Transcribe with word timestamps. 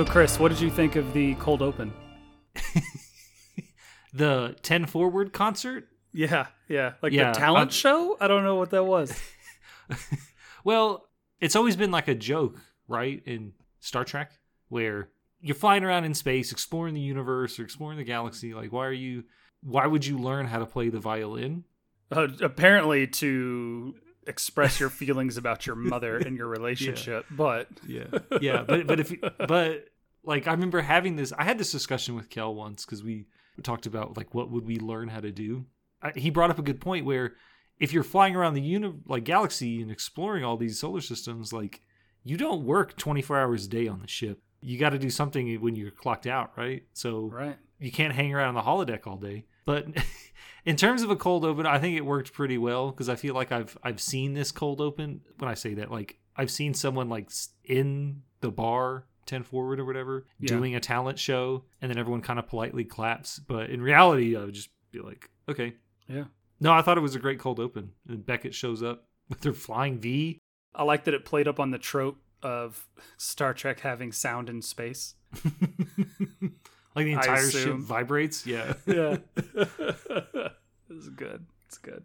So, 0.00 0.06
Chris, 0.06 0.38
what 0.38 0.48
did 0.48 0.62
you 0.62 0.70
think 0.70 0.96
of 0.96 1.12
the 1.12 1.34
cold 1.34 1.60
open? 1.60 1.92
the 4.14 4.56
10 4.62 4.86
Forward 4.86 5.34
concert? 5.34 5.88
Yeah, 6.10 6.46
yeah. 6.68 6.94
Like 7.02 7.12
Yeah, 7.12 7.32
the 7.32 7.38
talent 7.38 7.58
I'm- 7.58 7.68
show? 7.68 8.16
I 8.18 8.26
don't 8.26 8.42
know 8.42 8.54
what 8.54 8.70
that 8.70 8.84
was. 8.84 9.12
Well, 10.64 11.06
it's 11.38 11.54
always 11.54 11.76
been 11.76 11.90
like 11.90 12.08
a 12.08 12.14
joke, 12.14 12.58
right? 12.88 13.22
In 13.26 13.52
Star 13.80 14.06
Trek, 14.06 14.32
where 14.70 15.10
you're 15.42 15.54
flying 15.54 15.84
around 15.84 16.04
in 16.04 16.14
space, 16.14 16.50
exploring 16.50 16.94
the 16.94 17.00
universe 17.02 17.60
or 17.60 17.64
exploring 17.64 17.98
the 17.98 18.04
galaxy. 18.04 18.54
Like, 18.54 18.72
why 18.72 18.86
are 18.86 18.92
you, 18.92 19.24
why 19.62 19.86
would 19.86 20.06
you 20.06 20.16
learn 20.16 20.46
how 20.46 20.60
to 20.60 20.66
play 20.66 20.88
the 20.88 20.98
violin? 20.98 21.64
Uh, 22.10 22.28
apparently, 22.40 23.06
to 23.06 23.96
express 24.26 24.78
your 24.78 24.90
feelings 24.90 25.36
about 25.36 25.66
your 25.66 25.76
mother 25.76 26.16
and 26.16 26.36
your 26.36 26.46
relationship, 26.58 27.26
but 27.30 27.68
Yeah. 27.86 28.04
Yeah. 28.40 28.62
But, 28.62 28.86
but 28.86 29.00
if, 29.00 29.12
but 29.46 29.88
like, 30.24 30.46
I 30.46 30.52
remember 30.52 30.80
having 30.80 31.16
this, 31.16 31.32
I 31.36 31.44
had 31.44 31.58
this 31.58 31.72
discussion 31.72 32.14
with 32.14 32.30
Kel 32.30 32.54
once 32.54 32.84
because 32.84 33.02
we 33.02 33.26
talked 33.62 33.86
about 33.86 34.16
like, 34.16 34.34
what 34.34 34.50
would 34.50 34.66
we 34.66 34.78
learn 34.78 35.08
how 35.08 35.20
to 35.20 35.32
do? 35.32 35.66
I, 36.02 36.12
he 36.14 36.30
brought 36.30 36.50
up 36.50 36.58
a 36.58 36.62
good 36.62 36.80
point 36.80 37.04
where 37.04 37.34
if 37.78 37.92
you're 37.92 38.02
flying 38.02 38.36
around 38.36 38.54
the 38.54 38.60
uni- 38.60 38.94
like 39.06 39.24
galaxy 39.24 39.80
and 39.82 39.90
exploring 39.90 40.44
all 40.44 40.56
these 40.56 40.78
solar 40.78 41.00
systems, 41.00 41.52
like 41.52 41.80
you 42.22 42.36
don't 42.36 42.64
work 42.64 42.96
24 42.96 43.38
hours 43.38 43.66
a 43.66 43.68
day 43.68 43.88
on 43.88 44.00
the 44.00 44.08
ship. 44.08 44.42
You 44.60 44.78
got 44.78 44.90
to 44.90 44.98
do 44.98 45.10
something 45.10 45.60
when 45.60 45.74
you're 45.74 45.90
clocked 45.90 46.26
out, 46.26 46.52
right? 46.56 46.84
So 46.92 47.30
right. 47.32 47.56
you 47.78 47.90
can't 47.90 48.12
hang 48.12 48.34
around 48.34 48.54
on 48.54 48.54
the 48.54 48.62
holodeck 48.92 49.06
all 49.06 49.16
day. 49.16 49.46
But 49.64 49.86
in 50.64 50.76
terms 50.76 51.02
of 51.02 51.10
a 51.10 51.16
cold 51.16 51.44
open, 51.44 51.66
I 51.66 51.78
think 51.78 51.96
it 51.96 52.04
worked 52.04 52.34
pretty 52.34 52.58
well 52.58 52.90
because 52.90 53.08
I 53.08 53.16
feel 53.16 53.34
like 53.34 53.52
I've 53.52 53.76
I've 53.82 54.00
seen 54.00 54.34
this 54.34 54.52
cold 54.52 54.80
open. 54.80 55.22
When 55.38 55.50
I 55.50 55.54
say 55.54 55.74
that, 55.74 55.90
like 55.90 56.18
I've 56.36 56.50
seen 56.50 56.74
someone 56.74 57.08
like 57.08 57.30
in 57.64 58.22
the 58.40 58.50
bar, 58.50 59.06
ten 59.30 59.42
forward 59.44 59.80
or 59.80 59.84
whatever, 59.84 60.26
Yeah. 60.38 60.48
doing 60.48 60.74
a 60.74 60.80
talent 60.80 61.18
show, 61.18 61.64
and 61.80 61.90
then 61.90 61.96
everyone 61.98 62.20
kind 62.20 62.38
of 62.38 62.46
politely 62.48 62.84
claps. 62.84 63.38
But 63.38 63.70
in 63.70 63.80
reality, 63.80 64.36
I 64.36 64.44
would 64.44 64.54
just 64.54 64.70
be 64.90 64.98
like, 65.00 65.30
okay, 65.48 65.74
Yeah. 66.08 66.24
no, 66.60 66.72
I 66.72 66.82
thought 66.82 66.98
it 66.98 67.02
was 67.02 67.14
a 67.14 67.20
great 67.20 67.38
cold 67.38 67.58
open. 67.60 67.92
And 68.08 68.26
Beckett 68.26 68.54
shows 68.54 68.82
up 68.82 69.06
with 69.28 69.42
her 69.44 69.52
flying 69.52 69.98
V. 70.00 70.38
I 70.74 70.82
like 70.82 71.04
that 71.04 71.14
it 71.14 71.24
played 71.24 71.48
up 71.48 71.58
on 71.60 71.70
the 71.70 71.78
trope 71.78 72.20
of 72.42 72.88
Star 73.16 73.54
Trek 73.54 73.80
having 73.80 74.12
sound 74.12 74.48
in 74.50 74.62
space. 74.62 75.14
like 76.94 77.04
the 77.06 77.12
entire 77.12 77.50
ship 77.50 77.76
vibrates. 77.76 78.46
Yeah. 78.46 78.74
Yeah. 78.86 79.18
is 80.90 81.08
good. 81.10 81.46
It's 81.66 81.78
good. 81.78 82.04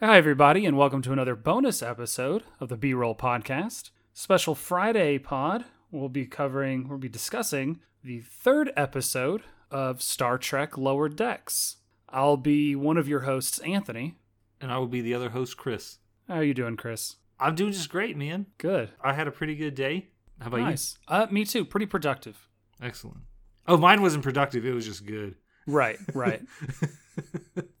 Hi, 0.00 0.16
everybody, 0.16 0.64
and 0.64 0.76
welcome 0.78 1.02
to 1.02 1.12
another 1.12 1.34
bonus 1.36 1.82
episode 1.82 2.44
of 2.60 2.68
the 2.68 2.76
B 2.76 2.94
Roll 2.94 3.14
Podcast. 3.14 3.90
Special 4.12 4.54
Friday 4.54 5.18
pod. 5.18 5.64
We'll 5.90 6.08
be 6.08 6.26
covering, 6.26 6.88
we'll 6.88 6.98
be 6.98 7.08
discussing 7.08 7.80
the 8.04 8.20
third 8.20 8.72
episode 8.76 9.42
of 9.70 10.02
Star 10.02 10.38
Trek 10.38 10.78
Lower 10.78 11.08
Decks. 11.08 11.76
I'll 12.08 12.36
be 12.36 12.74
one 12.76 12.96
of 12.96 13.08
your 13.08 13.20
hosts, 13.20 13.58
Anthony. 13.60 14.16
and 14.60 14.70
I 14.70 14.78
will 14.78 14.88
be 14.88 15.00
the 15.00 15.14
other 15.14 15.30
host, 15.30 15.56
Chris. 15.56 15.98
How 16.28 16.36
are 16.36 16.44
you 16.44 16.54
doing, 16.54 16.76
Chris? 16.76 17.16
I'm 17.38 17.54
doing 17.54 17.72
just 17.72 17.88
great, 17.88 18.16
man. 18.16 18.46
Good. 18.58 18.90
I 19.02 19.14
had 19.14 19.26
a 19.26 19.32
pretty 19.32 19.54
good 19.54 19.74
day. 19.74 20.08
How 20.40 20.48
about 20.48 20.58
you? 20.58 20.64
nice. 20.64 20.98
Uh, 21.08 21.26
me 21.30 21.44
too. 21.44 21.64
Pretty 21.64 21.86
productive. 21.86 22.48
Excellent. 22.82 23.18
Oh, 23.66 23.76
mine 23.76 24.02
wasn't 24.02 24.22
productive. 24.24 24.64
It 24.66 24.72
was 24.74 24.86
just 24.86 25.06
good. 25.06 25.36
Right, 25.66 25.98
right. 26.14 26.42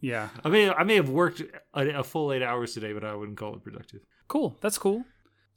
yeah. 0.00 0.28
I 0.44 0.48
may 0.48 0.70
I 0.70 0.84
may 0.84 0.96
have 0.96 1.08
worked 1.10 1.40
a, 1.74 1.98
a 2.00 2.04
full 2.04 2.32
eight 2.32 2.42
hours 2.42 2.74
today, 2.74 2.92
but 2.92 3.04
I 3.04 3.14
wouldn't 3.14 3.38
call 3.38 3.54
it 3.56 3.62
productive. 3.64 4.00
Cool. 4.28 4.56
That's 4.60 4.78
cool. 4.78 5.04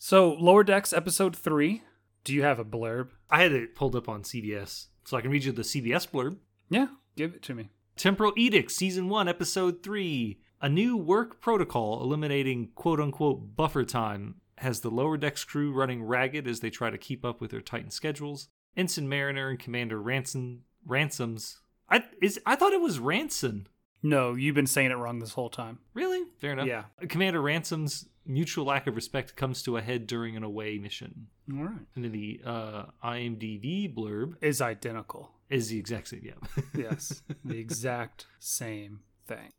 So, 0.06 0.34
Lower 0.34 0.66
Decks 0.66 0.92
episode 0.92 1.34
three. 1.34 1.84
Do 2.26 2.34
you 2.34 2.44
have 2.44 2.60
a 2.60 2.66
blurb? 2.66 3.12
I 3.30 3.42
had 3.42 3.54
it 3.54 3.74
pulled 3.74 3.96
up 3.96 4.10
on 4.10 4.24
CBS, 4.24 4.88
so 5.06 5.16
I 5.16 5.22
can 5.22 5.32
read 5.32 5.46
you 5.46 5.54
the 5.54 5.62
CBS 5.62 6.10
blurb. 6.10 6.40
Yeah, 6.70 6.88
give 7.16 7.34
it 7.36 7.42
to 7.44 7.56
me. 7.56 7.70
Temporal 7.96 8.34
Edict, 8.36 8.70
Season 8.70 9.08
1, 9.08 9.30
Episode 9.30 9.82
3. 9.82 10.42
A 10.60 10.68
new 10.68 10.98
work 10.98 11.40
protocol 11.40 12.04
eliminating 12.04 12.72
quote 12.76 13.00
unquote 13.00 13.56
buffer 13.56 13.86
time 13.86 14.42
has 14.58 14.82
the 14.82 14.92
lower 14.92 15.16
decks 15.16 15.46
crew 15.46 15.72
running 15.72 16.04
ragged 16.04 16.50
as 16.50 16.60
they 16.60 16.70
try 16.70 16.90
to 16.90 16.98
keep 16.98 17.24
up 17.24 17.40
with 17.40 17.52
their 17.52 17.62
tightened 17.62 17.94
schedules. 17.94 18.50
Ensign 18.76 19.08
Mariner 19.08 19.48
and 19.48 19.58
Commander 19.58 20.02
Ransom 20.02 20.64
Ransoms. 20.86 21.62
I 21.90 22.04
is 22.22 22.42
I 22.46 22.58
thought 22.58 22.74
it 22.74 22.82
was 22.82 23.00
Ranson. 23.00 23.70
No, 24.04 24.36
you've 24.36 24.56
been 24.56 24.68
saying 24.68 24.92
it 24.92 24.96
wrong 24.96 25.20
this 25.20 25.34
whole 25.34 25.50
time. 25.50 25.80
Really? 25.94 26.24
Fair 26.40 26.52
enough. 26.52 26.68
Yeah. 26.68 26.84
Commander 27.08 27.42
Ransom's 27.42 28.08
mutual 28.26 28.66
lack 28.66 28.86
of 28.88 28.96
respect 28.96 29.36
comes 29.36 29.64
to 29.64 29.78
a 29.78 29.82
head 29.82 30.06
during 30.08 30.36
an 30.36 30.44
away 30.44 30.78
mission. 30.78 31.28
All 31.52 31.64
right. 31.64 31.80
And 31.96 32.06
in 32.06 32.12
the 32.12 32.42
uh, 32.46 32.84
IMDb 33.04 33.94
blurb 33.94 34.36
Is 34.42 34.62
identical. 34.62 35.32
is 35.50 35.70
the 35.70 35.78
exact 35.80 36.10
same. 36.10 36.22
Yeah. 36.24 36.34
Yes, 36.76 37.22
the 37.46 37.58
exact 37.60 38.26
same 38.40 39.00
thing. 39.28 39.52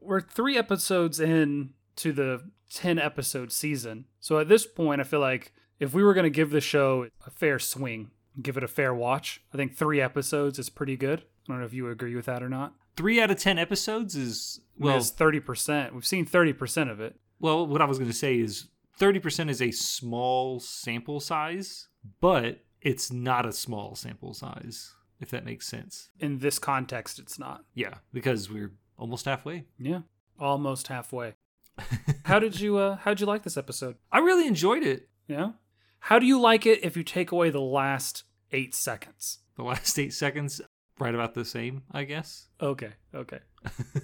We're 0.00 0.20
three 0.20 0.56
episodes 0.56 1.18
in 1.18 1.70
to 1.96 2.12
the 2.12 2.50
10 2.72 2.98
episode 3.00 3.50
season. 3.50 4.04
So 4.20 4.38
at 4.38 4.48
this 4.48 4.64
point, 4.66 5.00
I 5.00 5.04
feel 5.04 5.20
like 5.20 5.52
if 5.80 5.92
we 5.92 6.02
were 6.04 6.14
going 6.14 6.24
to 6.24 6.30
give 6.30 6.50
the 6.50 6.60
show 6.60 7.08
a 7.26 7.30
fair 7.30 7.58
swing, 7.58 8.10
give 8.40 8.56
it 8.56 8.62
a 8.62 8.68
fair 8.68 8.94
watch, 8.94 9.42
I 9.52 9.56
think 9.56 9.74
three 9.76 10.00
episodes 10.00 10.58
is 10.58 10.68
pretty 10.68 10.96
good. 10.96 11.20
I 11.48 11.52
don't 11.52 11.60
know 11.60 11.66
if 11.66 11.72
you 11.72 11.88
agree 11.88 12.14
with 12.14 12.26
that 12.26 12.42
or 12.42 12.48
not. 12.48 12.74
Three 12.98 13.20
out 13.20 13.30
of 13.30 13.38
ten 13.38 13.58
episodes 13.60 14.16
is 14.16 14.60
Well, 14.76 14.94
well. 14.94 15.02
30%. 15.02 15.92
We've 15.92 16.04
seen 16.04 16.26
30% 16.26 16.90
of 16.90 16.98
it. 17.00 17.14
Well, 17.38 17.64
what 17.64 17.80
I 17.80 17.84
was 17.84 17.96
going 17.96 18.10
to 18.10 18.16
say 18.16 18.40
is 18.40 18.66
thirty 18.96 19.20
percent 19.20 19.48
is 19.50 19.62
a 19.62 19.70
small 19.70 20.58
sample 20.58 21.20
size, 21.20 21.86
but 22.20 22.64
it's 22.82 23.12
not 23.12 23.46
a 23.46 23.52
small 23.52 23.94
sample 23.94 24.34
size. 24.34 24.92
If 25.20 25.30
that 25.30 25.44
makes 25.44 25.68
sense. 25.68 26.10
In 26.18 26.38
this 26.40 26.58
context, 26.58 27.20
it's 27.20 27.38
not. 27.38 27.64
Yeah, 27.74 27.94
because 28.12 28.50
we're 28.50 28.72
almost 28.96 29.26
halfway. 29.26 29.66
Yeah, 29.78 30.00
almost 30.40 30.88
halfway. 30.88 31.34
how 32.24 32.40
did 32.40 32.58
you 32.58 32.78
uh 32.78 32.96
how 32.96 33.12
did 33.12 33.20
you 33.20 33.26
like 33.26 33.44
this 33.44 33.56
episode? 33.56 33.94
I 34.10 34.18
really 34.18 34.48
enjoyed 34.48 34.82
it. 34.82 35.08
Yeah. 35.28 35.52
How 36.00 36.18
do 36.18 36.26
you 36.26 36.40
like 36.40 36.66
it 36.66 36.84
if 36.84 36.96
you 36.96 37.04
take 37.04 37.30
away 37.30 37.50
the 37.50 37.60
last 37.60 38.24
8 38.50 38.74
seconds? 38.74 39.38
The 39.56 39.62
last 39.64 39.98
eight 39.98 40.12
seconds, 40.12 40.60
right 41.00 41.14
about 41.14 41.34
the 41.34 41.44
same, 41.44 41.82
I 41.92 42.04
guess. 42.04 42.48
Okay. 42.60 42.92
Okay. 43.14 43.40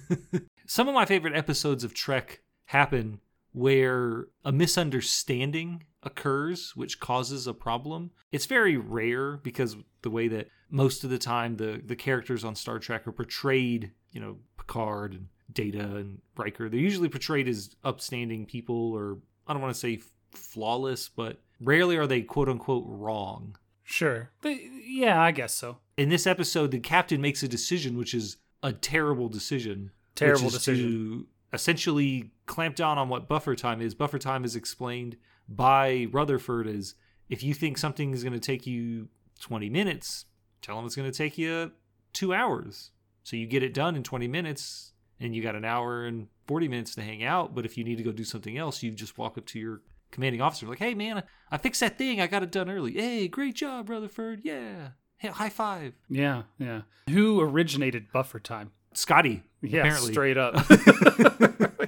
Some 0.67 0.87
of 0.87 0.93
my 0.95 1.05
favorite 1.05 1.35
episodes 1.35 1.83
of 1.83 1.93
Trek 1.93 2.41
happen 2.65 3.19
where 3.51 4.27
a 4.43 4.51
misunderstanding 4.51 5.83
occurs, 6.03 6.75
which 6.75 6.99
causes 6.99 7.47
a 7.47 7.53
problem. 7.53 8.11
It's 8.31 8.45
very 8.45 8.75
rare 8.75 9.37
because 9.37 9.77
the 10.01 10.09
way 10.09 10.27
that 10.27 10.47
most 10.69 11.03
of 11.03 11.09
the 11.09 11.17
time 11.17 11.55
the, 11.55 11.81
the 11.83 11.95
characters 11.95 12.43
on 12.43 12.55
Star 12.55 12.79
Trek 12.79 13.07
are 13.07 13.11
portrayed, 13.11 13.91
you 14.11 14.19
know, 14.19 14.37
Picard 14.57 15.13
and 15.13 15.27
Data 15.53 15.79
and 15.79 16.21
Riker, 16.35 16.69
they're 16.69 16.79
usually 16.79 17.07
portrayed 17.07 17.47
as 17.47 17.75
upstanding 17.83 18.45
people 18.45 18.91
or 18.93 19.19
I 19.47 19.53
don't 19.53 19.61
want 19.61 19.73
to 19.73 19.79
say 19.79 20.01
flawless, 20.31 21.07
but 21.07 21.39
rarely 21.61 21.97
are 21.97 22.07
they 22.07 22.21
quote 22.21 22.49
unquote 22.49 22.83
wrong. 22.87 23.55
Sure. 23.85 24.31
They, 24.41 24.69
yeah, 24.85 25.21
I 25.21 25.31
guess 25.31 25.53
so. 25.53 25.77
In 25.95 26.09
this 26.09 26.27
episode, 26.27 26.71
the 26.71 26.79
captain 26.79 27.21
makes 27.21 27.43
a 27.43 27.47
decision 27.47 27.97
which 27.97 28.13
is 28.13 28.37
a 28.61 28.73
terrible 28.73 29.29
decision. 29.29 29.91
Terrible 30.15 30.49
decision. 30.49 30.85
To 30.85 31.27
essentially 31.53 32.31
clamp 32.47 32.75
down 32.75 32.97
on 32.97 33.09
what 33.09 33.27
buffer 33.27 33.55
time 33.55 33.81
is. 33.81 33.95
Buffer 33.95 34.19
time 34.19 34.43
is 34.43 34.55
explained 34.55 35.17
by 35.47 36.07
Rutherford 36.11 36.67
as 36.67 36.95
if 37.29 37.43
you 37.43 37.53
think 37.53 37.77
something 37.77 38.11
is 38.11 38.23
going 38.23 38.33
to 38.33 38.39
take 38.39 38.67
you 38.67 39.07
20 39.39 39.69
minutes, 39.69 40.25
tell 40.61 40.75
them 40.75 40.85
it's 40.85 40.95
going 40.95 41.09
to 41.09 41.17
take 41.17 41.37
you 41.37 41.71
two 42.11 42.33
hours. 42.33 42.91
So 43.23 43.35
you 43.35 43.47
get 43.47 43.63
it 43.63 43.73
done 43.73 43.95
in 43.95 44.03
20 44.03 44.27
minutes 44.27 44.93
and 45.19 45.35
you 45.35 45.41
got 45.41 45.55
an 45.55 45.65
hour 45.65 46.05
and 46.05 46.27
40 46.47 46.67
minutes 46.67 46.95
to 46.95 47.01
hang 47.01 47.23
out. 47.23 47.55
But 47.55 47.65
if 47.65 47.77
you 47.77 47.83
need 47.83 47.97
to 47.97 48.03
go 48.03 48.11
do 48.11 48.23
something 48.23 48.57
else, 48.57 48.83
you 48.83 48.91
just 48.91 49.17
walk 49.17 49.37
up 49.37 49.45
to 49.47 49.59
your 49.59 49.81
commanding 50.15 50.41
officer 50.41 50.65
like, 50.65 50.79
hey, 50.79 50.95
man, 50.95 51.21
I 51.51 51.57
fixed 51.57 51.81
that 51.81 51.97
thing. 51.97 52.19
I 52.19 52.27
got 52.27 52.41
it 52.41 52.51
done 52.51 52.69
early. 52.69 52.93
Hey, 52.93 53.27
great 53.27 53.53
job, 53.53 53.89
Rutherford. 53.89 54.41
Yeah. 54.43 54.89
Hey, 55.17 55.27
high 55.27 55.49
five. 55.49 55.93
Yeah, 56.09 56.43
yeah. 56.57 56.81
Who 57.09 57.39
originated 57.41 58.11
buffer 58.11 58.39
time? 58.39 58.71
Scotty. 58.93 59.43
Yeah, 59.61 59.81
apparently. 59.81 60.11
straight 60.11 60.37
up. 60.37 60.55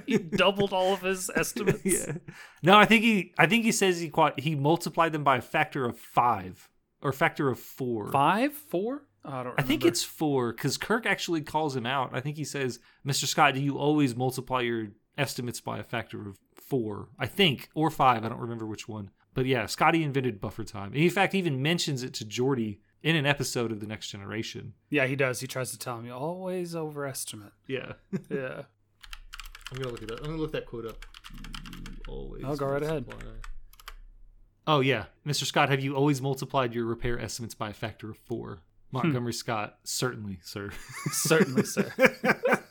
he 0.06 0.18
doubled 0.18 0.72
all 0.72 0.92
of 0.92 1.00
his 1.00 1.30
estimates. 1.34 1.84
yeah. 1.84 2.12
No, 2.62 2.76
I 2.76 2.84
think 2.84 3.02
he. 3.02 3.32
I 3.38 3.46
think 3.46 3.64
he 3.64 3.72
says 3.72 4.00
he 4.00 4.08
quad, 4.08 4.38
he 4.38 4.54
multiplied 4.54 5.12
them 5.12 5.24
by 5.24 5.38
a 5.38 5.42
factor 5.42 5.84
of 5.84 5.98
five 5.98 6.70
or 7.02 7.12
factor 7.12 7.48
of 7.48 7.58
four. 7.58 8.10
Five, 8.10 8.52
four? 8.52 9.04
I 9.24 9.42
don't. 9.42 9.54
I 9.58 9.62
think 9.62 9.84
it's 9.84 10.02
four 10.02 10.52
because 10.52 10.76
Kirk 10.76 11.06
actually 11.06 11.42
calls 11.42 11.76
him 11.76 11.86
out. 11.86 12.10
I 12.12 12.20
think 12.20 12.36
he 12.36 12.44
says, 12.44 12.78
"Mr. 13.06 13.26
Scott, 13.26 13.54
do 13.54 13.60
you 13.60 13.78
always 13.78 14.16
multiply 14.16 14.60
your 14.60 14.88
estimates 15.18 15.60
by 15.60 15.78
a 15.78 15.82
factor 15.82 16.26
of 16.28 16.38
four? 16.54 17.08
I 17.18 17.26
think 17.26 17.68
or 17.74 17.90
five. 17.90 18.24
I 18.24 18.28
don't 18.28 18.40
remember 18.40 18.66
which 18.66 18.88
one. 18.88 19.10
But 19.34 19.46
yeah, 19.46 19.66
Scotty 19.66 20.02
invented 20.02 20.40
buffer 20.40 20.64
time. 20.64 20.92
And 20.92 21.02
in 21.02 21.10
fact, 21.10 21.34
even 21.34 21.60
mentions 21.62 22.02
it 22.02 22.14
to 22.14 22.24
Geordi 22.24 22.78
in 23.02 23.14
an 23.14 23.26
episode 23.26 23.70
of 23.70 23.80
the 23.80 23.86
Next 23.86 24.08
Generation. 24.08 24.74
Yeah, 24.90 25.06
he 25.06 25.14
does. 25.16 25.40
He 25.40 25.46
tries 25.46 25.70
to 25.72 25.78
tell 25.78 26.00
me 26.00 26.10
always 26.10 26.74
overestimate. 26.74 27.52
Yeah. 27.66 27.92
Yeah. 28.30 28.62
I'm 29.70 29.78
gonna 29.78 29.90
look 29.90 30.02
it 30.02 30.10
up. 30.10 30.20
I'm 30.20 30.26
gonna 30.30 30.38
look 30.38 30.52
that 30.52 30.64
quote 30.64 30.86
up. 30.86 31.04
You 31.30 31.96
always. 32.08 32.42
Oh, 32.46 32.56
go 32.56 32.66
right 32.66 32.82
ahead. 32.82 33.04
Oh 34.66 34.80
yeah, 34.80 35.04
Mr. 35.26 35.44
Scott, 35.44 35.68
have 35.68 35.80
you 35.80 35.94
always 35.94 36.20
multiplied 36.22 36.74
your 36.74 36.84
repair 36.86 37.18
estimates 37.18 37.54
by 37.54 37.70
a 37.70 37.74
factor 37.74 38.10
of 38.10 38.16
four? 38.16 38.60
Hmm. 38.90 38.96
Montgomery 38.98 39.34
Scott, 39.34 39.78
certainly, 39.84 40.38
sir. 40.42 40.70
Certainly, 41.12 41.64
sir. 41.64 41.92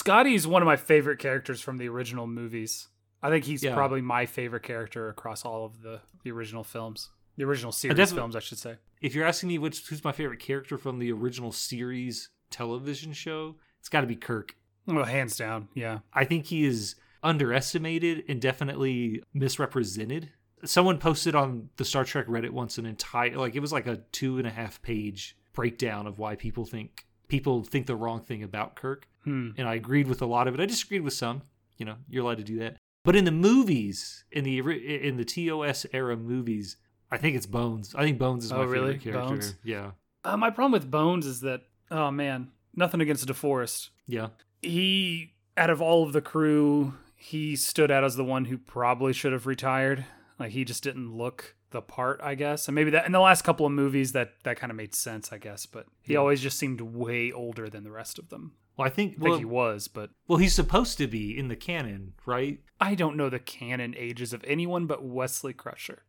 Scotty's 0.00 0.46
one 0.46 0.62
of 0.62 0.66
my 0.66 0.76
favorite 0.76 1.18
characters 1.18 1.60
from 1.60 1.76
the 1.76 1.86
original 1.88 2.26
movies. 2.26 2.88
I 3.22 3.28
think 3.28 3.44
he's 3.44 3.62
Yeah. 3.62 3.74
probably 3.74 4.00
my 4.00 4.24
favorite 4.24 4.62
character 4.62 5.10
across 5.10 5.44
all 5.44 5.66
of 5.66 5.82
the, 5.82 6.00
the 6.24 6.30
original 6.30 6.64
films. 6.64 7.10
The 7.36 7.44
original 7.44 7.70
series 7.70 7.96
defi- 7.98 8.14
films, 8.14 8.34
I 8.34 8.40
should 8.40 8.56
say. 8.58 8.76
if 9.02 9.14
you're 9.14 9.26
asking 9.26 9.50
me 9.50 9.58
which 9.58 9.86
who's 9.88 10.02
my 10.02 10.12
favorite 10.12 10.40
character 10.40 10.78
from 10.78 10.98
the 11.00 11.12
original 11.12 11.52
series 11.52 12.30
television 12.48 13.12
show, 13.12 13.56
it's 13.78 13.90
got 13.90 14.00
to 14.00 14.06
be 14.06 14.16
Kirk. 14.16 14.56
Well, 14.86 15.04
hands 15.04 15.36
down, 15.36 15.68
yeah. 15.74 15.98
I 16.14 16.24
think 16.24 16.46
he 16.46 16.64
is 16.64 16.94
underestimated 17.22 18.24
and 18.26 18.40
definitely 18.40 19.22
misrepresented. 19.34 20.30
Someone 20.64 20.96
posted 20.98 21.34
on 21.34 21.68
the 21.76 21.84
Star 21.84 22.04
Trek 22.04 22.26
Reddit 22.26 22.50
once 22.50 22.78
an 22.78 22.86
entire 22.86 23.36
like 23.36 23.54
it 23.54 23.60
was 23.60 23.72
like 23.72 23.86
a 23.86 23.98
two 24.12 24.38
and 24.38 24.46
a 24.46 24.50
half 24.50 24.80
page 24.82 25.36
breakdown 25.52 26.06
of 26.06 26.18
why 26.18 26.36
people 26.36 26.64
think 26.64 27.06
people 27.30 27.64
think 27.64 27.86
the 27.86 27.96
wrong 27.96 28.20
thing 28.20 28.42
about 28.42 28.76
Kirk. 28.76 29.06
Hmm. 29.24 29.50
And 29.56 29.66
I 29.68 29.74
agreed 29.74 30.08
with 30.08 30.20
a 30.20 30.26
lot 30.26 30.46
of 30.48 30.54
it. 30.54 30.60
I 30.60 30.66
disagreed 30.66 31.02
with 31.02 31.14
some. 31.14 31.42
You 31.78 31.86
know, 31.86 31.96
you're 32.10 32.22
allowed 32.24 32.38
to 32.38 32.44
do 32.44 32.58
that. 32.58 32.76
But 33.04 33.16
in 33.16 33.24
the 33.24 33.30
movies, 33.32 34.24
in 34.30 34.44
the 34.44 34.58
in 34.58 35.16
the 35.16 35.24
TOS 35.24 35.86
era 35.92 36.16
movies, 36.16 36.76
I 37.10 37.16
think 37.16 37.36
it's 37.36 37.46
Bones. 37.46 37.94
I 37.94 38.02
think 38.02 38.18
Bones 38.18 38.44
is 38.44 38.52
my 38.52 38.58
Oh, 38.58 38.64
really? 38.64 38.98
favorite 38.98 39.02
character. 39.14 39.28
Bones? 39.36 39.54
Yeah. 39.64 39.90
Uh, 40.22 40.36
my 40.36 40.50
problem 40.50 40.72
with 40.72 40.90
Bones 40.90 41.24
is 41.24 41.40
that, 41.40 41.62
oh 41.90 42.10
man, 42.10 42.50
nothing 42.74 43.00
against 43.00 43.26
DeForest. 43.26 43.88
Yeah. 44.06 44.28
He, 44.60 45.32
out 45.56 45.70
of 45.70 45.80
all 45.80 46.02
of 46.04 46.12
the 46.12 46.20
crew, 46.20 46.94
he 47.16 47.56
stood 47.56 47.90
out 47.90 48.04
as 48.04 48.16
the 48.16 48.24
one 48.24 48.44
who 48.46 48.58
probably 48.58 49.14
should 49.14 49.32
have 49.32 49.46
retired. 49.46 50.04
Like 50.38 50.50
he 50.52 50.64
just 50.66 50.82
didn't 50.82 51.16
look 51.16 51.54
the 51.70 51.80
part, 51.82 52.20
I 52.22 52.34
guess. 52.34 52.68
And 52.68 52.74
maybe 52.74 52.90
that 52.90 53.06
in 53.06 53.12
the 53.12 53.20
last 53.20 53.42
couple 53.42 53.64
of 53.66 53.72
movies 53.72 54.12
that 54.12 54.34
that 54.44 54.58
kind 54.58 54.70
of 54.70 54.76
made 54.76 54.94
sense, 54.94 55.32
I 55.32 55.38
guess. 55.38 55.66
But 55.66 55.86
he 56.02 56.14
Yeah. 56.14 56.18
always 56.20 56.40
just 56.40 56.58
seemed 56.58 56.80
way 56.80 57.30
older 57.32 57.68
than 57.68 57.84
the 57.84 57.90
rest 57.92 58.18
of 58.18 58.28
them. 58.28 58.52
Well, 58.76 58.86
I 58.86 58.90
think 58.90 59.12
I 59.12 59.14
think 59.16 59.28
well, 59.30 59.38
he 59.38 59.44
was, 59.44 59.88
but 59.88 60.10
well 60.26 60.38
he's 60.38 60.54
supposed 60.54 60.96
to 60.98 61.06
be 61.06 61.36
in 61.36 61.48
the 61.48 61.56
canon, 61.56 62.14
right? 62.26 62.60
I 62.80 62.94
don't 62.94 63.16
know 63.16 63.28
the 63.28 63.38
canon 63.38 63.94
ages 63.96 64.32
of 64.32 64.42
anyone 64.46 64.86
but 64.86 65.04
Wesley 65.04 65.52
Crusher. 65.52 66.04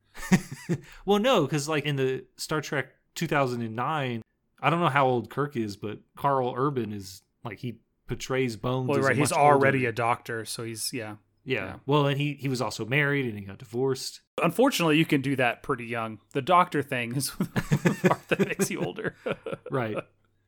well, 1.05 1.19
no, 1.19 1.43
because 1.43 1.67
like 1.69 1.85
in 1.85 1.95
the 1.95 2.25
Star 2.37 2.61
Trek 2.61 2.89
2009, 3.15 4.21
I 4.61 4.69
don't 4.69 4.79
know 4.79 4.89
how 4.89 5.05
old 5.07 5.29
Kirk 5.29 5.55
is, 5.55 5.75
but 5.77 5.99
Karl 6.15 6.53
Urban 6.55 6.93
is 6.93 7.23
like 7.43 7.59
he 7.59 7.79
portrays 8.07 8.55
Bones. 8.55 8.87
Well, 8.89 8.99
as 8.99 9.05
right, 9.05 9.17
he's 9.17 9.31
already 9.31 9.79
older. 9.79 9.89
a 9.89 9.93
doctor, 9.93 10.45
so 10.45 10.63
he's 10.63 10.91
yeah. 10.93 11.15
Yeah. 11.43 11.65
yeah. 11.65 11.75
Well, 11.85 12.07
and 12.07 12.19
he 12.19 12.33
he 12.33 12.47
was 12.47 12.61
also 12.61 12.85
married 12.85 13.25
and 13.25 13.38
he 13.38 13.45
got 13.45 13.57
divorced. 13.57 14.21
Unfortunately, 14.41 14.97
you 14.97 15.05
can 15.05 15.21
do 15.21 15.35
that 15.38 15.63
pretty 15.63 15.85
young. 15.85 16.19
The 16.33 16.41
doctor 16.41 16.81
thing 16.81 17.15
is 17.15 17.31
the 17.39 17.97
part 18.07 18.27
that 18.29 18.39
makes 18.47 18.69
you 18.69 18.83
older. 18.83 19.15
Right. 19.71 19.95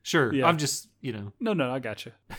Sure. 0.02 0.34
Yeah. 0.34 0.46
I'm 0.46 0.58
just 0.58 0.88
you 1.00 1.12
know 1.12 1.32
no, 1.40 1.54
no, 1.54 1.72
I 1.72 1.78
got 1.78 2.04
you. 2.04 2.12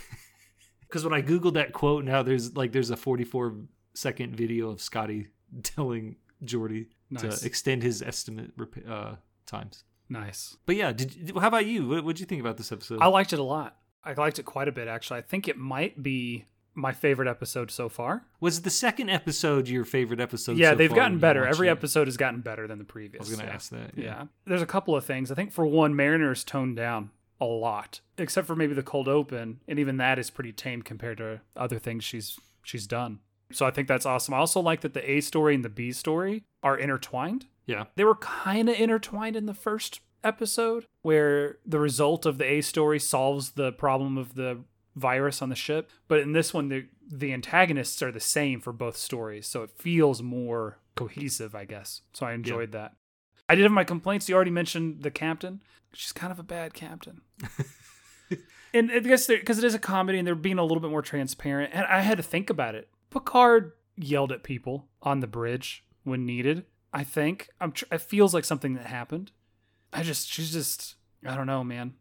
because 0.81 1.03
when 1.03 1.13
I 1.13 1.21
googled 1.23 1.55
that 1.55 1.73
quote, 1.73 2.05
now 2.05 2.21
there's 2.21 2.55
like 2.55 2.71
there's 2.71 2.91
a 2.91 2.97
44 2.97 3.55
second 3.95 4.35
video 4.35 4.69
of 4.69 4.81
Scotty 4.81 5.27
telling 5.63 6.17
Geordi 6.43 6.87
Nice. 7.09 7.39
to 7.39 7.45
extend 7.45 7.81
his 7.81 8.01
estimate 8.03 8.51
uh, 8.87 9.15
times. 9.47 9.83
Nice. 10.09 10.55
But 10.65 10.75
yeah, 10.75 10.91
did 10.91 11.31
how 11.35 11.47
about 11.47 11.65
you? 11.65 11.87
What 11.87 12.05
did 12.05 12.19
you 12.19 12.25
think 12.25 12.41
about 12.41 12.57
this 12.57 12.71
episode? 12.71 12.99
I 13.01 13.07
liked 13.07 13.33
it 13.33 13.39
a 13.39 13.43
lot. 13.43 13.77
I 14.03 14.13
liked 14.13 14.37
it 14.37 14.43
quite 14.43 14.67
a 14.67 14.71
bit, 14.71 14.87
actually. 14.87 15.19
I 15.19 15.21
think 15.23 15.47
it 15.47 15.57
might 15.57 16.01
be 16.01 16.45
my 16.75 16.91
favorite 16.91 17.27
episode 17.27 17.71
so 17.71 17.89
far. 17.89 18.25
Was 18.39 18.61
the 18.61 18.69
second 18.69 19.09
episode 19.09 19.67
your 19.67 19.85
favorite 19.85 20.19
episode? 20.19 20.57
yeah, 20.57 20.71
so 20.71 20.75
they've 20.75 20.93
gotten 20.93 21.17
better. 21.19 21.45
Every 21.45 21.69
it? 21.69 21.71
episode 21.71 22.07
has 22.07 22.17
gotten 22.17 22.41
better 22.41 22.67
than 22.67 22.77
the 22.77 22.85
previous. 22.85 23.21
I 23.21 23.23
was 23.23 23.35
gonna 23.35 23.49
yeah. 23.49 23.55
ask 23.55 23.71
that. 23.71 23.91
Yeah. 23.97 24.23
There's 24.45 24.61
a 24.61 24.67
couple 24.67 24.95
of 24.95 25.05
things. 25.05 25.31
I 25.31 25.35
think 25.35 25.51
for 25.51 25.65
one, 25.65 25.95
Mariner's 25.95 26.43
toned 26.43 26.75
down 26.75 27.11
a 27.39 27.45
lot, 27.45 28.01
except 28.17 28.47
for 28.47 28.55
maybe 28.55 28.73
the 28.73 28.83
cold 28.83 29.07
open, 29.07 29.59
and 29.67 29.79
even 29.79 29.97
that 29.97 30.19
is 30.19 30.29
pretty 30.29 30.51
tame 30.51 30.81
compared 30.81 31.17
to 31.17 31.41
other 31.55 31.79
things 31.79 32.03
she's 32.03 32.39
she's 32.63 32.87
done. 32.87 33.19
So 33.51 33.65
I 33.65 33.71
think 33.71 33.87
that's 33.87 34.05
awesome. 34.05 34.33
I 34.33 34.37
also 34.37 34.59
like 34.59 34.81
that 34.81 34.93
the 34.93 35.09
A 35.09 35.21
story 35.21 35.55
and 35.55 35.63
the 35.63 35.69
B 35.69 35.91
story 35.91 36.43
are 36.63 36.77
intertwined. 36.77 37.45
Yeah. 37.65 37.85
They 37.95 38.03
were 38.03 38.15
kind 38.15 38.69
of 38.69 38.79
intertwined 38.79 39.35
in 39.35 39.45
the 39.45 39.53
first 39.53 40.01
episode, 40.23 40.87
where 41.03 41.57
the 41.65 41.79
result 41.79 42.25
of 42.25 42.37
the 42.37 42.45
A 42.45 42.61
story 42.61 42.99
solves 42.99 43.51
the 43.51 43.71
problem 43.71 44.17
of 44.17 44.35
the 44.35 44.59
virus 44.95 45.41
on 45.41 45.49
the 45.49 45.55
ship. 45.55 45.89
But 46.07 46.19
in 46.19 46.33
this 46.33 46.53
one, 46.53 46.69
the 46.69 46.87
the 47.07 47.33
antagonists 47.33 48.01
are 48.01 48.11
the 48.11 48.19
same 48.19 48.59
for 48.59 48.73
both 48.73 48.97
stories, 48.97 49.47
so 49.47 49.63
it 49.63 49.69
feels 49.69 50.21
more 50.21 50.79
cohesive, 50.95 51.53
I 51.53 51.65
guess. 51.65 52.01
So 52.13 52.25
I 52.25 52.33
enjoyed 52.33 52.71
that. 52.71 52.93
I 53.47 53.55
did 53.55 53.63
have 53.63 53.71
my 53.71 53.83
complaints. 53.83 54.27
You 54.27 54.35
already 54.35 54.51
mentioned 54.51 55.03
the 55.03 55.11
captain. 55.11 55.61
She's 55.93 56.11
kind 56.11 56.31
of 56.31 56.39
a 56.39 56.43
bad 56.43 56.73
captain. 56.73 57.21
and 58.73 58.91
I 58.91 58.99
guess 58.99 59.27
because 59.27 59.59
it 59.59 59.63
is 59.63 59.75
a 59.75 59.79
comedy 59.79 60.17
and 60.17 60.25
they're 60.25 60.35
being 60.35 60.57
a 60.57 60.63
little 60.63 60.81
bit 60.81 60.89
more 60.89 61.03
transparent, 61.03 61.71
and 61.73 61.85
I 61.85 62.01
had 62.01 62.17
to 62.17 62.23
think 62.23 62.49
about 62.49 62.75
it. 62.75 62.89
Picard 63.11 63.73
yelled 63.95 64.31
at 64.31 64.43
people 64.43 64.87
on 65.01 65.19
the 65.19 65.27
bridge 65.27 65.85
when 66.03 66.25
needed. 66.25 66.65
I 66.91 67.03
think 67.03 67.49
I'm. 67.61 67.71
Tr- 67.71 67.85
it 67.91 68.01
feels 68.01 68.33
like 68.33 68.45
something 68.45 68.73
that 68.75 68.87
happened. 68.87 69.31
I 69.93 70.03
just, 70.03 70.27
she's 70.27 70.51
just, 70.51 70.95
I 71.25 71.35
don't 71.35 71.47
know, 71.47 71.63
man. 71.63 71.93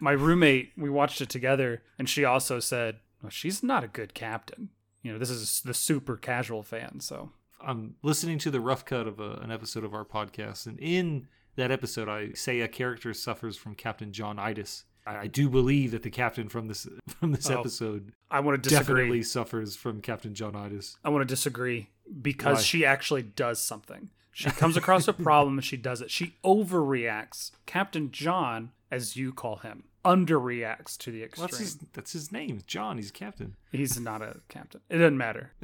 My 0.00 0.12
roommate, 0.12 0.72
we 0.76 0.90
watched 0.90 1.20
it 1.20 1.28
together, 1.28 1.82
and 1.98 2.08
she 2.08 2.24
also 2.24 2.60
said, 2.60 2.96
well, 3.22 3.30
"She's 3.30 3.62
not 3.62 3.84
a 3.84 3.88
good 3.88 4.14
captain." 4.14 4.70
You 5.02 5.12
know, 5.12 5.18
this 5.18 5.30
is 5.30 5.60
the 5.64 5.74
super 5.74 6.16
casual 6.16 6.62
fan, 6.62 7.00
so 7.00 7.30
I'm 7.60 7.94
listening 8.02 8.38
to 8.40 8.50
the 8.50 8.60
rough 8.60 8.84
cut 8.84 9.06
of 9.06 9.20
a, 9.20 9.32
an 9.42 9.50
episode 9.50 9.84
of 9.84 9.94
our 9.94 10.04
podcast, 10.04 10.66
and 10.66 10.78
in 10.80 11.28
that 11.56 11.70
episode, 11.70 12.08
I 12.08 12.32
say 12.32 12.60
a 12.60 12.68
character 12.68 13.14
suffers 13.14 13.56
from 13.56 13.74
Captain 13.74 14.12
John 14.12 14.38
Itis. 14.38 14.84
I, 15.06 15.16
I 15.20 15.26
do 15.28 15.48
believe 15.48 15.92
that 15.92 16.02
the 16.02 16.10
captain 16.10 16.48
from 16.48 16.66
this 16.68 16.86
from 17.08 17.32
this 17.32 17.48
Oh, 17.48 17.60
episode 17.60 18.12
I 18.30 18.40
want 18.40 18.62
to 18.62 18.68
disagree. 18.68 18.94
definitely 18.96 19.22
suffers 19.22 19.76
from 19.76 20.00
Captain 20.02 20.34
John 20.34 20.54
Itis. 20.56 20.96
I 21.04 21.08
want 21.08 21.22
to 21.22 21.32
disagree 21.32 21.88
because 22.20 22.56
Why? 22.58 22.62
she 22.62 22.84
actually 22.84 23.22
does 23.22 23.62
something. 23.62 24.10
She 24.32 24.50
comes 24.50 24.76
across 24.76 25.08
a 25.08 25.12
problem 25.14 25.56
and 25.56 25.64
she 25.64 25.78
does 25.78 26.02
it. 26.02 26.10
She 26.10 26.34
overreacts. 26.44 27.52
Captain 27.64 28.10
John, 28.10 28.72
as 28.90 29.16
you 29.16 29.32
call 29.32 29.56
him, 29.56 29.84
underreacts 30.04 30.96
to 30.98 31.10
the 31.10 31.22
extreme. 31.22 31.42
Well, 31.42 31.48
that's 31.48 31.58
his 31.58 31.78
that's 31.92 32.12
his 32.12 32.32
name, 32.32 32.60
John. 32.66 32.96
He's 32.96 33.10
captain. 33.10 33.56
He's 33.72 33.98
not 33.98 34.22
a 34.22 34.40
captain. 34.48 34.80
It 34.88 34.98
doesn't 34.98 35.18
matter. 35.18 35.52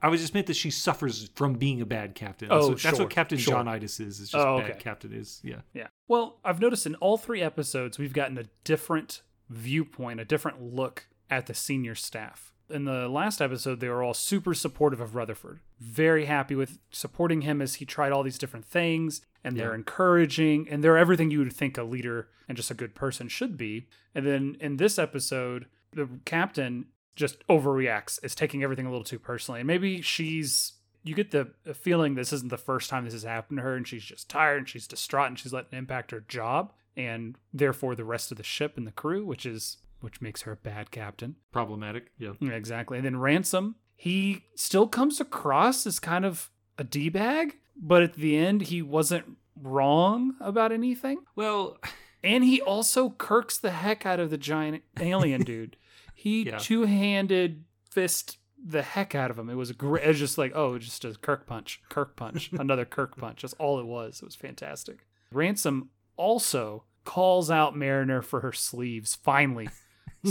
I 0.00 0.08
was 0.08 0.20
just 0.20 0.32
meant 0.32 0.46
that 0.46 0.54
she 0.54 0.70
suffers 0.70 1.28
from 1.34 1.54
being 1.54 1.80
a 1.80 1.86
bad 1.86 2.14
captain. 2.14 2.48
That's, 2.50 2.64
Oh, 2.66 2.68
what, 2.70 2.80
that's 2.82 2.98
what 3.00 3.10
Captain 3.10 3.36
sure. 3.36 3.54
John 3.54 3.66
Itis 3.66 3.98
is. 3.98 4.20
It's 4.20 4.30
just 4.30 4.46
Oh, 4.46 4.58
bad 4.60 4.78
captain 4.78 5.12
is. 5.12 5.40
Yeah. 5.42 5.62
Yeah. 5.74 5.88
Well, 6.06 6.38
I've 6.44 6.60
noticed 6.60 6.86
in 6.86 6.94
all 6.96 7.16
three 7.16 7.42
episodes, 7.42 7.98
we've 7.98 8.12
gotten 8.12 8.38
a 8.38 8.44
different 8.62 9.22
viewpoint, 9.48 10.20
a 10.20 10.24
different 10.24 10.62
look 10.62 11.08
at 11.28 11.46
the 11.46 11.54
senior 11.54 11.96
staff. 11.96 12.52
In 12.70 12.84
the 12.84 13.08
last 13.08 13.40
episode, 13.40 13.80
they 13.80 13.88
were 13.88 14.02
all 14.02 14.14
super 14.14 14.52
supportive 14.52 15.00
of 15.00 15.14
Rutherford, 15.14 15.60
very 15.80 16.26
happy 16.26 16.54
with 16.54 16.78
supporting 16.90 17.40
him 17.40 17.62
as 17.62 17.76
he 17.76 17.86
tried 17.86 18.12
all 18.12 18.22
these 18.22 18.38
different 18.38 18.66
things, 18.66 19.22
and 19.42 19.56
they're 19.56 19.74
encouraging, 19.74 20.68
and 20.68 20.84
they're 20.84 20.98
everything 20.98 21.30
you 21.30 21.38
would 21.38 21.52
think 21.52 21.78
a 21.78 21.82
leader 21.82 22.28
and 22.46 22.56
just 22.56 22.70
a 22.70 22.74
good 22.74 22.94
person 22.94 23.28
should 23.28 23.56
be. 23.56 23.88
And 24.14 24.26
then 24.26 24.56
in 24.60 24.76
this 24.76 24.98
episode, 24.98 25.66
the 25.92 26.08
captain 26.26 26.86
just 27.16 27.46
overreacts, 27.48 28.22
is 28.22 28.34
taking 28.34 28.62
everything 28.62 28.86
a 28.86 28.90
little 28.90 29.04
too 29.04 29.18
personally. 29.18 29.60
And 29.60 29.66
maybe 29.66 30.02
she's 30.02 30.74
you 31.04 31.14
get 31.14 31.30
the 31.30 31.48
feeling 31.74 32.14
this 32.14 32.32
isn't 32.32 32.50
the 32.50 32.58
first 32.58 32.90
time 32.90 33.04
this 33.04 33.14
has 33.14 33.22
happened 33.22 33.58
to 33.58 33.62
her 33.62 33.76
and 33.76 33.86
she's 33.86 34.04
just 34.04 34.28
tired 34.28 34.58
and 34.58 34.68
she's 34.68 34.86
distraught 34.86 35.28
and 35.28 35.38
she's 35.38 35.52
letting 35.52 35.72
it 35.72 35.78
impact 35.78 36.10
her 36.10 36.20
job 36.20 36.72
and 36.96 37.36
therefore 37.54 37.94
the 37.94 38.04
rest 38.04 38.30
of 38.30 38.36
the 38.36 38.42
ship 38.42 38.76
and 38.76 38.86
the 38.86 38.92
crew, 38.92 39.24
which 39.24 39.46
is 39.46 39.78
which 40.00 40.20
makes 40.20 40.42
her 40.42 40.52
a 40.52 40.56
bad 40.56 40.90
captain. 40.90 41.36
Problematic. 41.52 42.10
Yeah. 42.18 42.32
Exactly. 42.40 42.98
And 42.98 43.06
then 43.06 43.18
Ransom, 43.18 43.76
he 43.96 44.44
still 44.54 44.86
comes 44.88 45.20
across 45.20 45.86
as 45.86 45.98
kind 46.00 46.24
of 46.24 46.50
a 46.78 46.84
D 46.84 47.08
bag, 47.08 47.56
but 47.76 48.02
at 48.02 48.14
the 48.14 48.36
end 48.36 48.62
he 48.62 48.82
wasn't 48.82 49.36
wrong 49.60 50.34
about 50.40 50.72
anything. 50.72 51.18
Well, 51.34 51.78
And 52.22 52.42
he 52.44 52.60
also 52.60 53.10
kirks 53.10 53.58
the 53.58 53.70
heck 53.70 54.04
out 54.06 54.20
of 54.20 54.30
the 54.30 54.38
giant 54.38 54.82
alien 55.00 55.42
dude. 55.44 55.76
He 56.14 56.44
Yeah. 56.44 56.58
two 56.58 56.84
handed 56.84 57.64
fist 57.90 58.38
the 58.64 58.82
heck 58.82 59.14
out 59.14 59.30
of 59.30 59.38
him. 59.38 59.48
It 59.48 59.54
was 59.54 59.70
great. 59.72 60.04
It 60.04 60.08
was 60.08 60.18
just 60.18 60.36
like, 60.36 60.50
oh, 60.54 60.78
just 60.78 61.04
a 61.04 61.14
Kirk 61.14 61.46
punch, 61.46 61.80
Kirk 61.88 62.16
punch, 62.16 62.50
another 62.58 62.84
Kirk 62.84 63.16
punch. 63.16 63.42
That's 63.42 63.54
all 63.54 63.78
it 63.78 63.86
was. 63.86 64.18
It 64.20 64.24
was 64.24 64.34
fantastic. 64.34 65.06
Ransom 65.32 65.90
also 66.16 66.82
calls 67.04 67.50
out 67.52 67.76
Mariner 67.76 68.20
for 68.20 68.40
her 68.40 68.52
sleeves. 68.52 69.14
Finally, 69.14 69.68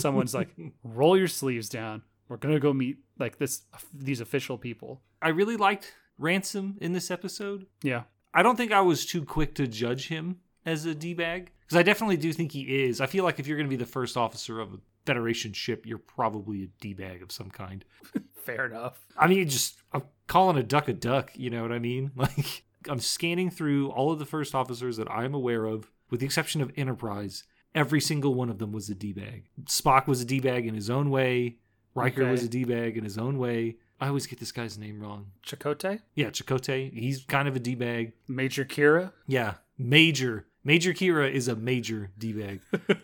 someone's 0.01 0.33
like, 0.33 0.49
roll 0.83 1.17
your 1.17 1.27
sleeves 1.27 1.69
down. 1.69 2.01
We're 2.29 2.37
gonna 2.37 2.59
go 2.59 2.73
meet 2.73 2.97
like 3.19 3.37
this 3.37 3.61
these 3.93 4.19
official 4.21 4.57
people. 4.57 5.01
I 5.21 5.29
really 5.29 5.57
liked 5.57 5.93
Ransom 6.17 6.77
in 6.81 6.93
this 6.93 7.11
episode. 7.11 7.67
Yeah. 7.83 8.03
I 8.33 8.43
don't 8.43 8.55
think 8.55 8.71
I 8.71 8.81
was 8.81 9.05
too 9.05 9.23
quick 9.23 9.55
to 9.55 9.67
judge 9.67 10.09
him 10.09 10.39
as 10.65 10.85
a 10.85 10.93
D 10.93 11.13
bag 11.13 11.51
because 11.61 11.77
I 11.77 11.83
definitely 11.83 12.17
do 12.17 12.31
think 12.33 12.51
he 12.51 12.85
is. 12.85 13.01
I 13.01 13.05
feel 13.07 13.23
like 13.23 13.39
if 13.39 13.47
you're 13.47 13.57
going 13.57 13.69
to 13.69 13.75
be 13.75 13.81
the 13.81 13.89
first 13.89 14.17
officer 14.17 14.59
of 14.59 14.73
a 14.73 14.79
Federation 15.05 15.53
ship, 15.53 15.85
you're 15.85 15.97
probably 15.97 16.63
a 16.63 16.67
D 16.81 16.93
bag 16.93 17.21
of 17.23 17.31
some 17.31 17.49
kind. 17.49 17.85
Fair 18.35 18.65
enough. 18.65 18.99
I 19.17 19.27
mean, 19.27 19.47
just 19.47 19.77
I'm 19.93 20.03
calling 20.27 20.57
a 20.57 20.63
duck 20.63 20.89
a 20.89 20.93
duck. 20.93 21.31
You 21.35 21.49
know 21.49 21.61
what 21.61 21.71
I 21.71 21.79
mean? 21.79 22.11
Like 22.17 22.63
I'm 22.89 22.99
scanning 22.99 23.49
through 23.49 23.89
all 23.89 24.11
of 24.11 24.19
the 24.19 24.25
first 24.25 24.53
officers 24.53 24.97
that 24.97 25.09
I'm 25.09 25.33
aware 25.33 25.65
of, 25.65 25.91
with 26.09 26.19
the 26.19 26.25
exception 26.25 26.61
of 26.61 26.71
Enterprise. 26.77 27.43
Every 27.77 28.01
single 28.01 28.33
one 28.33 28.49
of 28.49 28.57
them 28.57 28.71
was 28.71 28.89
a 28.89 28.95
d 28.95 29.13
bag. 29.13 29.43
Spock 29.65 30.07
was 30.07 30.19
a 30.21 30.25
d 30.25 30.39
bag 30.39 30.65
in 30.65 30.73
his 30.73 30.89
own 30.89 31.11
way. 31.11 31.57
Riker 31.93 32.23
Okay. 32.23 32.31
was 32.31 32.43
a 32.43 32.49
d 32.49 32.63
bag 32.63 32.97
in 32.97 33.03
his 33.03 33.17
own 33.19 33.37
way. 33.37 33.77
I 34.01 34.07
always 34.07 34.25
get 34.27 34.39
this 34.39 34.51
guy's 34.51 34.77
name 34.79 34.99
wrong. 34.99 35.27
Chakotay, 35.45 35.99
Yeah, 36.15 36.29
Chakotay. 36.31 36.91
He's 36.93 37.23
kind 37.25 37.47
of 37.47 37.55
a 37.55 37.59
d 37.59 37.75
bag. 37.75 38.13
Major 38.27 38.65
Kira. 38.65 39.11
Yeah, 39.27 39.55
Major. 39.77 40.47
Major 40.63 40.91
Kira 40.93 41.31
is 41.31 41.47
a 41.47 41.55
major 41.55 42.09
d 42.17 42.33
bag. 42.33 42.61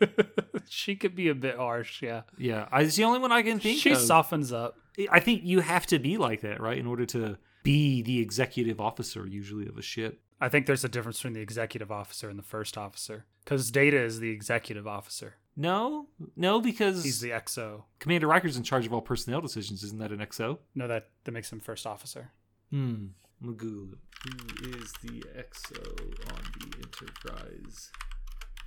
she 0.70 0.96
could 0.96 1.16
be 1.16 1.30
a 1.30 1.36
bit 1.36 1.56
harsh, 1.58 2.02
yeah. 2.02 2.24
Yeah, 2.38 2.68
I, 2.72 2.82
it's 2.82 2.96
the 2.96 3.04
only 3.04 3.20
one 3.20 3.32
I 3.32 3.42
can 3.44 3.60
think 3.60 3.80
She 3.80 3.92
of. 3.92 4.00
softens 4.00 4.52
up. 4.52 4.76
I 5.12 5.20
think 5.20 5.42
you 5.44 5.60
have 5.62 5.86
to 5.88 6.00
be 6.00 6.18
like 6.18 6.42
that, 6.42 6.60
right, 6.60 6.78
in 6.78 6.86
order 6.88 7.06
to 7.08 7.38
be 7.64 8.02
the 8.02 8.20
executive 8.20 8.82
officer 8.82 9.26
usually 9.28 9.68
of 9.68 9.78
a 9.78 9.82
ship. 9.82 10.20
I 10.44 10.50
think 10.50 10.66
there's 10.66 10.84
a 10.84 10.90
difference 10.90 11.18
between 11.20 11.34
the 11.34 11.42
executive 11.42 11.92
officer 11.92 12.30
and 12.30 12.38
the 12.38 12.44
first 12.44 12.78
officer 12.78 13.26
because 13.44 13.72
Data 13.72 13.98
is 14.02 14.20
the 14.20 14.30
executive 14.30 14.86
officer. 14.88 15.36
No, 15.56 16.08
no, 16.36 16.60
because 16.60 17.04
He's 17.04 17.22
the 17.22 17.30
XO. 17.30 17.84
Commander 18.00 18.28
Riker's 18.28 18.58
in 18.58 18.64
charge 18.64 18.86
of 18.86 18.94
all 18.94 19.02
personnel 19.02 19.40
decisions. 19.42 19.84
Isn't 19.84 20.00
that 20.00 20.12
an 20.12 20.20
XO? 20.20 20.58
No, 20.76 20.88
that 20.88 21.10
that 21.24 21.32
makes 21.32 21.52
him 21.52 21.60
first 21.60 21.86
officer. 21.88 22.32
Hmm. 22.72 23.08
I'm 23.42 23.48
gonna 23.48 23.58
Google 23.58 23.94
it. 23.94 24.00
Who 24.24 24.80
is 24.82 24.92
the 25.04 25.24
XO 25.38 26.34
on 26.34 26.42
the 26.60 26.78
Enterprise 26.78 27.92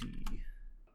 D? 0.01 0.41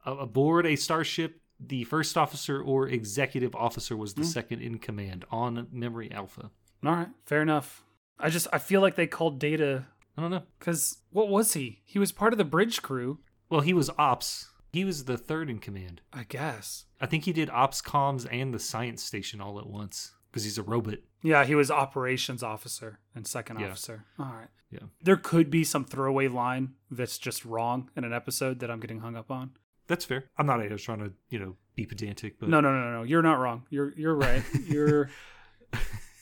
Aboard 0.06 0.66
a 0.66 0.76
starship, 0.76 1.42
the 1.60 1.84
first 1.84 2.18
officer 2.18 2.62
or 2.62 2.88
executive 2.88 3.54
officer 3.56 3.96
was 3.96 4.14
the 4.16 4.22
Hmm. 4.24 4.28
second 4.28 4.62
in 4.62 4.80
command 4.80 5.26
on 5.30 5.68
Memory 5.72 6.12
Alpha. 6.12 6.50
All 6.84 6.92
right, 6.96 7.10
fair 7.26 7.42
enough. 7.42 7.84
I 8.18 8.30
just 8.30 8.48
I 8.54 8.58
feel 8.60 8.82
like 8.82 8.96
they 8.96 9.08
called 9.08 9.40
Data 9.40 9.86
I 10.18 10.22
don't 10.22 10.32
know. 10.32 10.44
because 10.60 10.98
what 11.12 11.30
was 11.30 11.54
he? 11.54 11.82
He 11.86 12.00
was 12.00 12.12
part 12.12 12.34
of 12.34 12.38
the 12.38 12.44
bridge 12.46 12.82
crew, 12.82 13.20
Well, 13.50 13.62
he 13.62 13.74
was 13.74 13.90
ops. 13.98 14.50
He 14.74 14.86
was 14.86 15.04
the 15.06 15.18
third 15.18 15.50
in 15.50 15.60
command. 15.60 16.02
I 16.14 16.24
guess. 16.24 16.86
I 17.02 17.06
think 17.06 17.26
he 17.26 17.34
did 17.34 17.50
ops 17.50 17.82
comms 17.82 18.28
and 18.32 18.54
the 18.54 18.60
science 18.60 19.04
station 19.04 19.42
all 19.42 19.60
at 19.60 19.68
once 19.68 20.14
because 20.30 20.44
he's 20.46 20.58
a 20.58 20.64
robot. 20.64 21.00
Yeah, 21.24 21.44
he 21.46 21.56
was 21.56 21.70
operations 21.70 22.42
officer 22.44 23.00
and 23.14 23.28
second 23.28 23.60
Yeah. 23.60 23.68
officer. 23.70 24.06
All 24.18 24.26
right. 24.34 24.48
Yeah. 24.70 24.88
There 25.04 25.18
could 25.18 25.50
be 25.50 25.64
some 25.66 25.84
throwaway 25.84 26.30
line 26.30 26.76
that's 26.90 27.18
just 27.18 27.44
wrong 27.44 27.90
in 27.98 28.06
an 28.06 28.14
episode 28.14 28.60
that 28.60 28.72
I'm 28.72 28.80
getting 28.80 29.00
hung 29.02 29.18
up 29.18 29.30
on. 29.30 29.52
That's 29.88 30.06
fair. 30.06 30.30
I'm 30.38 30.46
not 30.46 30.62
I 30.62 30.68
was 30.70 30.82
trying 30.84 31.00
to, 31.00 31.12
you 31.30 31.40
know, 31.40 31.58
be 31.76 31.86
pedantic, 31.86 32.40
but 32.40 32.48
No, 32.48 32.62
no, 32.62 32.72
no, 32.74 32.92
no. 32.94 33.04
You're 33.04 33.22
not 33.22 33.40
wrong. 33.40 33.64
You're 33.70 33.92
you're 33.98 34.16
right. 34.16 34.44
You're 34.68 35.10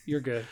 you're 0.05 0.21
good. 0.21 0.45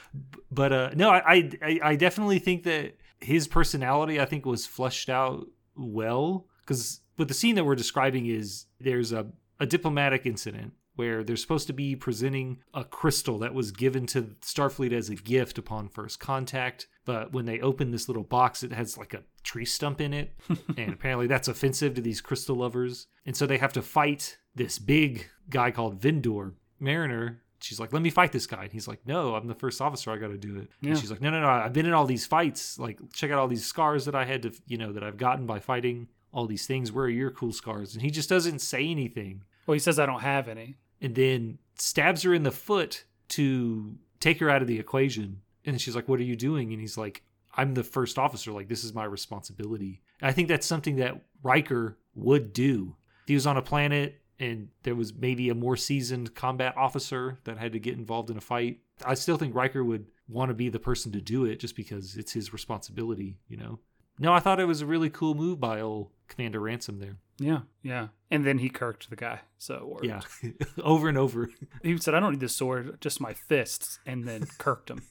but 0.51 0.71
uh 0.71 0.91
no 0.95 1.09
I, 1.09 1.49
I 1.61 1.79
i 1.81 1.95
definitely 1.95 2.37
think 2.39 2.63
that 2.63 2.95
his 3.19 3.47
personality 3.47 4.19
i 4.19 4.25
think 4.25 4.45
was 4.45 4.65
fleshed 4.65 5.09
out 5.09 5.47
well. 5.77 6.47
Because 6.61 7.01
what 7.15 7.27
the 7.27 7.33
scene 7.33 7.55
that 7.55 7.65
we're 7.65 7.75
describing 7.75 8.25
is 8.25 8.65
there's 8.79 9.11
a, 9.11 9.27
a 9.59 9.65
diplomatic 9.65 10.25
incident 10.25 10.73
where 10.95 11.23
they're 11.23 11.35
supposed 11.35 11.67
to 11.67 11.73
be 11.73 11.95
presenting 11.95 12.57
a 12.73 12.83
crystal 12.83 13.37
that 13.37 13.53
was 13.53 13.71
given 13.71 14.07
to 14.07 14.35
starfleet 14.41 14.91
as 14.91 15.09
a 15.09 15.15
gift 15.15 15.59
upon 15.59 15.87
first 15.87 16.19
contact 16.19 16.87
but 17.05 17.31
when 17.31 17.45
they 17.45 17.59
open 17.59 17.91
this 17.91 18.09
little 18.09 18.23
box 18.23 18.63
it 18.63 18.71
has 18.71 18.97
like 18.97 19.13
a 19.13 19.21
tree 19.43 19.63
stump 19.63 20.01
in 20.01 20.11
it 20.11 20.33
and 20.77 20.91
apparently 20.91 21.27
that's 21.27 21.47
offensive 21.47 21.93
to 21.93 22.01
these 22.01 22.19
crystal 22.19 22.55
lovers. 22.55 23.07
And 23.27 23.37
so 23.37 23.45
they 23.45 23.59
have 23.59 23.73
to 23.73 23.81
fight 23.81 24.39
this 24.55 24.79
big 24.79 25.27
guy 25.49 25.69
called 25.69 26.01
vindor 26.01 26.53
mariner 26.79 27.43
she's 27.59 27.79
like 27.79 27.91
let 27.93 28.01
me 28.01 28.09
fight 28.09 28.31
this 28.31 28.47
guy 28.47 28.63
and 28.63 28.71
he's 28.73 28.87
like 28.87 28.99
no 29.05 29.35
i'm 29.35 29.47
the 29.47 29.55
first 29.55 29.81
officer 29.81 30.11
i 30.11 30.17
gotta 30.17 30.37
do 30.37 30.57
it 30.57 30.69
Yeah. 30.81 30.91
and 30.91 30.99
she's 30.99 31.09
like 31.11 31.21
no 31.21 31.29
no 31.29 31.41
no 31.41 31.47
i've 31.47 31.73
been 31.73 31.85
in 31.85 31.93
all 31.93 32.05
these 32.05 32.25
fights 32.25 32.77
like 32.79 32.99
check 33.13 33.31
out 33.31 33.39
all 33.39 33.47
these 33.47 33.65
scars 33.65 34.05
that 34.05 34.15
i 34.15 34.25
had 34.25 34.43
to 34.43 34.51
you 34.67 34.77
know 34.77 34.91
that 34.93 35.03
i've 35.03 35.17
gotten 35.17 35.45
by 35.45 35.59
fighting 35.59 36.07
all 36.31 36.45
these 36.45 36.67
things 36.67 36.91
where 36.91 37.05
are 37.05 37.09
your 37.09 37.31
cool 37.31 37.51
scars 37.53 37.93
and 37.93 38.01
he 38.03 38.09
just 38.11 38.29
doesn't 38.29 38.59
say 38.59 38.85
anything 38.87 39.43
Well, 39.65 39.73
he 39.73 39.79
says 39.79 39.97
I 39.99 40.05
don't 40.05 40.21
have 40.21 40.47
any. 40.47 40.77
and 41.01 41.15
then 41.15 41.57
stabs 41.79 42.23
her 42.23 42.33
in 42.33 42.43
the 42.43 42.51
foot 42.51 43.05
to 43.29 43.95
take 44.19 44.39
her 44.39 44.49
out 44.49 44.61
of 44.61 44.67
the 44.67 44.79
equation. 44.79 45.41
And 45.65 45.79
she's 45.81 45.95
like, 45.95 46.07
What 46.07 46.19
are 46.19 46.23
you 46.23 46.35
doing? 46.35 46.71
And 46.73 46.81
he's 46.81 46.97
like, 46.97 47.23
I'm 47.55 47.73
the 47.73 47.83
first 47.83 48.17
officer. 48.17 48.51
Like, 48.51 48.67
this 48.67 48.83
is 48.83 48.93
my 48.93 49.03
responsibility. 49.03 50.01
And 50.21 50.29
I 50.29 50.31
think 50.33 50.47
that's 50.47 50.65
something 50.65 50.95
that 50.97 51.21
Riker 51.43 51.97
would 52.15 52.53
do. 52.53 52.95
If 53.23 53.27
he 53.27 53.33
was 53.33 53.45
on 53.47 53.57
a 53.57 53.61
planet 53.61 54.21
and 54.39 54.69
there 54.83 54.95
was 54.95 55.13
maybe 55.13 55.49
a 55.49 55.55
more 55.55 55.75
seasoned 55.75 56.35
combat 56.35 56.75
officer 56.77 57.39
that 57.43 57.57
had 57.57 57.73
to 57.73 57.79
get 57.79 57.95
involved 57.95 58.29
in 58.29 58.37
a 58.37 58.41
fight, 58.41 58.79
I 59.05 59.13
still 59.13 59.37
think 59.37 59.55
Riker 59.55 59.83
would 59.83 60.05
want 60.27 60.49
to 60.49 60.55
be 60.55 60.69
the 60.69 60.79
person 60.79 61.11
to 61.13 61.21
do 61.21 61.45
it 61.45 61.59
just 61.59 61.75
because 61.75 62.15
it's 62.17 62.33
his 62.33 62.53
responsibility, 62.53 63.37
you 63.47 63.57
know? 63.57 63.79
No, 64.19 64.33
I 64.33 64.39
thought 64.39 64.59
it 64.59 64.65
was 64.65 64.81
a 64.81 64.85
really 64.85 65.09
cool 65.09 65.35
move 65.35 65.59
by 65.59 65.79
old 65.79 66.09
Commander 66.27 66.59
Ransom 66.59 66.99
there. 66.99 67.17
Yeah, 67.39 67.61
yeah. 67.83 68.07
And 68.31 68.45
then 68.45 68.57
he 68.57 68.69
kirked 68.69 69.09
the 69.09 69.15
guy. 69.15 69.41
So. 69.57 69.99
Yeah, 70.01 70.21
over 70.83 71.07
and 71.07 71.17
over. 71.17 71.49
He 71.83 71.97
said, 71.97 72.15
I 72.15 72.19
don't 72.19 72.31
need 72.31 72.39
the 72.39 72.49
sword, 72.49 72.99
just 72.99 73.21
my 73.21 73.33
fists, 73.33 73.99
and 74.05 74.27
then 74.27 74.45
kirked 74.57 74.89
him. 74.89 75.03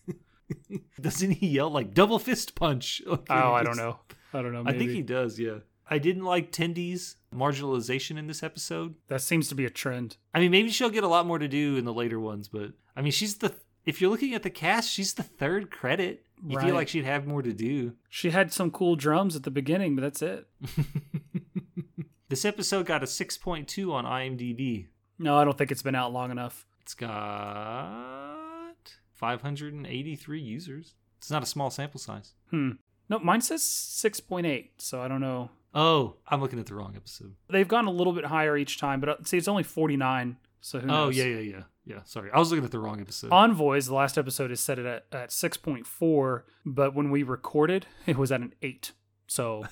Doesn't 1.00 1.32
he 1.32 1.48
yell 1.48 1.70
like 1.70 1.94
double 1.94 2.18
fist 2.18 2.54
punch? 2.54 3.02
Okay, 3.06 3.34
oh, 3.34 3.52
I 3.52 3.62
don't 3.62 3.76
know. 3.76 4.00
I 4.32 4.42
don't 4.42 4.52
know. 4.52 4.64
I 4.66 4.76
think 4.76 4.90
he 4.90 5.02
does, 5.02 5.38
yeah. 5.38 5.58
I 5.88 5.98
didn't 5.98 6.24
like 6.24 6.50
Tendi's 6.52 7.16
marginalization 7.34 8.18
in 8.18 8.26
this 8.26 8.42
episode. 8.42 8.94
That 9.08 9.20
seems 9.22 9.48
to 9.48 9.54
be 9.54 9.64
a 9.64 9.70
trend. 9.70 10.16
I 10.34 10.40
mean, 10.40 10.50
maybe 10.50 10.70
she'll 10.70 10.90
get 10.90 11.04
a 11.04 11.08
lot 11.08 11.26
more 11.26 11.38
to 11.38 11.46
do 11.48 11.76
in 11.76 11.84
the 11.84 11.94
later 11.94 12.18
ones, 12.18 12.48
but 12.48 12.72
I 12.96 13.02
mean, 13.02 13.12
she's 13.12 13.36
the 13.38 13.54
if 13.84 14.00
you're 14.00 14.10
looking 14.10 14.34
at 14.34 14.42
the 14.42 14.50
cast, 14.50 14.90
she's 14.90 15.14
the 15.14 15.22
third 15.22 15.70
credit. 15.70 16.24
You 16.44 16.56
Right. 16.56 16.66
feel 16.66 16.74
like 16.74 16.88
she'd 16.88 17.04
have 17.04 17.26
more 17.26 17.40
to 17.40 17.52
do. 17.52 17.92
She 18.08 18.30
had 18.30 18.52
some 18.52 18.70
cool 18.72 18.96
drums 18.96 19.36
at 19.36 19.44
the 19.44 19.50
beginning, 19.50 19.94
but 19.94 20.02
that's 20.02 20.22
it. 20.22 20.48
this 22.28 22.44
episode 22.44 22.84
got 22.86 23.02
a 23.02 23.06
6.2 23.06 23.92
on 23.92 24.04
IMDb. 24.04 24.88
No, 25.18 25.36
I 25.38 25.44
don't 25.44 25.56
think 25.56 25.70
it's 25.70 25.82
been 25.82 25.94
out 25.94 26.12
long 26.12 26.30
enough. 26.32 26.66
It's 26.82 26.94
got 26.94 28.74
583 29.14 30.40
users. 30.40 30.94
It's 31.18 31.30
not 31.30 31.42
a 31.42 31.46
small 31.46 31.70
sample 31.70 32.00
size. 32.00 32.34
Hmm. 32.50 32.72
No, 33.08 33.18
mine 33.20 33.40
says 33.40 33.62
6.8, 33.62 34.70
so 34.78 35.00
I 35.00 35.08
don't 35.08 35.20
know. 35.20 35.50
Oh, 35.76 36.16
I'm 36.26 36.40
looking 36.40 36.58
at 36.58 36.66
the 36.66 36.74
wrong 36.74 36.94
episode. 36.96 37.34
They've 37.50 37.68
gone 37.68 37.86
a 37.86 37.90
little 37.90 38.12
bit 38.14 38.24
higher 38.24 38.56
each 38.56 38.78
time, 38.78 38.98
but 38.98 39.08
uh, 39.10 39.16
see, 39.24 39.36
it's 39.36 39.46
only 39.46 39.62
49, 39.62 40.38
so 40.60 40.80
who 40.80 40.86
Oh, 40.88 40.92
knows? 41.06 41.16
yeah, 41.18 41.24
yeah, 41.26 41.38
yeah. 41.40 41.62
Yeah, 41.84 42.00
sorry. 42.04 42.30
I 42.32 42.38
was 42.38 42.50
looking 42.50 42.64
at 42.64 42.70
the 42.72 42.78
wrong 42.80 43.00
episode. 43.00 43.30
Envoys, 43.30 43.86
the 43.86 43.94
last 43.94 44.16
episode 44.18 44.50
is 44.50 44.58
set 44.58 44.78
at, 44.80 44.86
at 45.12 45.28
6.4, 45.30 46.42
but 46.64 46.94
when 46.94 47.10
we 47.10 47.22
recorded, 47.22 47.86
it 48.06 48.16
was 48.16 48.32
at 48.32 48.40
an 48.40 48.54
8. 48.62 48.90
So 49.28 49.64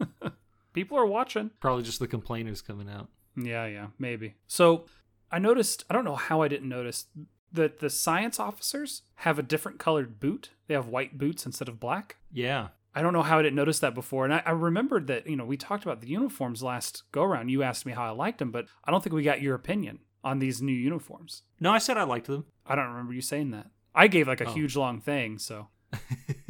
people 0.72 0.98
are 0.98 1.06
watching. 1.06 1.50
Probably 1.60 1.82
just 1.84 1.98
the 2.00 2.08
complainers 2.08 2.62
coming 2.62 2.88
out. 2.88 3.08
Yeah, 3.36 3.66
yeah, 3.66 3.86
maybe. 3.98 4.34
So 4.46 4.86
I 5.30 5.38
noticed, 5.38 5.84
I 5.88 5.92
don't 5.94 6.04
know 6.04 6.16
how 6.16 6.42
I 6.42 6.48
didn't 6.48 6.68
notice, 6.68 7.06
that 7.52 7.80
the 7.80 7.90
science 7.90 8.40
officers 8.40 9.02
have 9.16 9.38
a 9.38 9.42
different 9.42 9.78
colored 9.78 10.18
boot. 10.18 10.50
They 10.66 10.74
have 10.74 10.88
white 10.88 11.18
boots 11.18 11.44
instead 11.46 11.68
of 11.68 11.78
black. 11.78 12.16
Yeah. 12.32 12.68
I 12.94 13.02
don't 13.02 13.12
know 13.12 13.22
how 13.22 13.38
I 13.38 13.42
didn't 13.42 13.56
notice 13.56 13.78
that 13.80 13.94
before. 13.94 14.24
And 14.24 14.34
I, 14.34 14.42
I 14.44 14.50
remembered 14.50 15.06
that, 15.06 15.26
you 15.26 15.36
know, 15.36 15.44
we 15.46 15.56
talked 15.56 15.84
about 15.84 16.00
the 16.00 16.08
uniforms 16.08 16.62
last 16.62 17.04
go 17.12 17.22
around. 17.22 17.48
You 17.48 17.62
asked 17.62 17.86
me 17.86 17.92
how 17.92 18.04
I 18.04 18.10
liked 18.10 18.38
them, 18.38 18.50
but 18.50 18.66
I 18.84 18.90
don't 18.90 19.02
think 19.02 19.14
we 19.14 19.22
got 19.22 19.40
your 19.40 19.54
opinion 19.54 20.00
on 20.22 20.38
these 20.38 20.60
new 20.60 20.72
uniforms. 20.72 21.42
No, 21.58 21.70
I 21.72 21.78
said 21.78 21.96
I 21.96 22.02
liked 22.04 22.26
them. 22.26 22.44
I 22.66 22.74
don't 22.74 22.88
remember 22.90 23.12
you 23.14 23.22
saying 23.22 23.50
that. 23.52 23.66
I 23.94 24.06
gave 24.08 24.28
like 24.28 24.40
a 24.40 24.48
Oh. 24.48 24.52
huge 24.52 24.76
long 24.76 25.00
thing, 25.00 25.38
so 25.38 25.68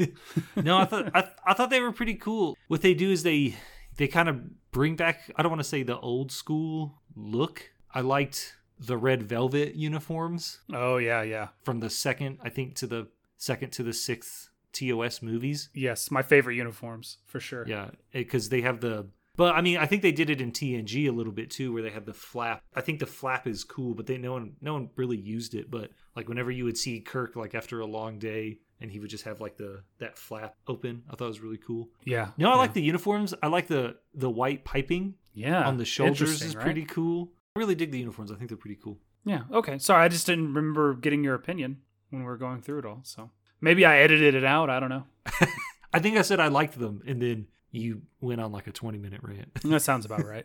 no, 0.56 0.78
I 0.78 0.84
thought 0.84 1.10
I, 1.14 1.28
I 1.46 1.54
thought 1.54 1.70
they 1.70 1.80
were 1.80 1.92
pretty 1.92 2.14
cool. 2.14 2.56
What 2.68 2.82
they 2.82 2.94
do 2.94 3.10
is 3.10 3.22
they 3.22 3.56
they 3.96 4.08
kind 4.08 4.28
of 4.28 4.70
bring 4.70 4.96
back 4.96 5.30
I 5.36 5.42
don't 5.42 5.50
want 5.50 5.60
to 5.60 5.68
say 5.68 5.82
the 5.82 5.98
old 5.98 6.30
school 6.32 7.00
look. 7.16 7.70
I 7.94 8.00
liked 8.00 8.56
the 8.78 8.96
red 8.96 9.22
velvet 9.22 9.74
uniforms 9.74 10.60
Oh 10.72 10.96
yeah, 10.96 11.22
yeah. 11.22 11.48
from 11.62 11.80
the 11.80 11.90
second 11.90 12.38
I 12.42 12.48
think 12.48 12.74
to 12.76 12.86
the 12.86 13.08
second 13.36 13.70
to 13.72 13.82
the 13.82 13.92
sixth 13.92 14.48
TOS 14.72 15.22
movies. 15.22 15.70
Yes, 15.74 16.10
my 16.10 16.22
favorite 16.22 16.56
uniforms 16.56 17.18
for 17.26 17.40
sure. 17.40 17.66
Yeah, 17.66 17.90
because 18.12 18.48
they 18.48 18.62
have 18.62 18.80
the. 18.80 19.06
But 19.34 19.54
I 19.54 19.62
mean, 19.62 19.78
I 19.78 19.86
think 19.86 20.02
they 20.02 20.12
did 20.12 20.28
it 20.28 20.40
in 20.40 20.52
TNG 20.52 21.08
a 21.08 21.12
little 21.12 21.32
bit 21.32 21.50
too, 21.50 21.72
where 21.72 21.82
they 21.82 21.90
have 21.90 22.04
the 22.04 22.12
flap. 22.12 22.62
I 22.74 22.82
think 22.82 22.98
the 22.98 23.06
flap 23.06 23.46
is 23.46 23.64
cool, 23.64 23.94
but 23.94 24.06
they 24.06 24.18
no 24.18 24.32
one 24.32 24.54
no 24.60 24.74
one 24.74 24.90
really 24.96 25.16
used 25.16 25.54
it. 25.54 25.70
But 25.70 25.90
like 26.14 26.28
whenever 26.28 26.50
you 26.50 26.64
would 26.64 26.76
see 26.76 27.00
Kirk 27.00 27.36
like 27.36 27.54
after 27.54 27.80
a 27.80 27.86
long 27.86 28.18
day, 28.18 28.58
and 28.80 28.90
he 28.90 28.98
would 29.00 29.10
just 29.10 29.24
have 29.24 29.40
like 29.40 29.56
the 29.56 29.82
that 29.98 30.18
flap 30.18 30.56
open, 30.66 31.02
I 31.08 31.16
thought 31.16 31.26
it 31.26 31.28
was 31.28 31.40
really 31.40 31.58
cool. 31.58 31.88
Yeah. 32.04 32.30
No, 32.36 32.50
I 32.50 32.54
yeah. 32.54 32.58
like 32.58 32.74
the 32.74 32.82
uniforms. 32.82 33.32
I 33.42 33.46
like 33.46 33.68
the 33.68 33.96
the 34.14 34.30
white 34.30 34.64
piping 34.64 35.14
yeah 35.34 35.66
on 35.66 35.78
the 35.78 35.84
shoulders 35.86 36.42
is 36.42 36.54
right? 36.54 36.64
pretty 36.64 36.84
cool. 36.84 37.32
I 37.56 37.60
really 37.60 37.74
dig 37.74 37.90
the 37.90 37.98
uniforms. 37.98 38.30
I 38.30 38.36
think 38.36 38.48
they're 38.48 38.58
pretty 38.58 38.78
cool. 38.82 38.98
Yeah. 39.24 39.42
Okay. 39.52 39.78
Sorry, 39.78 40.04
I 40.04 40.08
just 40.08 40.26
didn't 40.26 40.52
remember 40.52 40.94
getting 40.94 41.22
your 41.24 41.34
opinion 41.34 41.78
when 42.10 42.22
we 42.22 42.26
were 42.26 42.36
going 42.36 42.60
through 42.60 42.80
it 42.80 42.86
all. 42.86 43.00
So 43.04 43.30
maybe 43.62 43.86
I 43.86 43.98
edited 43.98 44.34
it 44.34 44.44
out. 44.44 44.68
I 44.68 44.78
don't 44.78 44.90
know. 44.90 45.04
I 45.94 45.98
think 46.00 46.18
I 46.18 46.22
said 46.22 46.38
I 46.40 46.48
liked 46.48 46.78
them, 46.78 47.02
and 47.06 47.22
then 47.22 47.46
you 47.70 48.02
went 48.20 48.40
on 48.42 48.52
like 48.52 48.66
a 48.66 48.72
twenty 48.72 48.98
minute 48.98 49.20
rant. 49.22 49.48
That 49.64 49.80
sounds 49.80 50.04
about 50.04 50.26
right. 50.26 50.44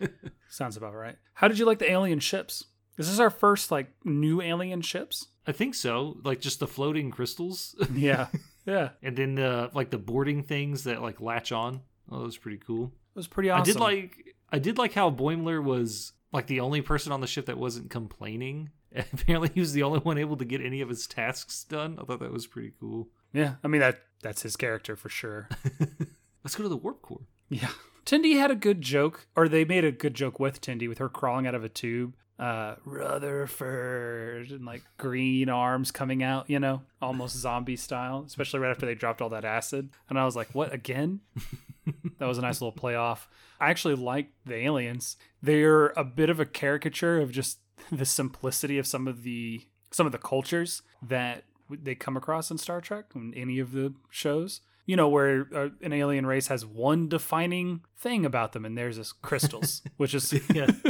sounds 0.48 0.76
about 0.76 0.94
right. 0.94 1.16
How 1.34 1.48
did 1.48 1.58
you 1.58 1.66
like 1.66 1.78
the 1.78 1.90
alien 1.90 2.20
ships? 2.20 2.64
This 2.96 3.06
is 3.06 3.14
this 3.14 3.20
our 3.20 3.30
first 3.30 3.70
like 3.70 3.90
new 4.04 4.40
alien 4.40 4.80
ships? 4.82 5.26
I 5.46 5.52
think 5.52 5.74
so. 5.74 6.16
Like 6.24 6.40
just 6.40 6.60
the 6.60 6.66
floating 6.66 7.10
crystals, 7.10 7.74
Yeah. 7.92 8.28
yeah. 8.64 8.90
And 9.02 9.16
then 9.16 9.34
the 9.34 9.70
like 9.74 9.90
the 9.90 9.98
boarding 9.98 10.42
things 10.42 10.84
that 10.84 11.02
like 11.02 11.20
latch 11.20 11.52
on. 11.52 11.80
Oh, 12.10 12.18
that 12.20 12.24
was 12.24 12.38
pretty 12.38 12.58
cool. 12.58 12.84
It 13.14 13.16
was 13.18 13.26
pretty 13.28 13.50
awesome. 13.50 13.62
I 13.62 13.64
did 13.64 13.80
like 13.80 14.34
I 14.52 14.58
did 14.58 14.78
like 14.78 14.92
how 14.94 15.10
Boimler 15.10 15.62
was 15.62 16.12
like 16.32 16.46
the 16.46 16.60
only 16.60 16.80
person 16.82 17.12
on 17.12 17.20
the 17.20 17.26
ship 17.26 17.46
that 17.46 17.58
wasn't 17.58 17.90
complaining. 17.90 18.70
Apparently, 19.12 19.50
he 19.52 19.60
was 19.60 19.72
the 19.72 19.82
only 19.82 19.98
one 19.98 20.18
able 20.18 20.36
to 20.36 20.44
get 20.44 20.60
any 20.60 20.80
of 20.80 20.88
his 20.88 21.06
tasks 21.06 21.64
done. 21.64 21.98
I 22.00 22.04
thought 22.04 22.20
that 22.20 22.32
was 22.32 22.46
pretty 22.46 22.72
cool. 22.78 23.08
Yeah. 23.32 23.54
I 23.64 23.68
mean 23.68 23.80
that 23.80 24.02
that's 24.22 24.42
his 24.42 24.56
character 24.56 24.96
for 24.96 25.08
sure. 25.08 25.48
Let's 26.44 26.54
go 26.54 26.62
to 26.62 26.68
the 26.68 26.76
warp 26.76 27.02
core. 27.02 27.26
Yeah. 27.48 27.70
Tendi 28.06 28.38
had 28.38 28.50
a 28.50 28.56
good 28.56 28.82
joke, 28.82 29.26
or 29.34 29.48
they 29.48 29.64
made 29.64 29.84
a 29.84 29.90
good 29.90 30.14
joke 30.14 30.38
with 30.38 30.60
Tendi 30.60 30.88
with 30.88 30.98
her 30.98 31.08
crawling 31.08 31.46
out 31.46 31.54
of 31.54 31.64
a 31.64 31.68
tube. 31.68 32.14
Uh, 32.38 32.74
Rutherford 32.84 34.50
and 34.50 34.66
like 34.66 34.82
green 34.98 35.48
arms 35.48 35.90
coming 35.90 36.22
out, 36.22 36.50
you 36.50 36.58
know, 36.58 36.82
almost 37.00 37.36
zombie 37.36 37.76
style, 37.76 38.24
especially 38.26 38.60
right 38.60 38.70
after 38.70 38.86
they 38.86 38.94
dropped 38.94 39.22
all 39.22 39.28
that 39.30 39.44
acid. 39.44 39.90
And 40.08 40.18
I 40.18 40.24
was 40.24 40.34
like, 40.34 40.52
what 40.52 40.72
again? 40.72 41.20
that 42.18 42.26
was 42.26 42.38
a 42.38 42.42
nice 42.42 42.60
little 42.60 42.72
play 42.72 42.96
off. 42.96 43.28
I 43.60 43.70
actually 43.70 43.94
like 43.94 44.30
the 44.44 44.56
aliens. 44.56 45.16
They're 45.42 45.88
a 45.96 46.04
bit 46.04 46.28
of 46.28 46.40
a 46.40 46.44
caricature 46.44 47.20
of 47.20 47.30
just 47.30 47.58
the 47.92 48.06
simplicity 48.06 48.78
of 48.78 48.86
some 48.86 49.08
of 49.08 49.22
the 49.22 49.66
some 49.90 50.06
of 50.06 50.12
the 50.12 50.18
cultures 50.18 50.82
that 51.02 51.44
they 51.70 51.94
come 51.94 52.16
across 52.16 52.50
in 52.50 52.58
Star 52.58 52.80
Trek 52.80 53.06
in 53.14 53.32
any 53.34 53.58
of 53.58 53.72
the 53.72 53.94
shows. 54.10 54.60
You 54.86 54.96
know, 54.96 55.08
where 55.08 55.48
uh, 55.54 55.68
an 55.80 55.94
alien 55.94 56.26
race 56.26 56.48
has 56.48 56.66
one 56.66 57.08
defining 57.08 57.80
thing 57.96 58.26
about 58.26 58.52
them, 58.52 58.66
and 58.66 58.76
there's 58.76 58.98
this 58.98 59.12
crystals, 59.12 59.80
which 59.96 60.12
is 60.12 60.30
Yeah. 60.52 60.66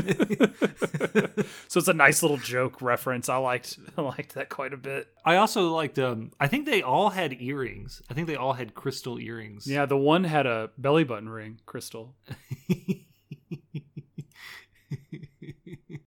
so 1.68 1.78
it's 1.78 1.86
a 1.86 1.94
nice 1.94 2.20
little 2.20 2.38
joke 2.38 2.82
reference. 2.82 3.28
I 3.28 3.36
liked 3.36 3.78
I 3.96 4.02
liked 4.02 4.34
that 4.34 4.48
quite 4.48 4.72
a 4.72 4.76
bit. 4.76 5.06
I 5.24 5.36
also 5.36 5.68
liked. 5.68 6.00
Um, 6.00 6.32
I 6.40 6.48
think 6.48 6.66
they 6.66 6.82
all 6.82 7.10
had 7.10 7.40
earrings. 7.40 8.02
I 8.10 8.14
think 8.14 8.26
they 8.26 8.34
all 8.34 8.54
had 8.54 8.74
crystal 8.74 9.20
earrings. 9.20 9.64
Yeah, 9.68 9.86
the 9.86 9.96
one 9.96 10.24
had 10.24 10.46
a 10.46 10.70
belly 10.76 11.04
button 11.04 11.28
ring 11.28 11.60
crystal. 11.64 12.16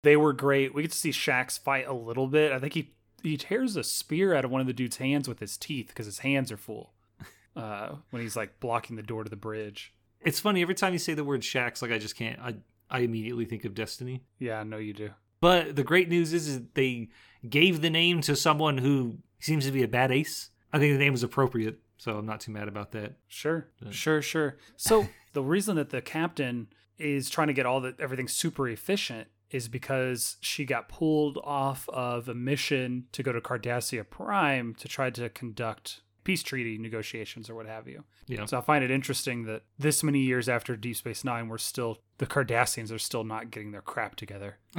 They 0.04 0.18
were 0.18 0.34
great. 0.34 0.74
We 0.74 0.82
get 0.82 0.92
to 0.92 0.98
see 0.98 1.12
Shaxs 1.12 1.60
fight 1.60 1.88
a 1.88 1.94
little 1.94 2.28
bit. 2.28 2.52
I 2.52 2.60
think 2.60 2.74
he 2.74 2.94
he 3.22 3.38
tears 3.38 3.76
a 3.76 3.84
spear 3.84 4.34
out 4.34 4.44
of 4.46 4.50
one 4.52 4.62
of 4.62 4.68
the 4.68 4.74
dude's 4.74 4.98
hands 4.98 5.28
with 5.28 5.40
his 5.40 5.58
teeth 5.58 5.90
because 5.90 6.08
his 6.08 6.20
hands 6.20 6.52
are 6.52 6.58
full. 6.58 6.94
Uh, 7.54 7.96
when 8.12 8.22
he's 8.22 8.38
like 8.38 8.62
blocking 8.62 8.96
the 8.96 9.04
door 9.04 9.26
to 9.26 9.30
the 9.30 9.36
bridge. 9.36 9.94
it's 10.22 10.40
funny 10.40 10.62
every 10.62 10.74
time 10.74 10.94
you 10.94 11.00
say 11.00 11.14
the 11.14 11.22
word 11.22 11.44
shacks, 11.44 11.82
like 11.82 11.92
I 11.92 11.98
just 11.98 12.16
can't. 12.16 12.40
I 12.40 12.56
I 12.90 13.00
immediately 13.00 13.44
think 13.44 13.66
of 13.66 13.76
Destiny. 13.76 14.24
Yeah, 14.40 14.62
I 14.62 14.64
know 14.64 14.78
you 14.78 14.94
do. 14.94 15.10
But 15.42 15.76
the 15.76 15.84
great 15.84 16.08
news 16.08 16.32
is, 16.32 16.48
is 16.48 16.62
they 16.76 17.10
gave 17.50 17.82
the 17.82 17.90
name 17.90 18.22
to 18.22 18.38
someone 18.38 18.78
who 18.78 19.18
seems 19.40 19.66
to 19.66 19.72
be 19.74 19.84
a 19.84 19.88
bad 19.90 20.14
ace. 20.14 20.50
I 20.72 20.80
think 20.80 20.94
the 20.94 21.04
name 21.04 21.12
was 21.12 21.24
appropriate, 21.24 21.80
so 21.98 22.18
I'm 22.18 22.26
not 22.26 22.40
too 22.40 22.54
mad 22.54 22.70
about 22.70 22.94
that. 22.94 23.16
Sure, 23.28 23.68
sure, 23.90 24.22
sure. 24.22 24.58
So 24.78 25.10
the 25.34 25.44
reason 25.44 25.76
that 25.76 25.90
the 25.90 26.02
captain 26.02 26.68
is 26.98 27.30
trying 27.30 27.48
to 27.48 27.54
get 27.54 27.66
all 27.66 27.82
the 27.82 27.96
everything 28.00 28.30
super 28.30 28.70
efficient 28.70 29.28
is 29.52 29.68
because 29.68 30.38
she 30.42 30.66
got 30.66 30.90
pulled 30.90 31.38
off 31.44 31.88
of 31.90 32.28
a 32.28 32.34
mission 32.34 33.06
to 33.12 33.24
go 33.24 33.32
to 33.32 33.42
Cardassia 33.42 34.10
Prime 34.10 34.76
to 34.76 34.88
try 34.88 35.10
to 35.10 35.30
conduct 35.30 36.02
peace 36.24 36.44
treaty 36.44 36.78
negotiations 36.78 37.50
or 37.50 37.56
what 37.56 37.66
have 37.66 37.88
you. 37.88 38.04
Yeah. 38.28 38.46
So 38.46 38.58
I 38.58 38.62
find 38.62 38.84
it 38.84 38.92
interesting 38.92 39.46
that 39.46 39.64
this 39.78 40.04
many 40.04 40.20
years 40.20 40.48
after 40.48 40.76
Deep 40.76 40.96
Space 40.96 41.24
Nine, 41.24 41.48
we're 41.48 41.58
still 41.58 42.00
the 42.18 42.26
Cardassians 42.26 42.94
are 42.94 43.00
still 43.00 43.24
not 43.24 43.52
getting 43.52 43.72
their 43.72 43.82
crap 43.82 44.16
together. 44.16 44.58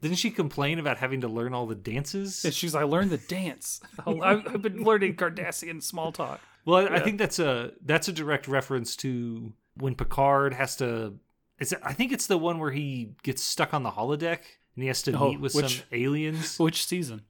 Didn't 0.00 0.18
she 0.18 0.30
complain 0.30 0.78
about 0.78 0.98
having 0.98 1.22
to 1.22 1.28
learn 1.28 1.52
all 1.52 1.66
the 1.66 1.74
dances? 1.74 2.44
And 2.44 2.54
she's 2.54 2.72
like, 2.72 2.86
learned 2.86 3.10
the 3.10 3.18
dance. 3.18 3.80
I've 4.06 4.46
I've 4.46 4.62
been 4.62 4.84
learning 4.84 5.16
Cardassian 5.16 5.82
small 5.82 6.12
talk." 6.12 6.40
Well, 6.64 6.86
I 6.86 6.96
I 6.96 7.00
think 7.00 7.18
that's 7.18 7.38
a 7.38 7.72
that's 7.84 8.08
a 8.08 8.12
direct 8.12 8.46
reference 8.46 8.94
to 8.96 9.52
when 9.76 9.94
Picard 9.94 10.54
has 10.54 10.76
to. 10.76 11.14
It's 11.58 11.74
I 11.82 11.92
think 11.92 12.12
it's 12.12 12.26
the 12.26 12.38
one 12.38 12.58
where 12.58 12.70
he 12.70 13.14
gets 13.22 13.42
stuck 13.42 13.74
on 13.74 13.82
the 13.82 13.90
holodeck 13.90 14.40
and 14.74 14.82
he 14.82 14.86
has 14.86 15.02
to 15.02 15.12
Oh, 15.12 15.30
meet 15.30 15.40
with 15.40 15.54
which- 15.54 15.78
some 15.78 15.84
aliens. 15.92 16.58
Which 16.58 16.84
season? 16.86 17.22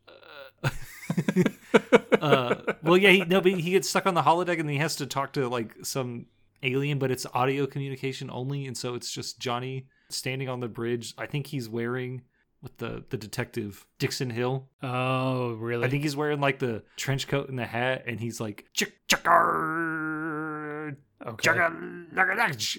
uh, 2.20 2.56
well, 2.82 2.96
yeah, 2.96 3.10
he, 3.10 3.24
no, 3.24 3.40
but 3.40 3.52
he 3.52 3.70
gets 3.70 3.88
stuck 3.88 4.06
on 4.06 4.14
the 4.14 4.22
holodeck 4.22 4.58
and 4.60 4.68
he 4.68 4.76
has 4.78 4.96
to 4.96 5.06
talk 5.06 5.32
to 5.34 5.48
like 5.48 5.74
some 5.82 6.26
alien, 6.62 6.98
but 6.98 7.10
it's 7.10 7.26
audio 7.34 7.66
communication 7.66 8.30
only, 8.30 8.66
and 8.66 8.76
so 8.76 8.94
it's 8.94 9.10
just 9.12 9.38
Johnny 9.38 9.86
standing 10.10 10.48
on 10.48 10.60
the 10.60 10.68
bridge. 10.68 11.14
I 11.18 11.26
think 11.26 11.46
he's 11.46 11.68
wearing 11.68 12.22
with 12.62 12.76
the 12.78 13.04
the 13.10 13.16
detective 13.16 13.86
Dixon 13.98 14.30
Hill. 14.30 14.68
Oh, 14.82 15.52
really? 15.54 15.86
I 15.86 15.88
think 15.88 16.02
he's 16.02 16.16
wearing 16.16 16.40
like 16.40 16.58
the 16.58 16.82
trench 16.96 17.28
coat 17.28 17.48
and 17.48 17.58
the 17.58 17.66
hat, 17.66 18.04
and 18.06 18.18
he's 18.20 18.40
like 18.40 18.66
"Chick- 18.74 19.06
chicker, 19.08 19.30
okay. 21.26 21.50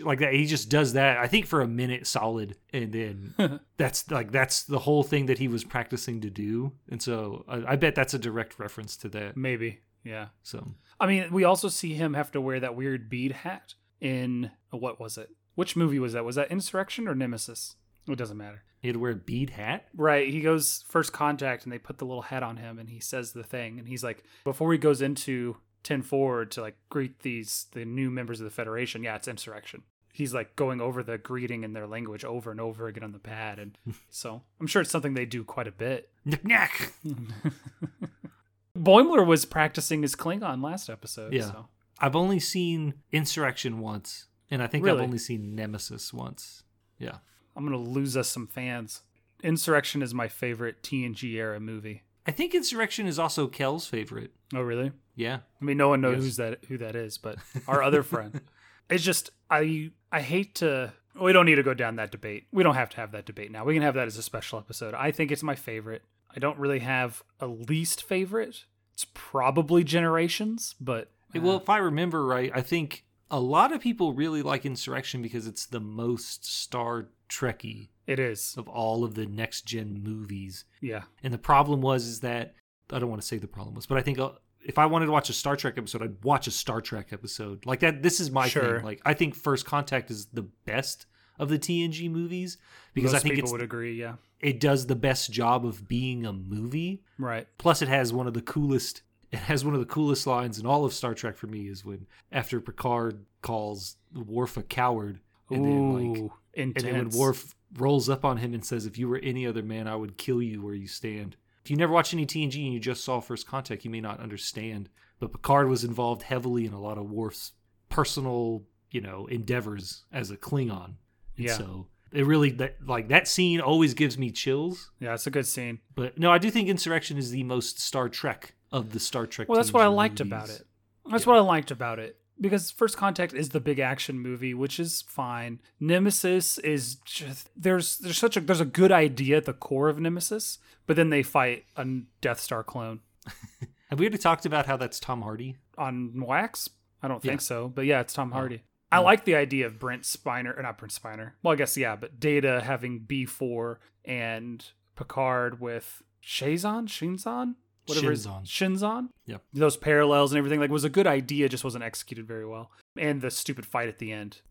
like 0.03 0.19
that. 0.19 0.33
He 0.33 0.45
just 0.45 0.69
does 0.69 0.93
that. 0.93 1.17
I 1.17 1.27
think 1.27 1.45
for 1.45 1.61
a 1.61 1.67
minute 1.67 2.07
solid, 2.07 2.55
and 2.73 2.91
then 2.91 3.59
that's 3.77 4.09
like 4.09 4.31
that's 4.31 4.63
the 4.63 4.79
whole 4.79 5.03
thing 5.03 5.25
that 5.27 5.37
he 5.37 5.47
was 5.47 5.63
practicing 5.63 6.21
to 6.21 6.29
do. 6.29 6.73
And 6.89 7.01
so 7.01 7.45
I, 7.47 7.73
I 7.73 7.75
bet 7.75 7.95
that's 7.95 8.13
a 8.13 8.19
direct 8.19 8.59
reference 8.59 8.95
to 8.97 9.09
that. 9.09 9.35
Maybe. 9.35 9.79
Yeah. 10.03 10.27
So 10.43 10.75
I 10.99 11.07
mean, 11.07 11.31
we 11.31 11.43
also 11.43 11.67
see 11.67 11.93
him 11.93 12.13
have 12.13 12.31
to 12.31 12.41
wear 12.41 12.59
that 12.59 12.75
weird 12.75 13.09
bead 13.09 13.31
hat 13.31 13.73
in 13.99 14.51
what 14.71 14.99
was 14.99 15.17
it? 15.17 15.29
Which 15.55 15.75
movie 15.75 15.99
was 15.99 16.13
that? 16.13 16.23
Was 16.23 16.35
that 16.35 16.51
Insurrection 16.51 17.07
or 17.07 17.15
Nemesis? 17.15 17.75
It 18.07 18.17
doesn't 18.17 18.37
matter. 18.37 18.63
he 18.81 18.87
had 18.87 18.93
to 18.93 18.99
wear 18.99 19.11
a 19.11 19.15
bead 19.15 19.51
hat. 19.51 19.87
Right. 19.93 20.29
He 20.29 20.41
goes 20.41 20.83
first 20.87 21.13
contact 21.13 21.63
and 21.63 21.71
they 21.71 21.77
put 21.77 21.97
the 21.97 22.05
little 22.05 22.23
hat 22.23 22.43
on 22.43 22.57
him 22.57 22.79
and 22.79 22.89
he 22.89 22.99
says 22.99 23.33
the 23.33 23.43
thing 23.43 23.77
and 23.77 23.87
he's 23.87 24.03
like 24.03 24.23
before 24.43 24.71
he 24.71 24.77
goes 24.79 25.01
into 25.01 25.57
10 25.83 26.01
forward 26.01 26.51
to 26.51 26.61
like 26.61 26.75
greet 26.89 27.19
these 27.19 27.67
the 27.71 27.85
new 27.85 28.09
members 28.09 28.39
of 28.39 28.43
the 28.45 28.49
Federation, 28.51 29.03
yeah, 29.03 29.15
it's 29.15 29.27
insurrection. 29.27 29.83
He's 30.11 30.33
like 30.33 30.55
going 30.55 30.81
over 30.81 31.03
the 31.03 31.17
greeting 31.17 31.63
in 31.63 31.73
their 31.73 31.87
language 31.87 32.25
over 32.25 32.51
and 32.51 32.59
over 32.59 32.87
again 32.87 33.03
on 33.03 33.11
the 33.13 33.19
pad 33.19 33.59
and 33.59 33.77
so 34.09 34.41
I'm 34.59 34.67
sure 34.67 34.81
it's 34.81 34.91
something 34.91 35.13
they 35.13 35.25
do 35.25 35.43
quite 35.43 35.67
a 35.67 35.71
bit. 35.71 36.09
Knick. 36.25 36.93
Boimler 38.77 39.25
was 39.25 39.45
practicing 39.45 40.01
his 40.01 40.15
Klingon 40.15 40.63
last 40.63 40.89
episode. 40.89 41.33
Yeah. 41.33 41.51
So. 41.51 41.67
I've 41.99 42.15
only 42.15 42.39
seen 42.39 42.93
Insurrection 43.11 43.79
once, 43.79 44.27
and 44.49 44.63
I 44.63 44.67
think 44.67 44.85
Really? 44.85 44.99
I've 44.99 45.03
only 45.03 45.17
seen 45.17 45.53
Nemesis 45.55 46.13
once. 46.13 46.63
Yeah. 46.97 47.17
I'm 47.55 47.65
gonna 47.65 47.77
lose 47.77 48.15
us 48.15 48.29
some 48.29 48.47
fans. 48.47 49.01
Insurrection 49.43 50.01
is 50.01 50.13
my 50.13 50.27
favorite 50.27 50.81
TNG 50.81 51.33
era 51.35 51.59
movie. 51.59 52.03
I 52.29 52.31
think 52.31 52.53
Insurrection 52.53 53.07
is 53.07 53.17
also 53.17 53.47
Kel's 53.47 53.87
favorite. 53.87 54.29
Oh, 54.53 54.61
really? 54.61 54.91
Yeah. 55.15 55.39
I 55.59 55.65
mean, 55.65 55.77
no 55.77 55.89
one 55.89 55.99
knows 56.01 56.17
Yes. 56.17 56.23
who's 56.23 56.35
that 56.37 56.65
who 56.67 56.77
that 56.77 56.95
is, 56.95 57.17
but 57.17 57.37
our 57.67 57.81
other 57.81 58.03
friend. 58.03 58.39
It's 58.87 59.03
just 59.03 59.31
I 59.49 59.89
I 60.11 60.21
hate 60.21 60.53
to. 60.55 60.93
We 61.19 61.33
don't 61.33 61.47
need 61.47 61.55
to 61.55 61.63
go 61.63 61.73
down 61.73 61.95
that 61.95 62.11
debate. 62.11 62.45
We 62.51 62.61
don't 62.61 62.75
have 62.75 62.89
to 62.91 62.97
have 62.97 63.13
that 63.13 63.25
debate 63.25 63.51
now. 63.51 63.65
We 63.65 63.73
can 63.73 63.81
have 63.81 63.95
that 63.95 64.05
as 64.05 64.15
a 64.17 64.21
special 64.21 64.59
episode. 64.59 64.93
I 64.93 65.09
think 65.09 65.31
it's 65.31 65.41
my 65.41 65.55
favorite. 65.55 66.03
I 66.35 66.37
don't 66.39 66.59
really 66.59 66.79
have 66.79 67.23
a 67.39 67.47
least 67.47 68.03
favorite. 68.03 68.65
It's 68.93 69.07
probably 69.15 69.83
Generations, 69.83 70.75
but 70.79 71.09
uh, 71.35 71.41
Well, 71.41 71.57
if 71.57 71.67
I 71.67 71.77
remember 71.79 72.23
right, 72.27 72.51
I 72.53 72.61
think 72.61 73.05
a 73.31 73.39
lot 73.39 73.71
of 73.71 73.81
people 73.81 74.13
really 74.13 74.43
like 74.43 74.67
Insurrection 74.67 75.23
because 75.23 75.47
it's 75.47 75.65
the 75.65 75.79
most 75.79 76.45
Star 76.45 77.07
Trekky 77.27 77.89
it 78.09 78.19
is. 78.19 78.55
of 78.57 78.67
all 78.67 79.03
of 79.03 79.15
the 79.15 79.25
next 79.25 79.65
gen 79.65 80.01
movies. 80.03 80.65
Yeah, 80.81 81.03
And 81.23 81.33
the 81.33 81.37
problem 81.37 81.81
was 81.81 82.05
is 82.05 82.19
that 82.21 82.55
I 82.91 82.99
don't 82.99 83.09
want 83.09 83.21
to 83.21 83.27
say 83.27 83.37
the 83.37 83.47
problem 83.47 83.75
was, 83.75 83.85
but 83.85 83.97
I 83.97 84.01
think 84.01 84.19
uh, 84.19 84.31
if 84.61 84.77
I 84.77 84.85
wanted 84.87 85.05
to 85.07 85.11
watch 85.11 85.29
a 85.29 85.33
Star 85.33 85.55
Trek 85.55 85.75
episode, 85.77 86.01
I'd 86.01 86.23
watch 86.23 86.47
a 86.47 86.51
Star 86.51 86.81
Trek 86.81 87.09
episode. 87.13 87.65
Like 87.65 87.79
that 87.81 88.01
this 88.03 88.19
is 88.19 88.31
my 88.31 88.47
Sure. 88.47 88.77
thing. 88.77 88.85
Like 88.85 89.01
I 89.05 89.13
think 89.13 89.35
First 89.35 89.65
Contact 89.65 90.09
is 90.11 90.25
the 90.33 90.43
best 90.65 91.05
of 91.37 91.49
the 91.49 91.59
TNG 91.59 92.09
movies 92.11 92.57
because 92.93 93.13
most 93.13 93.19
I 93.21 93.23
think 93.23 93.35
people 93.35 93.51
would 93.51 93.61
agree. 93.61 93.93
Yeah, 93.93 94.15
it 94.39 94.59
does 94.59 94.87
the 94.87 94.95
best 94.95 95.31
job 95.31 95.65
of 95.65 95.87
being 95.87 96.25
a 96.25 96.33
movie. 96.33 97.03
right. 97.17 97.47
Plus, 97.57 97.81
it 97.81 97.87
has 97.87 98.11
one 98.11 98.27
of 98.27 98.33
the 98.33 98.41
coolest. 98.41 99.01
It 99.31 99.37
has 99.37 99.63
one 99.63 99.75
of 99.75 99.79
the 99.79 99.85
coolest 99.85 100.25
lines 100.25 100.57
in 100.57 100.65
all 100.65 100.85
of 100.85 100.91
Star 100.91 101.13
Trek 101.13 101.37
for 101.37 101.45
me 101.45 101.67
is 101.67 101.85
when 101.85 102.07
after 102.31 102.59
Picard 102.59 103.27
calls 103.43 103.97
Worf 104.11 104.57
a 104.57 104.63
coward, 104.63 105.19
and 105.51 105.63
then 105.63 105.93
like, 105.93 106.17
Ooh, 106.17 106.33
and 106.57 106.73
then 106.73 106.93
when 106.95 107.09
Worf 107.11 107.53
rolls 107.77 108.09
up 108.09 108.25
on 108.25 108.37
him 108.37 108.53
and 108.53 108.63
says, 108.65 108.85
"If 108.85 108.97
you 108.97 109.07
were 109.07 109.17
any 109.19 109.45
other 109.45 109.63
man, 109.63 109.87
I 109.87 109.95
would 109.95 110.17
kill 110.17 110.41
you 110.41 110.61
where 110.61 110.73
you 110.73 110.87
stand." 110.87 111.35
If 111.63 111.69
you 111.69 111.77
never 111.77 111.93
watched 111.93 112.13
any 112.13 112.25
TNG 112.25 112.63
and 112.65 112.73
you 112.73 112.79
just 112.79 113.03
saw 113.03 113.19
First 113.19 113.45
Contact, 113.47 113.85
you 113.85 113.91
may 113.91 114.01
not 114.01 114.19
understand. 114.19 114.89
But 115.19 115.33
Picard 115.33 115.67
was 115.67 115.83
involved 115.83 116.23
heavily 116.23 116.65
in 116.65 116.73
a 116.73 116.79
lot 116.79 116.97
of 116.97 117.11
Worf's 117.11 117.51
personal, 117.89 118.63
you 118.91 119.01
know, 119.01 119.27
endeavors 119.27 120.05
as 120.11 120.31
a 120.31 120.37
Klingon. 120.37 120.95
And 121.37 121.45
Yeah. 121.45 121.57
So 121.57 121.87
it 122.11 122.25
really 122.25 122.49
that 122.51 122.77
like 122.87 123.09
that 123.09 123.27
scene 123.27 123.59
always 123.59 123.93
gives 123.93 124.17
me 124.17 124.31
chills. 124.31 124.91
yeah, 124.99 125.13
it's 125.13 125.27
a 125.27 125.31
good 125.31 125.45
scene. 125.45 125.79
But 125.95 126.17
no, 126.17 126.31
I 126.31 126.37
do 126.37 126.49
think 126.49 126.69
Insurrection 126.69 127.17
is 127.17 127.31
the 127.31 127.43
most 127.43 127.79
Star 127.79 128.09
Trek 128.09 128.55
of 128.71 128.91
the 128.91 128.99
Star 128.99 129.27
Trek. 129.27 129.49
Well, 129.49 129.57
that's 129.57 129.73
what 129.73 129.83
I 129.83 129.87
liked 129.87 130.19
movies. 130.19 130.31
about 130.31 130.49
it. 130.49 130.65
That's 131.11 131.25
what 131.25 131.35
I 131.37 131.41
liked 131.41 131.71
about 131.71 131.99
it. 131.99 132.18
Because 132.39 132.71
First 132.71 132.97
Contact 132.97 133.33
is 133.33 133.49
the 133.49 133.59
big 133.59 133.79
action 133.79 134.19
movie, 134.19 134.53
which 134.53 134.79
is 134.79 135.01
fine. 135.03 135.59
Nemesis 135.79 136.57
is 136.59 136.95
just 137.05 137.49
there's 137.55 137.97
there's 137.97 138.17
such 138.17 138.37
a 138.37 138.41
there's 138.41 138.61
a 138.61 138.65
good 138.65 138.91
idea 138.91 139.37
at 139.37 139.45
the 139.45 139.53
core 139.53 139.89
of 139.89 139.99
Nemesis, 139.99 140.59
but 140.87 140.95
then 140.95 141.09
they 141.09 141.23
fight 141.23 141.65
a 141.75 141.85
Death 142.21 142.39
Star 142.39 142.63
clone 142.63 143.01
Have 143.89 143.99
we 143.99 144.05
already 144.05 144.19
talked 144.19 144.45
about 144.45 144.67
how 144.67 144.77
that's 144.77 144.99
Tom 144.99 145.21
Hardy? 145.23 145.57
on 145.77 146.11
wax. 146.25 146.69
I 147.01 147.07
don't 147.07 147.21
think 147.21 147.39
Yeah. 147.39 147.45
so, 147.45 147.69
but 147.69 147.85
yeah, 147.85 148.01
it's 148.01 148.13
Tom 148.13 148.31
oh. 148.33 148.35
Hardy. 148.35 148.63
I 148.91 148.99
like 148.99 149.23
the 149.23 149.35
idea 149.35 149.65
of 149.67 149.79
Brent 149.79 150.01
Spiner, 150.03 150.57
or 150.57 150.63
not 150.63 150.77
Brent 150.77 150.91
Spiner. 150.91 151.33
Well, 151.43 151.53
I 151.53 151.55
guess 151.55 151.77
yeah, 151.77 151.95
but 151.95 152.19
Data 152.19 152.61
having 152.63 152.99
B 152.99 153.25
four 153.25 153.79
and 154.03 154.65
Picard 154.95 155.61
with 155.61 156.01
Shazon, 156.23 156.87
Shinzon, 156.87 157.55
whatever 157.89 158.11
his- 158.11 158.25
Shinzon. 158.25 158.45
Shinzon. 158.45 159.09
Yep. 159.25 159.41
Those 159.53 159.77
parallels 159.77 160.31
and 160.31 160.37
everything 160.37 160.59
like 160.59 160.69
was 160.69 160.83
a 160.83 160.89
good 160.89 161.07
idea, 161.07 161.49
just 161.49 161.63
wasn't 161.63 161.83
executed 161.83 162.27
very 162.27 162.45
well. 162.45 162.71
And 162.97 163.21
the 163.21 163.31
stupid 163.31 163.65
fight 163.65 163.89
at 163.89 163.97
the 163.99 164.11
end. 164.11 164.41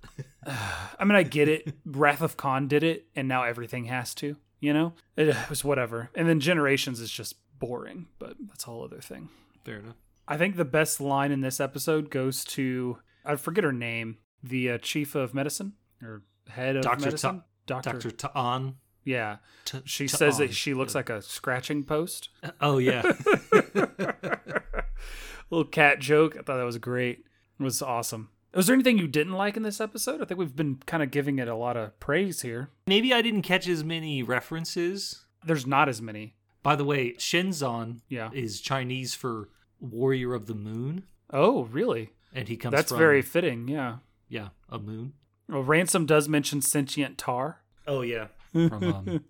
I 0.99 1.05
mean, 1.05 1.17
I 1.17 1.23
get 1.23 1.49
it. 1.49 1.75
Wrath 1.87 2.21
of 2.21 2.37
Khan 2.37 2.69
did 2.69 2.83
it, 2.83 3.07
and 3.17 3.29
now 3.29 3.45
everything 3.45 3.87
has 3.87 4.15
to. 4.17 4.37
You 4.61 4.73
know, 4.73 4.95
it 5.17 5.37
was 5.49 5.63
whatever. 5.65 6.11
And 6.17 6.29
then 6.29 6.41
Generations 6.41 7.01
is 7.01 7.11
just 7.11 7.37
boring, 7.59 8.07
but 8.19 8.35
that's 8.49 8.65
a 8.65 8.67
whole 8.67 8.85
other 8.85 9.01
thing. 9.01 9.29
Fair 9.65 9.79
enough. 9.79 9.95
I 10.27 10.37
think 10.37 10.57
the 10.57 10.65
best 10.65 11.01
line 11.01 11.31
in 11.33 11.41
this 11.41 11.61
episode 11.61 12.11
goes 12.11 12.45
to 12.47 12.99
I 13.25 13.37
forget 13.37 13.63
her 13.65 13.73
name, 13.73 14.19
the 14.43 14.73
uh, 14.73 14.79
chief 14.79 15.15
of 15.15 15.33
medicine 15.33 15.75
or 16.03 16.23
head 16.49 16.77
of 16.77 16.83
Dr. 16.83 17.05
medicine. 17.05 17.43
Doctor, 17.67 17.93
Dr. 17.93 18.11
T'Ana. 18.11 18.75
Yeah. 19.09 19.37
T- 19.65 19.81
She 19.87 20.05
T'Ana. 20.05 20.17
says 20.17 20.39
that 20.39 20.55
she 20.55 20.75
looks 20.75 20.95
like 20.95 21.09
a 21.09 21.23
scratching 21.23 21.83
post. 21.85 22.29
Uh, 22.43 22.51
oh, 22.61 22.79
yeah. 22.79 23.03
Little 25.51 25.65
cat 25.65 25.99
joke. 25.99 26.35
I 26.39 26.43
thought 26.43 26.59
that 26.59 26.65
was 26.65 26.79
great. 26.79 27.25
It 27.59 27.63
was 27.63 27.81
awesome. 27.81 28.29
Was 28.55 28.67
there 28.67 28.75
anything 28.75 28.99
you 28.99 29.09
didn't 29.09 29.33
like 29.35 29.57
in 29.57 29.63
this 29.63 29.81
episode? 29.81 30.21
I 30.21 30.25
think 30.27 30.39
we've 30.39 30.55
been 30.55 30.77
kind 30.87 31.03
of 31.03 31.11
giving 31.11 31.39
it 31.39 31.49
a 31.49 31.55
lot 31.55 31.77
of 31.77 31.99
praise 32.01 32.43
here. 32.43 32.71
Maybe 32.87 33.13
I 33.15 33.23
didn't 33.23 33.43
catch 33.43 33.67
as 33.69 33.83
many 33.85 34.23
references. 34.23 35.25
There's 35.45 35.67
not 35.67 35.89
as 35.89 36.03
many. 36.03 36.35
By 36.63 36.77
the 36.77 36.85
way, 36.85 37.13
Shinzon 37.15 38.01
Yeah. 38.09 38.31
is 38.33 38.61
Chinese 38.61 39.15
for 39.15 39.49
warrior 39.81 40.35
of 40.35 40.47
the 40.47 40.55
moon, 40.55 41.05
Oh, 41.31 41.65
really? 41.65 42.11
and 42.35 42.49
he 42.49 42.57
comes 42.57 42.75
That's 42.75 42.91
from 42.91 42.99
very 42.99 43.23
fitting. 43.23 43.69
Yeah. 43.69 43.99
yeah 44.29 44.49
a 44.69 44.79
moon. 44.79 45.13
Well, 45.49 45.63
Ransom 45.63 46.05
does 46.05 46.29
mention 46.29 46.61
sentient 46.61 47.17
tar. 47.17 47.63
Oh 47.87 48.03
yeah, 48.03 48.27
from 48.53 48.83
um, 48.83 49.21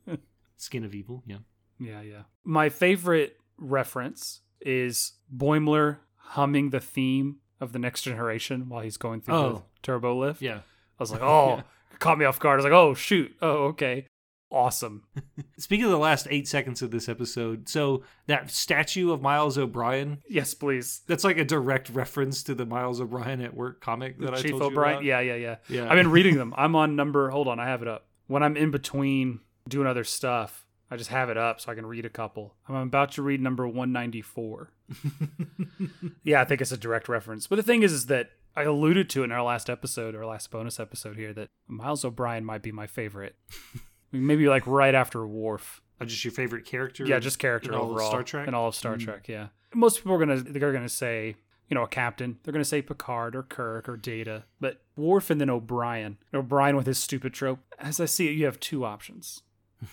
Skin 0.56 0.84
of 0.84 0.94
Evil. 0.94 1.22
Yeah, 1.26 1.38
Yeah, 1.78 2.00
yeah. 2.02 2.22
My 2.44 2.68
favorite 2.68 3.36
reference 3.56 4.40
is 4.60 5.12
Boimler 5.34 5.98
humming 6.16 6.70
the 6.70 6.80
theme 6.80 7.36
of 7.60 7.72
the 7.72 7.78
next 7.78 8.02
generation 8.02 8.68
while 8.68 8.82
he's 8.82 8.96
going 8.96 9.20
through 9.20 9.34
the 9.34 9.40
Oh. 9.40 9.62
turbo 9.82 10.16
lift. 10.18 10.42
yeah. 10.42 10.58
I 10.58 11.02
was 11.02 11.10
like, 11.12 11.22
oh, 11.22 11.62
caught 12.00 12.18
me 12.18 12.24
off 12.24 12.38
guard. 12.40 12.54
I 12.54 12.56
was 12.58 12.64
like, 12.64 12.72
oh, 12.72 12.94
shoot. 12.94 13.34
Oh, 13.40 13.66
okay. 13.66 14.06
Awesome. 14.50 15.04
Speaking 15.58 15.84
of 15.84 15.90
the 15.92 15.98
last 15.98 16.26
eight 16.30 16.48
seconds 16.48 16.80
of 16.82 16.90
this 16.90 17.08
episode, 17.08 17.68
so 17.68 18.02
that 18.28 18.50
statue 18.50 19.12
of 19.12 19.20
Miles 19.20 19.58
O'Brien, 19.58 20.22
Yes, 20.28 20.54
please. 20.54 21.02
that's 21.06 21.22
like 21.22 21.36
a 21.38 21.44
direct 21.44 21.90
reference 21.90 22.42
to 22.44 22.54
the 22.54 22.64
Miles 22.64 23.00
O'Brien 23.00 23.42
at 23.42 23.54
Work 23.54 23.80
comic 23.80 24.18
that 24.20 24.34
I 24.34 24.40
Chief 24.40 24.52
told 24.52 24.62
O'Brien. 24.62 25.04
you 25.04 25.12
about. 25.12 25.24
Yeah, 25.24 25.34
yeah, 25.34 25.34
yeah. 25.36 25.56
Yeah. 25.68 25.84
I've 25.90 25.96
been 25.96 26.10
reading 26.10 26.36
them. 26.38 26.54
I'm 26.56 26.74
on 26.74 26.96
number, 26.96 27.28
hold 27.30 27.46
on, 27.46 27.60
I 27.60 27.66
have 27.66 27.82
it 27.82 27.88
up. 27.88 28.07
When 28.28 28.42
I'm 28.42 28.56
in 28.56 28.70
between 28.70 29.40
doing 29.68 29.86
other 29.88 30.04
stuff, 30.04 30.64
I 30.90 30.96
just 30.96 31.10
have 31.10 31.28
it 31.28 31.36
up 31.36 31.60
so 31.60 31.70
I 31.72 31.74
can 31.74 31.84
read 31.84 32.04
a 32.06 32.10
couple. 32.10 32.54
I'm 32.68 32.76
about 32.76 33.10
to 33.12 33.22
read 33.22 33.40
number 33.40 33.66
194. 33.66 34.70
yeah, 36.22 36.40
I 36.40 36.44
think 36.44 36.60
it's 36.60 36.72
a 36.72 36.76
direct 36.76 37.08
reference. 37.08 37.46
But 37.46 37.56
the 37.56 37.62
thing 37.62 37.82
is, 37.82 37.92
is 37.92 38.06
that 38.06 38.30
I 38.56 38.62
alluded 38.62 39.10
to 39.10 39.22
it 39.22 39.24
in 39.24 39.32
our 39.32 39.42
last 39.42 39.68
episode, 39.68 40.14
our 40.14 40.26
last 40.26 40.50
bonus 40.50 40.80
episode 40.80 41.16
here, 41.16 41.32
that 41.34 41.48
Miles 41.66 42.04
O'Brien 42.04 42.44
might 42.44 42.62
be 42.62 42.72
my 42.72 42.86
favorite. 42.86 43.36
Maybe 44.12 44.48
like 44.48 44.66
right 44.66 44.94
after 44.94 45.26
Worf. 45.26 45.82
Uh, 46.00 46.04
just 46.06 46.24
your 46.24 46.32
favorite 46.32 46.64
character? 46.64 47.04
Yeah, 47.04 47.18
just 47.18 47.38
character 47.38 47.70
in 47.72 47.74
all 47.78 47.84
of 47.84 47.90
overall. 47.90 48.08
Star 48.08 48.22
Trek? 48.22 48.48
In 48.48 48.54
all 48.54 48.68
of 48.68 48.74
Star 48.74 48.96
Mm. 48.96 49.04
Trek, 49.04 49.28
yeah. 49.28 49.48
Most 49.74 49.98
people 49.98 50.12
are 50.14 50.18
gonna 50.18 50.36
they're 50.40 50.72
gonna 50.72 50.88
say, 50.88 51.36
you 51.68 51.74
know, 51.74 51.82
a 51.82 51.88
captain. 51.88 52.38
They're 52.42 52.52
gonna 52.52 52.64
say 52.64 52.82
Picard 52.82 53.34
or 53.36 53.42
Kirk 53.42 53.88
or 53.88 53.96
Data. 53.96 54.44
But 54.60 54.80
Worf 54.96 55.30
and 55.30 55.40
then 55.40 55.50
O'Brien. 55.50 56.18
O'Brien 56.34 56.76
with 56.76 56.86
his 56.86 56.98
stupid 56.98 57.32
trope. 57.34 57.60
As 57.78 58.00
I 58.00 58.06
see 58.06 58.28
it, 58.28 58.32
you 58.32 58.44
have 58.46 58.58
two 58.60 58.84
options. 58.84 59.42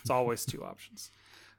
It's 0.01 0.09
always 0.09 0.45
two 0.45 0.63
options. 0.71 1.11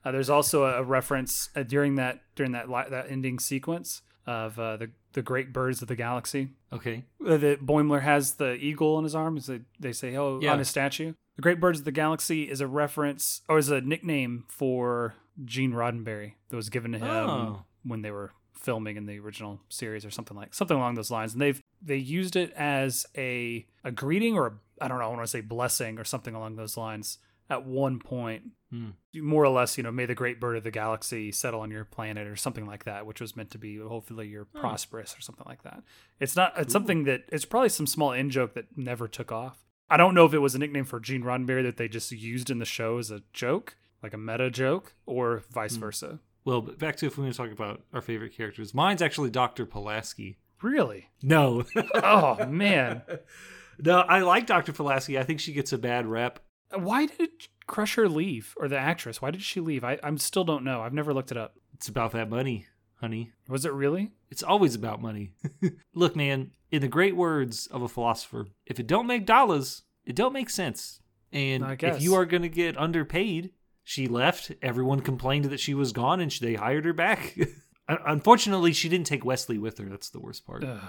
Uh, 0.04 0.12
there's 0.12 0.30
also 0.30 0.64
a, 0.64 0.80
a 0.80 0.82
reference 0.84 1.50
uh, 1.56 1.62
during 1.62 1.96
that 1.96 2.20
during 2.34 2.52
that 2.52 2.68
li- 2.70 2.88
that 2.90 3.10
ending 3.10 3.38
sequence 3.38 4.02
of 4.26 4.58
uh, 4.58 4.76
the 4.76 4.90
the 5.12 5.22
great 5.22 5.52
birds 5.52 5.82
of 5.82 5.88
the 5.88 5.96
galaxy. 5.96 6.48
Okay. 6.72 7.04
Uh, 7.26 7.36
that 7.38 7.64
Boimler 7.64 8.02
has 8.02 8.34
the 8.34 8.54
eagle 8.54 8.96
on 8.96 9.04
his 9.04 9.14
arm. 9.14 9.36
Is 9.36 9.46
they 9.46 9.60
they 9.80 9.92
say, 9.92 10.16
oh, 10.16 10.38
Yeah. 10.42 10.52
on 10.52 10.58
his 10.58 10.68
statue. 10.68 11.12
The 11.36 11.42
Great 11.42 11.60
Birds 11.60 11.80
of 11.80 11.84
the 11.84 11.92
Galaxy 11.92 12.44
is 12.50 12.62
a 12.62 12.66
reference 12.66 13.42
or 13.46 13.58
is 13.58 13.68
a 13.68 13.82
nickname 13.82 14.44
for 14.48 15.14
Gene 15.44 15.72
Roddenberry 15.72 16.32
that 16.48 16.56
was 16.56 16.70
given 16.70 16.92
to 16.92 16.98
him 16.98 17.04
Oh. 17.06 17.64
when 17.84 18.00
they 18.00 18.10
were 18.10 18.32
filming 18.58 18.96
in 18.96 19.06
the 19.06 19.18
original 19.18 19.60
series 19.68 20.04
or 20.04 20.10
something 20.10 20.36
like 20.36 20.54
something 20.54 20.76
along 20.76 20.94
those 20.94 21.10
lines. 21.10 21.32
And 21.32 21.42
they've 21.42 21.60
they 21.82 21.96
used 21.96 22.36
it 22.36 22.52
as 22.56 23.06
a 23.16 23.66
a 23.84 23.90
greeting 23.92 24.34
or 24.36 24.60
I 24.80 24.84
I 24.84 24.88
don't 24.88 24.98
know, 24.98 25.04
I 25.04 25.08
want 25.08 25.22
to 25.22 25.26
say 25.26 25.40
blessing 25.40 25.98
or 25.98 26.04
something 26.04 26.34
along 26.34 26.56
those 26.56 26.76
lines 26.76 27.18
at 27.48 27.64
one 27.64 27.98
point. 28.00 28.42
Hmm. 28.70 28.90
More 29.14 29.44
or 29.44 29.48
less, 29.48 29.76
you 29.78 29.84
know, 29.84 29.92
may 29.92 30.04
the 30.04 30.14
great 30.14 30.40
bird 30.40 30.56
of 30.56 30.64
the 30.64 30.70
galaxy 30.72 31.30
settle 31.32 31.60
on 31.60 31.70
your 31.70 31.84
planet 31.84 32.26
or 32.26 32.34
something 32.36 32.66
like 32.66 32.84
that, 32.84 33.06
which 33.06 33.20
was 33.20 33.36
meant 33.36 33.50
to 33.52 33.58
be 33.58 33.78
hopefully 33.78 34.28
you're 34.28 34.48
Hmm. 34.52 34.58
prosperous 34.60 35.16
or 35.16 35.20
something 35.20 35.46
like 35.48 35.62
that. 35.62 35.82
It's 36.20 36.34
not 36.36 36.52
it's 36.58 36.72
something 36.72 37.04
that 37.04 37.22
it's 37.32 37.44
probably 37.44 37.68
some 37.70 37.86
small 37.86 38.12
in 38.12 38.30
joke 38.30 38.54
that 38.54 38.76
never 38.76 39.06
took 39.08 39.30
off. 39.32 39.64
I 39.88 39.96
don't 39.96 40.14
know 40.14 40.26
if 40.26 40.34
it 40.34 40.40
was 40.40 40.54
a 40.56 40.58
nickname 40.58 40.84
for 40.84 40.98
Gene 40.98 41.22
Roddenberry 41.22 41.62
that 41.62 41.76
they 41.76 41.86
just 41.88 42.10
used 42.10 42.50
in 42.50 42.58
the 42.58 42.64
show 42.64 42.98
as 42.98 43.10
a 43.12 43.22
joke, 43.32 43.76
like 44.02 44.12
a 44.12 44.18
meta 44.18 44.50
joke, 44.50 44.94
or 45.06 45.44
vice 45.50 45.76
Hmm. 45.76 45.80
versa. 45.82 46.20
Well, 46.46 46.60
but 46.62 46.78
back 46.78 46.94
to 46.96 47.06
if 47.06 47.18
we 47.18 47.24
want 47.24 47.34
to 47.34 47.42
talk 47.42 47.50
about 47.50 47.82
our 47.92 48.00
favorite 48.00 48.36
characters. 48.36 48.72
Mine's 48.72 49.02
actually 49.02 49.30
Dr. 49.30 49.66
Pulaski. 49.66 50.38
Really? 50.62 51.10
No. 51.20 51.64
Oh 51.94 52.46
man. 52.46 53.02
no, 53.80 53.98
I 53.98 54.20
like 54.20 54.46
Dr. 54.46 54.72
Pulaski. 54.72 55.18
I 55.18 55.24
think 55.24 55.40
she 55.40 55.52
gets 55.52 55.72
a 55.72 55.78
bad 55.78 56.06
rep. 56.06 56.38
Uh, 56.72 56.78
why 56.78 57.06
did 57.06 57.30
Crusher 57.66 58.08
leave? 58.08 58.54
Or 58.58 58.68
the 58.68 58.78
actress? 58.78 59.20
Why 59.20 59.32
did 59.32 59.42
she 59.42 59.60
leave? 59.60 59.82
I 59.82 59.98
I'm 60.04 60.18
still 60.18 60.44
don't 60.44 60.64
know. 60.64 60.82
I've 60.82 60.94
never 60.94 61.12
looked 61.12 61.32
it 61.32 61.36
up. 61.36 61.56
It's 61.74 61.88
about 61.88 62.12
that 62.12 62.30
money, 62.30 62.66
honey. 63.00 63.32
Was 63.48 63.64
it 63.64 63.72
really? 63.72 64.12
It's 64.30 64.44
always 64.44 64.76
about 64.76 65.02
money. 65.02 65.32
Look, 65.94 66.14
man, 66.14 66.52
in 66.70 66.80
the 66.80 66.88
great 66.88 67.16
words 67.16 67.66
of 67.66 67.82
a 67.82 67.88
philosopher, 67.88 68.46
if 68.64 68.78
it 68.78 68.86
don't 68.86 69.06
make 69.06 69.26
dollars, 69.26 69.82
it 70.04 70.14
don't 70.14 70.32
make 70.32 70.48
sense. 70.48 71.00
And 71.32 71.64
I 71.64 71.72
if 71.72 71.78
guess. 71.78 72.00
you 72.00 72.14
are 72.14 72.24
going 72.24 72.42
to 72.42 72.48
get 72.48 72.78
underpaid, 72.78 73.50
she 73.88 74.08
left. 74.08 74.50
Everyone 74.62 74.98
complained 75.00 75.44
that 75.44 75.60
she 75.60 75.72
was 75.72 75.92
gone, 75.92 76.18
and 76.18 76.32
they 76.32 76.54
hired 76.54 76.84
her 76.84 76.92
back. 76.92 77.38
Unfortunately, 77.88 78.72
she 78.72 78.88
didn't 78.88 79.06
take 79.06 79.24
Wesley 79.24 79.58
with 79.58 79.78
her. 79.78 79.84
That's 79.88 80.10
the 80.10 80.18
worst 80.18 80.44
part. 80.44 80.64
Ugh. 80.64 80.80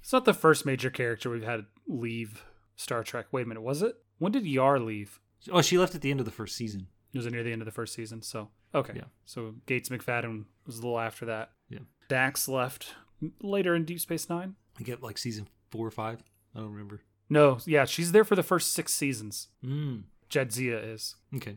It's 0.00 0.12
not 0.12 0.24
the 0.24 0.32
first 0.32 0.64
major 0.64 0.90
character 0.90 1.28
we've 1.28 1.42
had 1.42 1.66
leave 1.88 2.44
Star 2.76 3.02
Trek. 3.02 3.26
Wait 3.32 3.42
a 3.42 3.48
minute, 3.48 3.62
was 3.62 3.82
it? 3.82 3.96
When 4.18 4.30
did 4.30 4.46
Yar 4.46 4.78
leave? 4.78 5.18
Oh, 5.50 5.60
she 5.60 5.76
left 5.76 5.96
at 5.96 6.02
the 6.02 6.12
end 6.12 6.20
of 6.20 6.26
the 6.26 6.30
first 6.32 6.54
season. 6.56 6.86
It 7.12 7.18
was 7.18 7.26
near 7.26 7.42
the 7.42 7.50
end 7.52 7.62
of 7.62 7.66
the 7.66 7.72
first 7.72 7.94
season. 7.94 8.22
So 8.22 8.50
okay, 8.72 8.92
Yeah. 8.94 9.04
So 9.24 9.56
Gates 9.66 9.88
McFadden 9.88 10.44
was 10.66 10.78
a 10.78 10.82
little 10.82 11.00
after 11.00 11.26
that. 11.26 11.50
Yeah. 11.68 11.80
Dax 12.08 12.46
left 12.48 12.94
later 13.42 13.74
in 13.74 13.84
Deep 13.84 13.98
Space 13.98 14.28
Nine. 14.28 14.54
I 14.78 14.84
get 14.84 15.02
like 15.02 15.18
season 15.18 15.48
four 15.72 15.84
or 15.84 15.90
five. 15.90 16.22
I 16.54 16.60
don't 16.60 16.70
remember. 16.70 17.00
No, 17.28 17.58
yeah, 17.66 17.86
she's 17.86 18.12
there 18.12 18.24
for 18.24 18.36
the 18.36 18.42
first 18.44 18.72
six 18.72 18.92
seasons. 18.94 19.48
Mm, 19.64 20.04
Jadzia 20.30 20.94
is. 20.94 21.16
okay. 21.34 21.56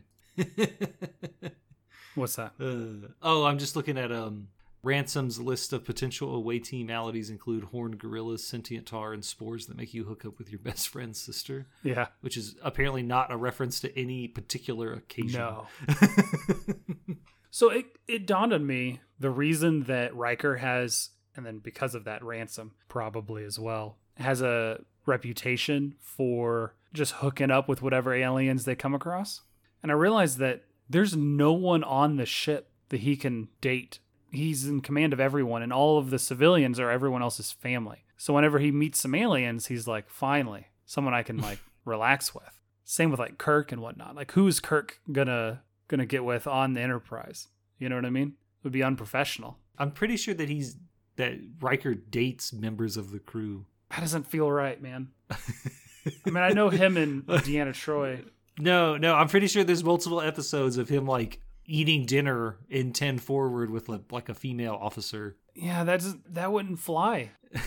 What's 2.14 2.36
that? 2.36 2.52
Uh, 2.60 3.08
oh, 3.22 3.44
I'm 3.44 3.58
just 3.58 3.76
looking 3.76 3.98
at 3.98 4.10
um 4.10 4.48
Ransom's 4.82 5.40
list 5.40 5.72
of 5.72 5.84
potential 5.84 6.34
away 6.34 6.58
team 6.60 6.86
maladies 6.86 7.28
include 7.28 7.64
horned 7.64 7.98
gorillas, 7.98 8.46
sentient 8.46 8.86
tar, 8.86 9.12
and 9.12 9.24
spores 9.24 9.66
that 9.66 9.76
make 9.76 9.92
you 9.92 10.04
hook 10.04 10.24
up 10.24 10.38
with 10.38 10.48
your 10.50 10.58
best 10.64 10.88
friend's 10.88 11.20
sister, 11.20 11.66
Yeah. 11.82 12.06
which 12.20 12.36
is 12.36 12.54
apparently 12.62 13.02
not 13.02 13.32
a 13.32 13.36
reference 13.36 13.80
to 13.80 13.98
any 13.98 14.28
particular 14.28 14.92
occasion. 14.92 15.40
No. 15.40 15.66
So 17.50 17.70
it 17.70 17.86
it 18.06 18.26
dawned 18.26 18.52
on 18.52 18.66
me 18.66 19.00
the 19.18 19.30
reason 19.30 19.84
that 19.84 20.14
Riker 20.14 20.56
has, 20.56 21.08
and 21.34 21.46
then 21.46 21.58
because 21.60 21.94
of 21.94 22.04
that, 22.04 22.22
Ransom 22.22 22.72
probably 22.88 23.44
as 23.44 23.58
well 23.58 23.96
has 24.18 24.42
a 24.42 24.80
reputation 25.06 25.94
for 25.98 26.74
just 26.92 27.12
hooking 27.14 27.50
up 27.50 27.66
with 27.66 27.80
whatever 27.80 28.12
aliens 28.12 28.66
they 28.66 28.74
come 28.74 28.94
across. 28.94 29.40
And 29.82 29.92
I 29.92 29.94
realized 29.94 30.38
that 30.38 30.64
there's 30.88 31.16
no 31.16 31.52
one 31.52 31.84
on 31.84 32.16
the 32.16 32.26
ship 32.26 32.70
that 32.88 33.00
he 33.00 33.16
can 33.16 33.48
date. 33.60 33.98
He's 34.30 34.66
in 34.66 34.80
command 34.80 35.12
of 35.12 35.20
everyone, 35.20 35.62
and 35.62 35.72
all 35.72 35.98
of 35.98 36.10
the 36.10 36.18
civilians 36.18 36.78
are 36.78 36.90
everyone 36.90 37.22
else's 37.22 37.52
family. 37.52 38.04
So 38.16 38.34
whenever 38.34 38.58
he 38.58 38.70
meets 38.70 39.00
some 39.00 39.14
aliens, 39.14 39.66
he's 39.66 39.86
like, 39.86 40.08
finally, 40.08 40.68
someone 40.84 41.14
I 41.14 41.22
can 41.22 41.38
like 41.38 41.58
relax 41.84 42.34
with. 42.34 42.60
Same 42.84 43.10
with 43.10 43.20
like 43.20 43.38
Kirk 43.38 43.72
and 43.72 43.82
whatnot. 43.82 44.14
Like, 44.14 44.32
who's 44.32 44.60
Kirk 44.60 45.00
gonna 45.10 45.62
gonna 45.88 46.06
get 46.06 46.24
with 46.24 46.46
on 46.46 46.74
the 46.74 46.80
Enterprise? 46.80 47.48
You 47.78 47.88
know 47.88 47.96
what 47.96 48.04
I 48.04 48.10
mean? 48.10 48.28
It 48.28 48.64
would 48.64 48.72
be 48.72 48.82
unprofessional. 48.82 49.58
I'm 49.78 49.90
pretty 49.90 50.16
sure 50.16 50.34
that 50.34 50.48
he's 50.48 50.76
that 51.16 51.38
Riker 51.60 51.94
dates 51.94 52.52
members 52.52 52.96
of 52.96 53.10
the 53.10 53.18
crew. 53.18 53.66
That 53.90 54.00
doesn't 54.00 54.26
feel 54.26 54.50
right, 54.50 54.80
man. 54.80 55.08
I 55.30 56.30
mean, 56.30 56.36
I 56.36 56.50
know 56.50 56.70
him 56.70 56.96
and 56.96 57.26
Deanna 57.26 57.70
Troi. 57.70 58.24
No, 58.58 58.96
no, 58.96 59.14
I'm 59.14 59.28
pretty 59.28 59.46
sure 59.48 59.64
there's 59.64 59.84
multiple 59.84 60.20
episodes 60.20 60.78
of 60.78 60.88
him 60.88 61.06
like 61.06 61.40
eating 61.66 62.06
dinner 62.06 62.56
in 62.70 62.92
10 62.92 63.18
forward 63.18 63.70
with 63.70 63.88
like, 63.88 64.10
like 64.10 64.28
a 64.28 64.34
female 64.34 64.78
officer. 64.80 65.36
Yeah, 65.54 65.84
that's 65.84 66.14
that 66.30 66.52
wouldn't 66.52 66.78
fly. 66.78 67.30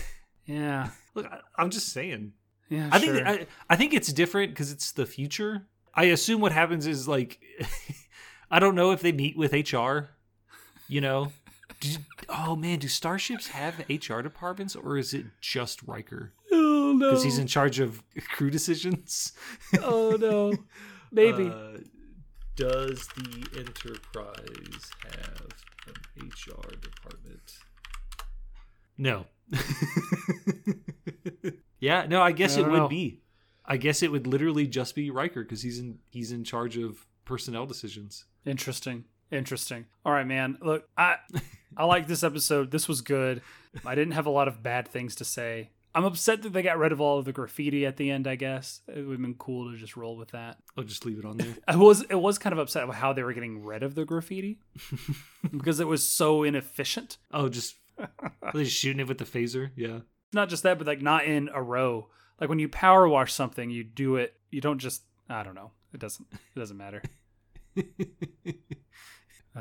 Yeah, 0.46 0.88
Look, 1.14 1.26
I, 1.26 1.38
I'm 1.56 1.70
just 1.70 1.92
saying. 1.92 2.32
yeah. 2.68 2.88
I 2.90 2.98
sure. 2.98 3.14
think 3.14 3.26
I, 3.28 3.46
I 3.68 3.76
think 3.76 3.94
it's 3.94 4.12
different 4.12 4.50
because 4.50 4.72
it's 4.72 4.90
the 4.90 5.06
future. 5.06 5.68
I 5.94 6.04
assume 6.04 6.40
what 6.40 6.50
happens 6.50 6.88
is 6.88 7.06
like 7.06 7.38
I 8.50 8.58
don't 8.58 8.74
know 8.74 8.90
if 8.90 9.00
they 9.00 9.12
meet 9.12 9.36
with 9.36 9.52
HR. 9.52 10.08
You 10.88 11.00
know, 11.00 11.30
do, 11.80 11.90
oh 12.28 12.56
man, 12.56 12.80
do 12.80 12.88
starships 12.88 13.48
have 13.48 13.84
HR 13.88 14.22
departments 14.22 14.74
or 14.74 14.98
is 14.98 15.14
it 15.14 15.26
just 15.40 15.84
Riker 15.84 16.32
no, 17.00 17.08
because 17.08 17.24
he's 17.24 17.38
in 17.38 17.46
charge 17.46 17.80
of 17.80 18.02
crew 18.32 18.50
decisions? 18.50 19.32
oh 19.82 20.16
no, 20.18 20.52
maybe. 21.12 21.48
Uh, 21.48 21.78
does 22.56 23.06
the 23.16 23.46
Enterprise 23.58 24.90
have 25.04 25.46
an 25.86 26.28
HR 26.28 26.76
department? 26.76 27.58
No. 28.98 29.26
yeah, 31.80 32.06
no, 32.06 32.20
I 32.20 32.32
guess 32.32 32.56
I 32.56 32.60
it 32.60 32.68
would 32.68 32.76
know. 32.76 32.88
be. 32.88 33.22
I 33.64 33.76
guess 33.76 34.02
it 34.02 34.12
would 34.12 34.26
literally 34.26 34.66
just 34.66 34.94
be 34.94 35.10
Riker 35.10 35.42
because 35.42 35.62
he's 35.62 35.78
in 35.78 35.98
he's 36.10 36.32
in 36.32 36.44
charge 36.44 36.76
of 36.76 37.06
personnel 37.24 37.66
decisions. 37.66 38.26
Interesting. 38.44 39.04
Interesting. 39.30 39.86
All 40.04 40.12
right, 40.12 40.26
man. 40.26 40.58
Look, 40.60 40.88
I 40.98 41.16
I 41.76 41.84
like 41.84 42.08
this 42.08 42.22
episode. 42.22 42.70
This 42.70 42.88
was 42.88 43.00
good. 43.00 43.42
I 43.86 43.94
didn't 43.94 44.12
have 44.12 44.26
a 44.26 44.30
lot 44.30 44.48
of 44.48 44.62
bad 44.62 44.88
things 44.88 45.14
to 45.16 45.24
say. 45.24 45.70
I'm 45.94 46.04
upset 46.04 46.42
that 46.42 46.52
they 46.52 46.62
got 46.62 46.78
rid 46.78 46.92
of 46.92 47.00
all 47.00 47.18
of 47.18 47.24
the 47.24 47.32
graffiti 47.32 47.84
at 47.84 47.96
the 47.96 48.10
end, 48.10 48.28
I 48.28 48.36
guess. 48.36 48.80
It 48.86 49.02
would 49.02 49.12
have 49.12 49.20
been 49.22 49.34
cool 49.34 49.70
to 49.70 49.76
just 49.76 49.96
roll 49.96 50.16
with 50.16 50.30
that. 50.30 50.58
I'll 50.76 50.84
just 50.84 51.04
leave 51.04 51.18
it 51.18 51.24
on 51.24 51.36
there. 51.36 51.56
I 51.68 51.76
was 51.76 52.02
it 52.02 52.14
was 52.20 52.38
kind 52.38 52.52
of 52.52 52.58
upset 52.58 52.86
with 52.86 52.96
how 52.96 53.12
they 53.12 53.22
were 53.22 53.32
getting 53.32 53.64
rid 53.64 53.82
of 53.82 53.94
the 53.94 54.04
graffiti 54.04 54.60
because 55.50 55.80
it 55.80 55.88
was 55.88 56.08
so 56.08 56.42
inefficient. 56.44 57.18
oh, 57.32 57.48
just 57.48 57.76
they 58.54 58.64
just 58.64 58.76
shooting 58.76 59.00
it 59.00 59.08
with 59.08 59.18
the 59.18 59.24
phaser? 59.24 59.70
Yeah. 59.74 60.00
Not 60.32 60.48
just 60.48 60.62
that, 60.62 60.78
but 60.78 60.86
like 60.86 61.02
not 61.02 61.24
in 61.24 61.50
a 61.52 61.62
row. 61.62 62.08
Like 62.40 62.48
when 62.48 62.60
you 62.60 62.68
power 62.68 63.08
wash 63.08 63.32
something, 63.32 63.68
you 63.68 63.84
do 63.84 64.16
it. 64.16 64.34
You 64.50 64.60
don't 64.60 64.78
just. 64.78 65.02
I 65.28 65.42
don't 65.42 65.54
know. 65.54 65.72
It 65.92 66.00
doesn't. 66.00 66.26
It 66.32 66.58
doesn't 66.58 66.76
matter. 66.76 67.02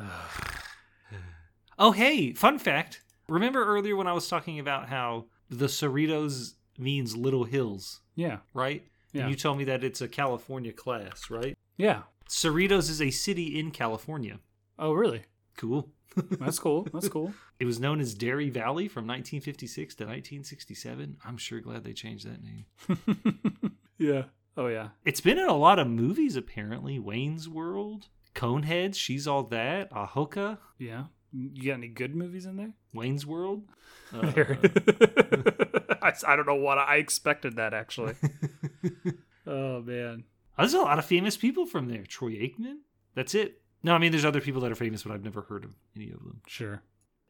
Oh, 1.82 1.94
hey, 1.94 2.34
fun 2.34 2.60
fact. 2.60 3.02
Remember 3.30 3.64
earlier 3.64 3.96
when 3.96 4.06
I 4.06 4.12
was 4.12 4.28
talking 4.28 4.60
about 4.60 4.90
how 4.90 5.28
the 5.50 5.66
Cerritos 5.68 6.54
means 6.78 7.16
little 7.18 7.44
hills, 7.44 8.02
Yeah. 8.16 8.40
right? 8.54 8.86
Yeah. 9.12 9.22
And 9.24 9.30
you 9.32 9.36
told 9.36 9.58
me 9.58 9.64
that 9.66 9.84
it's 9.84 10.02
a 10.02 10.08
California 10.08 10.72
class, 10.72 11.30
right? 11.30 11.58
Yeah. 11.78 12.04
Cerritos 12.30 12.90
is 12.90 13.02
a 13.02 13.10
city 13.10 13.58
in 13.60 13.72
California. 13.72 14.40
Oh, 14.78 14.94
really? 14.94 15.24
Cool. 15.58 15.90
That's 16.16 16.60
cool. 16.60 16.88
That's 16.94 17.10
cool. 17.10 17.34
It 17.60 17.66
was 17.66 17.80
known 17.80 18.00
as 18.00 18.14
Dairy 18.14 18.50
Valley 18.50 18.88
from 18.88 19.06
1956 19.08 19.96
to 19.96 20.04
1967. 20.06 21.18
I'm 21.26 21.38
sure 21.38 21.60
glad 21.60 21.84
they 21.84 21.94
changed 21.94 22.28
that 22.28 22.42
name. 22.44 22.66
yeah. 23.98 24.24
Oh, 24.58 24.68
yeah. 24.68 24.90
It's 25.06 25.22
been 25.22 25.38
in 25.38 25.48
a 25.48 25.56
lot 25.58 25.80
of 25.80 25.88
movies, 25.88 26.36
apparently. 26.36 27.00
Wayne's 27.00 27.48
World, 27.48 28.08
Coneheads, 28.36 28.96
She's 28.96 29.28
All 29.28 29.44
That, 29.44 29.92
Ahoka, 29.92 30.58
Yeah. 30.78 31.06
You 31.32 31.70
got 31.72 31.76
any 31.78 31.88
good 31.90 32.16
movies 32.16 32.46
in 32.48 32.58
there? 32.58 32.74
Wayne's 32.94 33.26
World. 33.26 33.64
Uh, 34.14 34.32
I, 36.02 36.14
I 36.28 36.36
don't 36.36 36.48
know 36.48 36.56
what 36.56 36.78
I 36.78 36.98
expected 36.98 37.58
that 37.58 37.74
actually. 37.74 38.16
oh 39.48 39.82
man. 39.82 40.24
There's 40.58 40.74
a 40.74 40.80
lot 40.80 41.00
of 41.00 41.06
famous 41.06 41.38
people 41.38 41.66
from 41.66 41.88
there. 41.88 42.04
Troy 42.04 42.32
Aikman. 42.32 42.80
That's 43.16 43.36
it. 43.36 43.62
No, 43.84 43.94
I 43.94 43.98
mean 43.98 44.12
there's 44.12 44.26
other 44.26 44.42
people 44.42 44.62
that 44.62 44.72
are 44.72 44.76
famous, 44.76 45.04
but 45.04 45.14
I've 45.14 45.24
never 45.24 45.42
heard 45.42 45.64
of 45.64 45.76
any 45.96 46.12
of 46.12 46.20
them. 46.20 46.42
Sure. 46.48 46.82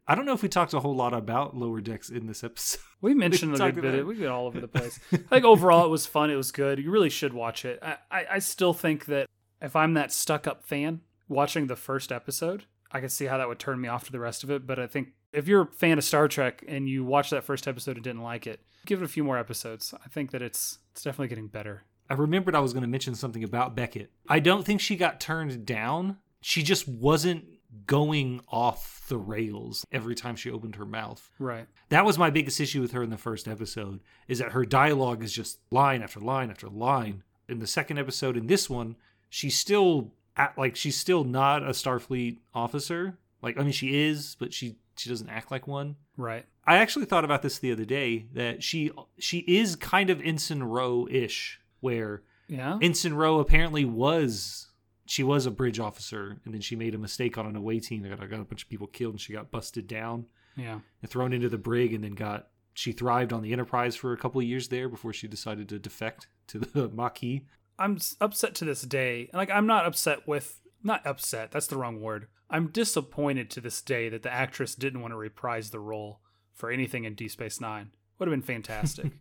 I 0.08 0.16
don't 0.16 0.26
know 0.26 0.34
if 0.34 0.42
we 0.42 0.50
talked 0.50 0.74
a 0.74 0.80
whole 0.80 0.96
lot 0.96 1.14
about 1.14 1.56
Lower 1.56 1.82
Decks 1.82 2.10
in 2.10 2.26
this 2.26 2.44
episode. 2.44 2.82
We 3.02 3.14
mentioned 3.14 3.56
a 3.56 3.58
talked 3.58 3.76
good 3.76 3.84
bit. 3.84 4.00
Of, 4.00 4.08
we've 4.08 4.20
been 4.20 4.28
all 4.28 4.46
over 4.46 4.60
the 4.60 4.68
place. 4.68 5.00
I 5.14 5.18
think 5.18 5.46
overall 5.46 5.86
it 5.86 5.90
was 5.90 6.06
fun. 6.06 6.30
It 6.30 6.36
was 6.36 6.52
good. 6.52 6.80
You 6.80 6.92
really 6.92 7.10
should 7.10 7.34
watch 7.34 7.64
it. 7.64 7.80
I, 7.82 7.96
I, 8.12 8.26
I 8.32 8.40
still 8.40 8.74
think 8.74 9.06
that 9.06 9.30
if 9.62 9.74
I'm 9.74 9.94
that 9.94 10.12
stuck 10.12 10.48
up 10.48 10.66
fan 10.66 11.00
watching 11.30 11.68
the 11.68 11.78
first 11.78 12.12
episode, 12.12 12.66
I 12.92 13.00
could 13.00 13.14
see 13.14 13.28
how 13.28 13.38
that 13.38 13.48
would 13.48 13.58
turn 13.58 13.80
me 13.80 13.88
off 13.88 14.04
to 14.08 14.12
the 14.12 14.20
rest 14.20 14.44
of 14.44 14.52
it. 14.52 14.68
But 14.68 14.80
I 14.80 14.88
think 14.88 15.14
if 15.34 15.48
you're 15.48 15.62
a 15.62 15.68
fan 15.68 15.98
of 15.98 16.04
Star 16.04 16.28
Trek 16.28 16.64
and 16.68 16.88
you 16.88 17.04
watched 17.04 17.32
that 17.32 17.44
first 17.44 17.68
episode 17.68 17.96
and 17.96 18.04
didn't 18.04 18.24
like 18.24 18.48
it, 18.48 18.62
give 18.86 19.02
it 19.02 19.06
a 19.06 19.10
few 19.10 19.24
more 19.24 19.38
episodes. 19.38 19.94
I 20.04 20.10
think 20.10 20.32
that 20.32 20.42
it's 20.42 20.80
it's 20.92 21.04
definitely 21.04 21.30
getting 21.30 21.48
better. 21.48 21.84
I 22.10 22.16
remembered 22.16 22.56
I 22.56 22.60
was 22.60 22.74
going 22.74 22.82
to 22.82 22.90
mention 22.90 23.14
something 23.14 23.44
about 23.44 23.76
Beckett. 23.76 24.12
I 24.28 24.40
don't 24.40 24.66
think 24.66 24.82
she 24.82 24.96
got 24.96 25.20
turned 25.20 25.66
down. 25.66 26.18
She 26.42 26.64
just 26.64 26.88
wasn't 26.88 27.46
going 27.86 28.42
off 28.48 29.06
the 29.10 29.18
rails 29.18 29.86
every 29.92 30.16
time 30.16 30.36
she 30.36 30.50
opened 30.50 30.76
her 30.76 30.86
mouth. 30.86 31.30
Right. 31.38 31.68
That 31.90 32.06
was 32.06 32.18
my 32.18 32.32
biggest 32.32 32.60
issue 32.60 32.82
with 32.82 32.94
her 32.94 33.04
in 33.04 33.12
the 33.12 33.18
first 33.18 33.48
episode 33.48 34.00
is 34.28 34.40
that 34.40 34.54
her 34.54 34.66
dialogue 34.66 35.24
is 35.24 35.32
just 35.32 35.60
line 35.72 36.02
after 36.02 36.20
line 36.20 36.50
after 36.50 36.68
line. 36.68 37.24
In 37.48 37.60
the 37.60 37.68
second 37.68 38.00
episode 38.00 38.38
in 38.38 38.48
this 38.48 38.70
one, 38.70 38.96
she's 39.30 39.58
still 39.58 40.14
at, 40.36 40.58
like 40.58 40.76
she's 40.76 40.98
still 40.98 41.24
not 41.24 41.62
a 41.62 41.70
Starfleet 41.70 42.38
officer. 42.54 43.20
Like 43.42 43.60
I 43.60 43.64
mean 43.64 43.72
she 43.72 44.04
is, 44.04 44.36
but 44.40 44.54
she 44.54 44.78
she 45.00 45.10
doesn't 45.10 45.30
act 45.30 45.52
like 45.52 45.68
one. 45.68 45.96
Right. 46.18 46.46
I 46.66 46.78
actually 46.78 47.06
thought 47.06 47.26
about 47.26 47.42
this 47.42 47.58
the 47.60 47.72
other 47.72 47.86
day 47.86 48.28
that 48.34 48.64
she 48.64 48.92
she 49.18 49.40
is 49.40 49.76
kind 49.76 50.10
of 50.10 50.22
Ensign 50.22 50.64
Ro 50.64 51.08
ish, 51.10 51.60
where 51.80 52.24
Yeah. 52.48 52.78
Ensign 52.82 53.14
Ro 53.14 53.40
apparently 53.40 53.86
was 53.86 54.68
she 55.06 55.24
was 55.24 55.46
a 55.46 55.52
bridge 55.52 55.80
officer, 55.80 56.40
and 56.46 56.54
then 56.54 56.62
she 56.62 56.76
made 56.76 56.94
a 56.94 57.00
mistake 57.00 57.38
on 57.38 57.48
an 57.48 57.56
away 57.56 57.80
team 57.80 58.04
that 58.04 58.20
got, 58.20 58.30
got 58.30 58.40
a 58.40 58.44
bunch 58.44 58.64
of 58.64 58.70
people 58.70 58.88
killed, 58.88 59.14
and 59.14 59.22
she 59.22 59.34
got 59.34 59.50
busted 59.50 59.88
down 59.88 60.28
yeah. 60.56 60.80
and 61.02 61.10
thrown 61.10 61.34
into 61.34 61.50
the 61.50 61.58
brig, 61.58 61.94
and 61.94 62.04
then 62.04 62.14
got 62.14 62.50
she 62.74 62.92
thrived 62.92 63.34
on 63.34 63.42
the 63.42 63.52
Enterprise 63.52 63.96
for 63.96 64.14
a 64.14 64.18
couple 64.18 64.40
of 64.40 64.46
years 64.46 64.68
there 64.68 64.88
before 64.88 65.12
she 65.14 65.28
decided 65.28 65.68
to 65.70 65.80
defect 65.80 66.28
to 66.48 66.60
the 66.60 66.90
Maquis. 66.94 67.42
I'm 67.80 67.98
upset 68.22 68.54
to 68.56 68.66
this 68.66 68.82
day. 68.82 69.30
Like 69.34 69.50
I'm 69.50 69.66
not 69.66 69.86
upset 69.86 70.28
with 70.28 70.60
not 70.84 71.06
upset. 71.06 71.52
That's 71.52 71.68
the 71.68 71.78
wrong 71.78 72.02
word. 72.02 72.28
I'm 72.50 72.68
disappointed 72.68 73.50
to 73.52 73.62
this 73.62 73.82
day 73.82 74.10
that 74.10 74.24
the 74.24 74.34
actress 74.34 74.76
didn't 74.76 75.02
want 75.02 75.12
to 75.12 75.18
reprise 75.18 75.70
the 75.70 75.80
role 75.80 76.20
for 76.54 76.72
anything 76.72 77.04
in 77.04 77.16
Deep 77.16 77.32
Space 77.32 77.62
Nine. 77.62 77.92
Would 78.18 78.28
have 78.28 78.34
been 78.34 78.42
fantastic. 78.42 79.14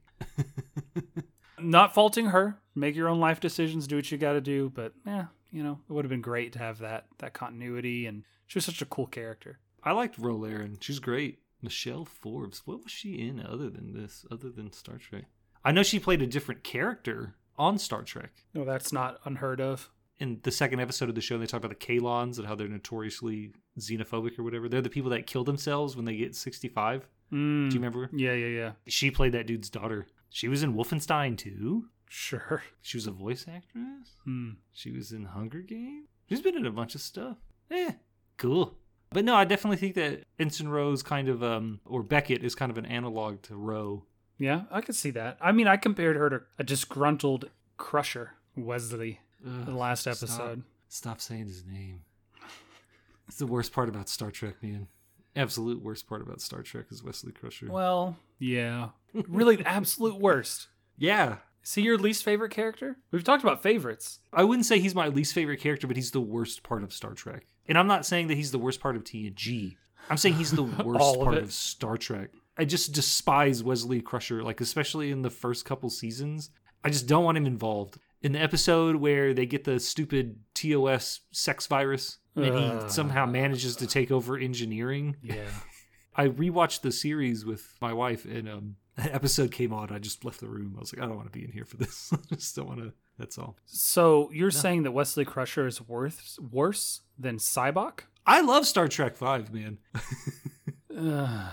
not 1.60 1.94
faulting 1.94 2.26
her. 2.26 2.58
Make 2.74 2.96
your 2.96 3.08
own 3.08 3.20
life 3.20 3.40
decisions. 3.40 3.86
Do 3.86 3.96
what 3.96 4.10
you 4.10 4.18
got 4.18 4.32
to 4.32 4.40
do. 4.40 4.70
But 4.74 4.92
yeah, 5.06 5.26
you 5.52 5.62
know, 5.62 5.78
it 5.88 5.92
would 5.92 6.04
have 6.04 6.10
been 6.10 6.20
great 6.20 6.52
to 6.54 6.58
have 6.58 6.78
that 6.78 7.06
that 7.18 7.34
continuity. 7.34 8.06
And 8.06 8.24
she 8.46 8.58
was 8.58 8.64
such 8.64 8.82
a 8.82 8.86
cool 8.86 9.06
character. 9.06 9.58
I 9.82 9.92
liked 9.92 10.18
Ro 10.18 10.34
Laren. 10.34 10.78
She's 10.80 10.98
great. 10.98 11.40
Michelle 11.62 12.04
Forbes. 12.04 12.62
What 12.66 12.82
was 12.84 12.92
she 12.92 13.18
in 13.18 13.44
other 13.44 13.68
than 13.68 13.92
this? 13.92 14.24
Other 14.30 14.50
than 14.50 14.72
Star 14.72 14.96
Trek? 14.96 15.24
I 15.64 15.72
know 15.72 15.82
she 15.82 15.98
played 15.98 16.22
a 16.22 16.26
different 16.26 16.62
character 16.62 17.34
on 17.56 17.78
Star 17.78 18.02
Trek. 18.02 18.30
No, 18.54 18.64
that's 18.64 18.92
not 18.92 19.18
unheard 19.24 19.60
of. 19.60 19.90
In 20.20 20.40
the 20.42 20.50
second 20.50 20.80
episode 20.80 21.08
of 21.08 21.14
the 21.14 21.20
show, 21.20 21.38
they 21.38 21.46
talk 21.46 21.62
about 21.64 21.78
the 21.78 21.86
Kaelons 21.86 22.38
and 22.38 22.46
how 22.46 22.54
they're 22.56 22.66
notoriously 22.68 23.52
xenophobic 23.78 24.38
or 24.38 24.42
whatever. 24.42 24.68
They're 24.68 24.80
the 24.82 24.90
people 24.90 25.10
that 25.10 25.26
kill 25.26 25.44
themselves 25.44 25.94
when 25.94 26.04
they 26.04 26.16
get 26.16 26.34
65. 26.34 27.06
Mm, 27.32 27.68
Do 27.70 27.74
you 27.74 27.80
remember? 27.80 28.10
Yeah, 28.12 28.32
yeah, 28.32 28.46
yeah. 28.46 28.72
She 28.86 29.10
played 29.12 29.32
that 29.32 29.46
dude's 29.46 29.70
daughter. 29.70 30.06
She 30.30 30.48
was 30.48 30.62
in 30.62 30.74
Wolfenstein 30.74 31.38
too. 31.38 31.86
Sure. 32.08 32.62
She 32.82 32.96
was 32.96 33.06
a 33.06 33.10
voice 33.12 33.46
actress. 33.48 34.16
Hmm. 34.24 34.50
She 34.72 34.90
was 34.90 35.12
in 35.12 35.24
Hunger 35.24 35.60
Games. 35.60 36.08
She's 36.28 36.40
been 36.40 36.56
in 36.56 36.66
a 36.66 36.70
bunch 36.72 36.94
of 36.94 37.00
stuff. 37.00 37.36
Eh, 37.70 37.92
cool. 38.38 38.76
But 39.10 39.24
no, 39.24 39.34
I 39.36 39.44
definitely 39.44 39.76
think 39.76 39.94
that 39.94 40.24
Ensign 40.38 40.68
Ro's 40.68 41.02
kind 41.02 41.28
of, 41.28 41.42
um, 41.42 41.80
or 41.86 42.02
Beckett 42.02 42.42
is 42.42 42.54
kind 42.54 42.70
of 42.70 42.76
an 42.78 42.86
analog 42.86 43.42
to 43.42 43.56
Ro. 43.56 44.04
Yeah, 44.38 44.62
I 44.70 44.80
could 44.80 44.94
see 44.94 45.10
that. 45.12 45.38
I 45.40 45.52
mean, 45.52 45.66
I 45.66 45.76
compared 45.76 46.16
her 46.16 46.28
to 46.30 46.40
a 46.58 46.64
disgruntled 46.64 47.50
Crusher, 47.76 48.32
Wesley, 48.56 49.20
in 49.44 49.64
the 49.64 49.72
last 49.72 50.06
episode. 50.06 50.62
Stop 50.88 51.20
saying 51.20 51.46
his 51.46 51.64
name. 51.66 52.02
It's 53.26 53.38
the 53.38 53.46
worst 53.46 53.72
part 53.72 53.88
about 53.88 54.08
Star 54.08 54.30
Trek, 54.30 54.62
man. 54.62 54.88
Absolute 55.36 55.82
worst 55.82 56.08
part 56.08 56.22
about 56.22 56.40
Star 56.40 56.62
Trek 56.62 56.86
is 56.90 57.04
Wesley 57.04 57.32
Crusher. 57.32 57.70
Well, 57.70 58.16
yeah. 58.38 58.88
Really, 59.28 59.56
the 59.56 59.68
absolute 59.68 60.16
worst. 60.18 60.68
Yeah, 60.96 61.36
Is 61.62 61.74
he 61.74 61.82
your 61.82 61.98
least 61.98 62.24
favorite 62.24 62.50
character? 62.50 62.96
We've 63.12 63.22
talked 63.22 63.44
about 63.44 63.62
favorites. 63.62 64.18
I 64.32 64.44
wouldn't 64.44 64.66
say 64.66 64.80
he's 64.80 64.94
my 64.94 65.08
least 65.08 65.32
favorite 65.34 65.60
character, 65.60 65.86
but 65.86 65.96
he's 65.96 66.10
the 66.10 66.20
worst 66.20 66.62
part 66.62 66.82
of 66.82 66.92
Star 66.92 67.12
Trek. 67.12 67.46
And 67.68 67.78
I'm 67.78 67.86
not 67.86 68.06
saying 68.06 68.28
that 68.28 68.34
he's 68.36 68.50
the 68.50 68.58
worst 68.58 68.80
part 68.80 68.96
of 68.96 69.04
TNG. 69.04 69.76
I'm 70.10 70.16
saying 70.16 70.34
he's 70.36 70.50
the 70.50 70.62
worst 70.84 71.04
of 71.18 71.22
part 71.22 71.36
it. 71.36 71.42
of 71.42 71.52
Star 71.52 71.96
Trek. 71.96 72.30
I 72.56 72.64
just 72.64 72.92
despise 72.92 73.62
Wesley 73.62 74.00
Crusher, 74.00 74.42
like 74.42 74.60
especially 74.60 75.10
in 75.12 75.22
the 75.22 75.30
first 75.30 75.64
couple 75.64 75.90
seasons. 75.90 76.50
I 76.82 76.88
just 76.90 77.06
don't 77.06 77.24
want 77.24 77.36
him 77.38 77.46
involved. 77.46 77.98
In 78.20 78.32
the 78.32 78.40
episode 78.40 78.96
where 78.96 79.32
they 79.32 79.46
get 79.46 79.64
the 79.64 79.78
stupid 79.78 80.40
TOS 80.54 81.20
sex 81.30 81.66
virus 81.66 82.18
and 82.34 82.44
he 82.46 82.50
Ugh. 82.50 82.90
somehow 82.90 83.26
manages 83.26 83.76
to 83.76 83.86
take 83.86 84.10
over 84.10 84.36
engineering, 84.36 85.16
Yeah. 85.22 85.48
I 86.16 86.26
rewatched 86.28 86.80
the 86.80 86.90
series 86.90 87.44
with 87.44 87.76
my 87.80 87.92
wife, 87.92 88.24
and 88.24 88.48
um, 88.48 88.76
an 88.96 89.10
episode 89.12 89.52
came 89.52 89.72
on. 89.72 89.92
I 89.92 90.00
just 90.00 90.24
left 90.24 90.40
the 90.40 90.48
room. 90.48 90.74
I 90.76 90.80
was 90.80 90.92
like, 90.92 91.00
I 91.00 91.06
don't 91.06 91.14
want 91.14 91.32
to 91.32 91.38
be 91.38 91.44
in 91.44 91.52
here 91.52 91.64
for 91.64 91.76
this. 91.76 92.12
I 92.32 92.34
just 92.34 92.56
don't 92.56 92.66
want 92.66 92.80
to. 92.80 92.92
That's 93.20 93.38
all. 93.38 93.56
So 93.66 94.28
you're 94.32 94.50
saying 94.50 94.82
that 94.82 94.90
Wesley 94.90 95.24
Crusher 95.24 95.68
is 95.68 95.80
worth 95.80 96.36
worse 96.40 97.02
than 97.16 97.36
Sybok? 97.36 98.00
I 98.26 98.40
love 98.40 98.66
Star 98.66 98.88
Trek 98.88 99.16
Five, 99.16 99.52
man. 99.54 99.78
Ugh. 100.96 101.50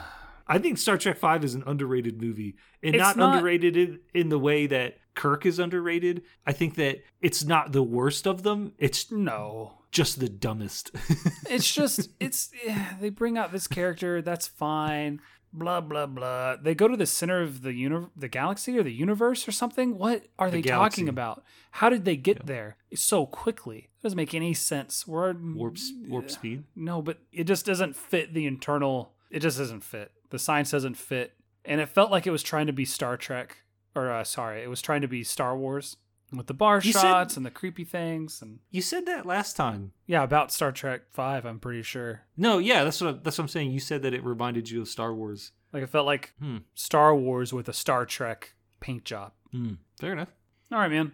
I 0.48 0.58
think 0.60 0.78
Star 0.78 0.98
Trek 0.98 1.18
Five 1.18 1.44
is 1.44 1.56
an 1.56 1.64
underrated 1.66 2.22
movie, 2.22 2.56
and 2.84 2.96
It's 2.96 3.02
not, 3.02 3.18
not- 3.18 3.36
underrated 3.38 3.76
in, 3.78 4.00
in 4.14 4.30
the 4.30 4.40
way 4.40 4.68
that 4.68 4.98
Kirk 5.16 5.46
is 5.46 5.60
underrated. 5.60 6.24
I 6.46 6.52
think 6.52 6.76
that 6.76 7.04
it's 7.22 7.44
not 7.46 7.72
the 7.72 7.82
worst 7.84 8.28
of 8.28 8.44
them. 8.44 8.74
It's 8.78 9.12
no. 9.12 9.80
just 9.92 10.20
the 10.20 10.30
dumbest. 10.30 10.92
It's 11.50 11.72
just 11.74 12.10
it's 12.20 12.50
yeah, 12.66 12.96
they 13.00 13.10
bring 13.10 13.38
out 13.38 13.52
this 13.52 13.68
character, 13.68 14.22
that's 14.22 14.48
fine. 14.48 15.22
Blah 15.54 15.80
blah 15.82 16.06
blah. 16.08 16.58
They 16.58 16.76
go 16.76 16.88
to 16.90 16.98
the 16.98 17.06
center 17.06 17.42
of 17.42 17.62
the 17.62 17.72
uni- 17.74 18.08
the 18.18 18.28
galaxy 18.28 18.78
or 18.78 18.84
the 18.84 18.92
universe 18.92 19.48
or 19.48 19.52
something. 19.54 19.98
What 19.98 20.26
are 20.38 20.50
The 20.50 20.58
they 20.58 20.62
galaxy. 20.64 21.02
talking 21.04 21.10
about? 21.10 21.44
How 21.72 21.88
did 21.90 22.04
they 22.04 22.18
get 22.18 22.46
there 22.46 22.76
so 22.94 23.26
quickly? 23.26 23.78
It 24.00 24.04
doesn't 24.04 24.18
make 24.18 24.34
any 24.34 24.54
sense. 24.54 25.08
We're 25.08 25.34
warp 25.34 25.78
warp 26.10 26.30
speed. 26.30 26.64
No, 26.76 27.02
but 27.02 27.20
it 27.32 27.46
just 27.46 27.66
doesn't 27.66 27.96
fit 27.96 28.34
the 28.34 28.46
internal. 28.48 29.14
It 29.32 29.40
just 29.40 29.58
doesn't 29.58 29.84
fit. 29.84 30.12
The 30.30 30.40
science 30.40 30.72
doesn't 30.72 30.96
fit, 30.96 31.34
and 31.64 31.80
it 31.82 31.90
felt 31.90 32.12
like 32.12 32.26
it 32.28 32.32
was 32.32 32.44
trying 32.44 32.68
to 32.68 32.74
be 32.74 32.86
Star 32.86 33.18
Trek, 33.18 33.58
or 33.96 34.12
uh, 34.12 34.24
sorry, 34.24 34.62
it 34.64 34.70
was 34.70 34.82
trying 34.82 35.02
to 35.02 35.08
be 35.08 35.24
Star 35.24 35.58
Wars 35.58 35.98
with 36.36 36.48
the 36.48 36.54
bar 36.54 36.82
You 36.84 36.92
said- 36.92 37.02
shots 37.02 37.38
and 37.38 37.46
the 37.46 37.52
creepy 37.52 37.84
things, 37.84 38.42
and 38.42 38.60
You 38.72 38.82
said 38.82 39.06
that 39.06 39.26
last 39.26 39.56
time. 39.56 39.92
yeah, 40.08 40.24
about 40.24 40.52
Star 40.52 40.72
Trek 40.72 41.04
Five. 41.12 41.46
I'm 41.46 41.60
pretty 41.60 41.84
sure. 41.84 42.22
No, 42.36 42.58
yeah, 42.58 42.84
that's 42.84 43.00
what 43.02 43.24
that's 43.24 43.38
what 43.38 43.44
I'm 43.46 43.48
saying. 43.50 43.72
You 43.72 43.80
said 43.80 44.02
that 44.02 44.14
it 44.14 44.24
reminded 44.24 44.70
you 44.70 44.82
of 44.82 44.88
Star 44.88 45.14
Wars. 45.14 45.52
Like 45.72 45.84
it 45.84 45.90
felt 45.90 46.06
like 46.06 46.34
Hmm. 46.40 46.58
Star 46.74 47.16
Wars 47.16 47.54
with 47.54 47.70
a 47.70 47.74
Star 47.74 48.06
Trek 48.06 48.54
paint 48.80 49.04
job. 49.06 49.34
Hmm. 49.52 49.74
Fair 50.00 50.14
enough. 50.14 50.34
All 50.72 50.80
right, 50.80 50.92
man. 50.92 51.14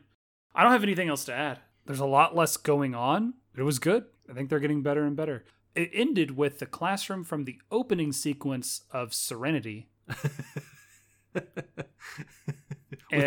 I 0.55 0.63
don't 0.63 0.71
have 0.71 0.83
anything 0.83 1.09
else 1.09 1.25
to 1.25 1.33
add. 1.33 1.59
There's 1.85 1.99
a 1.99 2.05
lot 2.05 2.35
less 2.35 2.57
going 2.57 2.93
on. 2.95 3.33
It 3.57 3.63
was 3.63 3.79
good. 3.79 4.05
I 4.29 4.33
think 4.33 4.49
they're 4.49 4.59
getting 4.59 4.81
better 4.81 5.03
and 5.03 5.15
better. 5.15 5.43
It 5.75 5.89
ended 5.93 6.35
with 6.37 6.59
the 6.59 6.65
classroom 6.65 7.23
from 7.23 7.45
the 7.45 7.59
opening 7.71 8.11
sequence 8.11 8.81
of 8.91 9.13
Serenity. 9.13 9.87
With 11.33 11.45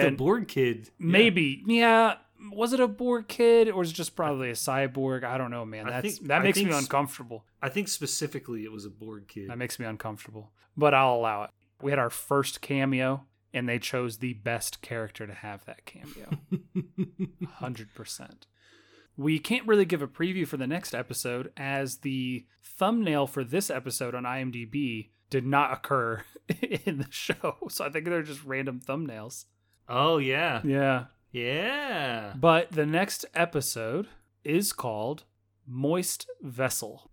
the 0.00 0.06
And 0.08 0.16
board 0.16 0.48
kid. 0.48 0.90
Maybe, 0.98 1.62
yeah. 1.66 2.16
Was 2.52 2.72
it 2.72 2.80
a 2.80 2.88
bored 2.88 3.28
kid 3.28 3.68
or 3.68 3.76
was 3.76 3.90
it 3.90 3.94
just 3.94 4.16
probably 4.16 4.50
a 4.50 4.54
cyborg? 4.54 5.24
I 5.24 5.38
don't 5.38 5.50
know, 5.50 5.64
man. 5.64 5.86
That's 5.86 6.16
think- 6.16 6.28
that 6.28 6.42
makes 6.42 6.58
think 6.58 6.70
me 6.70 6.76
uncomfortable. 6.76 7.44
I 7.62 7.68
think 7.68 7.88
specifically 7.88 8.64
it 8.64 8.72
was 8.72 8.84
a 8.84 8.90
bored 8.90 9.28
kid. 9.28 9.48
That 9.48 9.58
makes 9.58 9.78
me 9.78 9.86
uncomfortable. 9.86 10.52
But 10.76 10.92
I'll 10.94 11.14
allow 11.14 11.44
it. 11.44 11.50
We 11.80 11.90
had 11.92 11.98
our 11.98 12.10
first 12.10 12.60
cameo, 12.60 13.24
and 13.52 13.68
they 13.68 13.78
chose 13.78 14.18
the 14.18 14.34
best 14.34 14.80
character 14.82 15.26
to 15.26 15.34
have 15.34 15.64
that 15.66 15.84
cameo. 15.86 16.38
100%. 17.60 18.30
We 19.16 19.38
can't 19.38 19.66
really 19.66 19.84
give 19.84 20.02
a 20.02 20.08
preview 20.08 20.46
for 20.46 20.56
the 20.56 20.66
next 20.66 20.94
episode 20.94 21.52
as 21.56 21.98
the 21.98 22.46
thumbnail 22.62 23.26
for 23.26 23.44
this 23.44 23.70
episode 23.70 24.14
on 24.14 24.24
IMDb 24.24 25.10
did 25.30 25.46
not 25.46 25.72
occur 25.72 26.24
in 26.84 26.98
the 26.98 27.06
show. 27.10 27.56
So 27.68 27.84
I 27.84 27.90
think 27.90 28.04
they're 28.06 28.22
just 28.22 28.44
random 28.44 28.80
thumbnails. 28.80 29.44
oh 29.88 30.18
yeah. 30.18 30.60
Yeah. 30.64 31.04
Yeah. 31.32 32.34
But 32.36 32.70
the 32.70 32.86
next 32.86 33.26
episode 33.34 34.06
is 34.44 34.72
called 34.72 35.24
Moist 35.66 36.28
Vessel. 36.40 37.10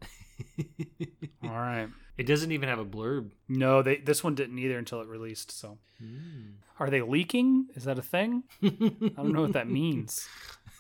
All 1.44 1.50
right. 1.50 1.90
it 2.18 2.28
doesn't 2.28 2.52
even 2.52 2.70
have 2.70 2.78
a 2.80 2.86
blurb. 2.86 3.32
No, 3.50 3.82
they 3.82 3.98
this 3.98 4.24
one 4.24 4.36
didn't 4.36 4.60
either 4.60 4.78
until 4.78 5.02
it 5.02 5.08
released. 5.08 5.52
So 5.52 5.80
hmm. 6.00 6.52
are 6.80 6.90
they 6.90 7.02
leaking? 7.02 7.68
Is 7.76 7.86
that 7.86 7.98
a 7.98 8.04
thing? 8.04 8.44
I 8.64 8.70
don't 8.70 9.34
know 9.34 9.42
what 9.42 9.54
that 9.54 9.70
means. 9.70 10.28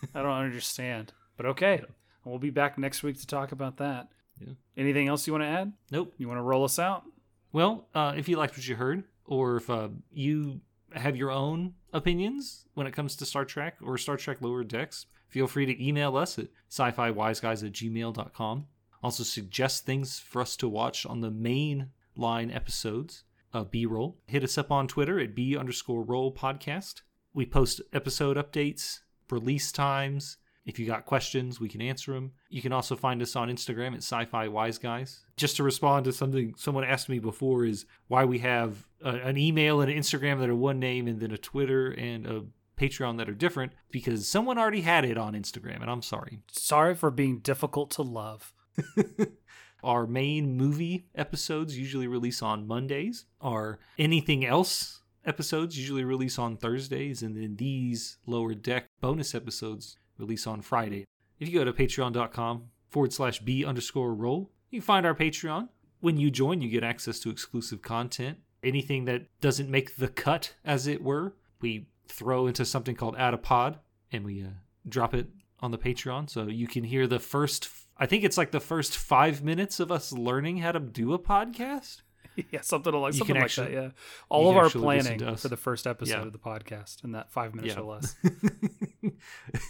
I 0.15 0.21
don't 0.21 0.31
understand. 0.31 1.13
But 1.37 1.45
okay. 1.47 1.81
We'll 2.23 2.39
be 2.39 2.49
back 2.49 2.77
next 2.77 3.03
week 3.03 3.19
to 3.19 3.27
talk 3.27 3.51
about 3.51 3.77
that. 3.77 4.09
Yeah. 4.39 4.53
Anything 4.77 5.07
else 5.07 5.25
you 5.25 5.33
want 5.33 5.43
to 5.43 5.49
add? 5.49 5.73
Nope. 5.91 6.13
You 6.17 6.27
want 6.27 6.37
to 6.37 6.43
roll 6.43 6.63
us 6.63 6.77
out? 6.79 7.03
Well, 7.51 7.87
uh, 7.93 8.13
if 8.15 8.29
you 8.29 8.37
liked 8.37 8.55
what 8.55 8.67
you 8.67 8.75
heard, 8.75 9.03
or 9.25 9.57
if 9.57 9.69
uh, 9.69 9.89
you 10.13 10.61
have 10.93 11.15
your 11.15 11.31
own 11.31 11.73
opinions 11.93 12.65
when 12.73 12.87
it 12.87 12.93
comes 12.93 13.15
to 13.15 13.25
Star 13.25 13.45
Trek 13.45 13.77
or 13.81 13.97
Star 13.97 14.17
Trek 14.17 14.37
Lower 14.41 14.63
Decks, 14.63 15.05
feel 15.27 15.47
free 15.47 15.65
to 15.65 15.85
email 15.85 16.15
us 16.15 16.37
at 16.37 16.47
sci 16.69 16.91
fi 16.91 17.11
wiseguys 17.11 17.65
at 17.65 17.73
gmail.com. 17.73 18.67
Also, 19.03 19.23
suggest 19.23 19.85
things 19.85 20.19
for 20.19 20.41
us 20.41 20.55
to 20.57 20.69
watch 20.69 21.05
on 21.05 21.21
the 21.21 21.31
main 21.31 21.89
line 22.15 22.51
episodes 22.51 23.23
of 23.53 23.71
B 23.71 23.85
roll. 23.85 24.17
Hit 24.27 24.43
us 24.43 24.57
up 24.57 24.71
on 24.71 24.87
Twitter 24.87 25.19
at 25.19 25.35
B 25.35 25.57
underscore 25.57 26.03
roll 26.03 26.31
podcast. 26.31 27.01
We 27.33 27.45
post 27.45 27.81
episode 27.93 28.37
updates, 28.37 28.99
release 29.32 29.72
times. 29.72 30.38
If 30.65 30.78
you 30.78 30.86
got 30.86 31.06
questions, 31.06 31.60
we 31.60 31.70
can 31.70 31.82
answer 31.82 32.13
them. 32.13 32.34
You 32.50 32.62
can 32.62 32.72
also 32.72 32.96
find 32.96 33.22
us 33.22 33.36
on 33.36 33.50
Instagram 33.50 33.94
at 33.94 34.04
Sci-Fi 34.04 34.48
Wise 34.48 34.78
Guys. 34.78 35.22
Just 35.36 35.56
to 35.58 35.63
respond 35.63 36.06
to 36.06 36.13
something 36.13 36.54
someone 36.56 36.84
asked 36.84 37.10
me 37.10 37.17
before 37.17 37.65
is 37.65 37.86
why 38.08 38.26
we 38.26 38.39
have 38.39 38.88
a, 39.04 39.10
an 39.10 39.38
email 39.38 39.82
and 39.82 39.91
an 39.91 39.98
Instagram 39.98 40.39
that 40.39 40.50
are 40.50 40.56
one 40.56 40.80
name, 40.80 41.08
and 41.08 41.20
then 41.20 41.32
a 41.32 41.38
Twitter 41.38 41.91
and 41.91 42.28
a 42.28 42.44
Patreon 42.78 43.17
that 43.17 43.30
are 43.30 43.34
different. 43.34 43.74
Because 43.89 44.28
someone 44.28 44.60
already 44.60 44.82
had 44.82 45.04
it 45.04 45.17
on 45.17 45.34
Instagram, 45.34 45.82
and 45.82 45.89
I'm 45.89 46.04
sorry. 46.04 46.39
Sorry 46.52 46.94
for 46.94 47.10
being 47.10 47.39
difficult 47.39 47.89
to 47.91 48.04
love. 48.04 48.54
Our 49.84 50.06
main 50.06 50.56
movie 50.58 51.08
episodes 51.15 51.78
usually 51.78 52.08
release 52.08 52.41
on 52.41 52.67
Mondays. 52.67 53.26
Our 53.41 53.80
anything 53.98 54.46
else 54.46 55.02
episodes 55.26 55.78
usually 55.78 56.04
release 56.04 56.38
on 56.38 56.58
Thursdays, 56.58 57.24
and 57.24 57.36
then 57.36 57.56
these 57.56 58.17
lower 58.26 58.54
deck 58.54 58.90
bonus 59.01 59.35
episodes 59.35 59.97
release 60.17 60.47
on 60.47 60.61
Friday. 60.61 61.05
If 61.39 61.49
you 61.49 61.59
go 61.59 61.65
to 61.65 61.73
patreon.com 61.73 62.65
forward 62.89 63.13
slash 63.13 63.39
B 63.39 63.65
underscore 63.65 64.13
roll, 64.13 64.51
you 64.69 64.79
can 64.79 64.85
find 64.85 65.05
our 65.05 65.15
Patreon. 65.15 65.69
When 65.99 66.17
you 66.17 66.31
join, 66.31 66.61
you 66.61 66.69
get 66.69 66.83
access 66.83 67.19
to 67.19 67.29
exclusive 67.29 67.81
content. 67.81 68.37
Anything 68.63 69.05
that 69.05 69.25
doesn't 69.41 69.69
make 69.69 69.95
the 69.95 70.07
cut, 70.07 70.53
as 70.63 70.87
it 70.87 71.03
were, 71.03 71.35
we 71.61 71.87
throw 72.07 72.47
into 72.47 72.63
something 72.63 72.95
called 72.95 73.15
Add 73.17 73.33
a 73.33 73.37
Pod, 73.37 73.79
and 74.11 74.23
we 74.23 74.43
uh, 74.43 74.49
drop 74.87 75.13
it 75.13 75.27
on 75.59 75.71
the 75.71 75.77
Patreon. 75.77 76.29
So 76.29 76.47
you 76.47 76.67
can 76.67 76.83
hear 76.83 77.07
the 77.07 77.19
first, 77.19 77.69
I 77.97 78.05
think 78.05 78.23
it's 78.23 78.37
like 78.37 78.51
the 78.51 78.59
first 78.59 78.97
five 78.97 79.43
minutes 79.43 79.79
of 79.79 79.91
us 79.91 80.11
learning 80.11 80.57
how 80.57 80.71
to 80.71 80.79
do 80.79 81.13
a 81.13 81.19
podcast. 81.19 82.01
yeah, 82.52 82.62
something 82.62 82.94
like 82.94 83.13
something 83.13 83.36
like 83.36 83.46
actually- 83.46 83.76
that. 83.76 83.84
Yeah, 83.84 83.89
all 84.30 84.50
of 84.50 84.58
our 84.58 84.70
planning 84.70 85.36
for 85.38 85.48
the 85.48 85.58
first 85.58 85.86
episode 85.88 86.13
Yeah. 86.13 86.22
of 86.26 86.32
the 86.34 86.39
podcast 86.39 87.04
in 87.04 87.12
that 87.13 87.32
five 87.32 87.54
minutes 87.56 87.76
Yeah. 87.76 87.82
or 87.82 87.94
less. 87.96 88.15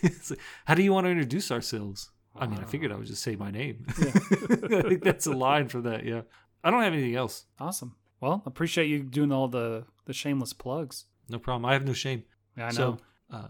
Like, 0.04 0.40
how 0.66 0.76
do 0.76 0.84
you 0.84 0.94
want 0.94 1.06
to 1.06 1.12
introduce 1.12 1.52
ourselves? 1.52 2.12
I 2.36 2.48
mean, 2.48 2.60
I 2.60 2.64
figured 2.66 2.92
I 2.92 2.96
would 2.96 3.08
just 3.08 3.22
say 3.24 3.36
my 3.36 3.52
name. 3.52 3.86
Yeah. 4.00 4.08
I 4.80 4.82
think 4.84 5.04
that's 5.04 5.26
a 5.28 5.34
line 5.34 5.68
for 5.68 5.82
that. 5.82 6.06
Yeah. 6.06 6.22
I 6.64 6.72
don't 6.72 6.82
have 6.84 6.94
anything 6.94 7.16
else. 7.16 7.46
Awesome. 7.60 7.96
Well, 8.22 8.42
appreciate 8.46 8.88
you 8.88 9.04
doing 9.04 9.32
all 9.32 9.48
the 9.48 9.86
the 10.06 10.14
shameless 10.14 10.54
plugs. 10.54 11.06
No 11.30 11.40
problem. 11.40 11.66
I 11.66 11.74
have 11.74 11.86
no 11.86 11.94
shame. 11.94 12.24
Yeah, 12.58 12.66
I 12.68 12.72
know. 12.72 12.74
So, 12.74 13.36
uh, 13.38 13.48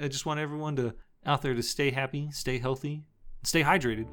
I 0.00 0.08
just 0.08 0.26
want 0.26 0.40
everyone 0.40 0.76
to 0.76 0.94
out 1.24 1.42
there 1.42 1.54
to 1.54 1.62
stay 1.62 1.90
happy, 1.90 2.30
stay 2.32 2.58
healthy, 2.58 3.04
stay 3.44 3.62
hydrated. 3.62 4.08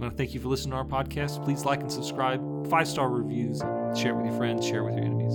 I 0.00 0.04
want 0.04 0.14
to 0.14 0.16
thank 0.16 0.32
you 0.32 0.40
for 0.40 0.48
listening 0.48 0.70
to 0.70 0.76
our 0.78 0.84
podcast. 0.84 1.44
Please 1.44 1.66
like 1.66 1.82
and 1.82 1.92
subscribe, 1.92 2.70
five 2.70 2.88
star 2.88 3.10
reviews, 3.10 3.58
share 3.94 4.12
it 4.12 4.16
with 4.16 4.26
your 4.26 4.36
friends, 4.38 4.66
share 4.66 4.78
it 4.80 4.84
with 4.84 4.94
your 4.94 5.04
enemies. 5.04 5.34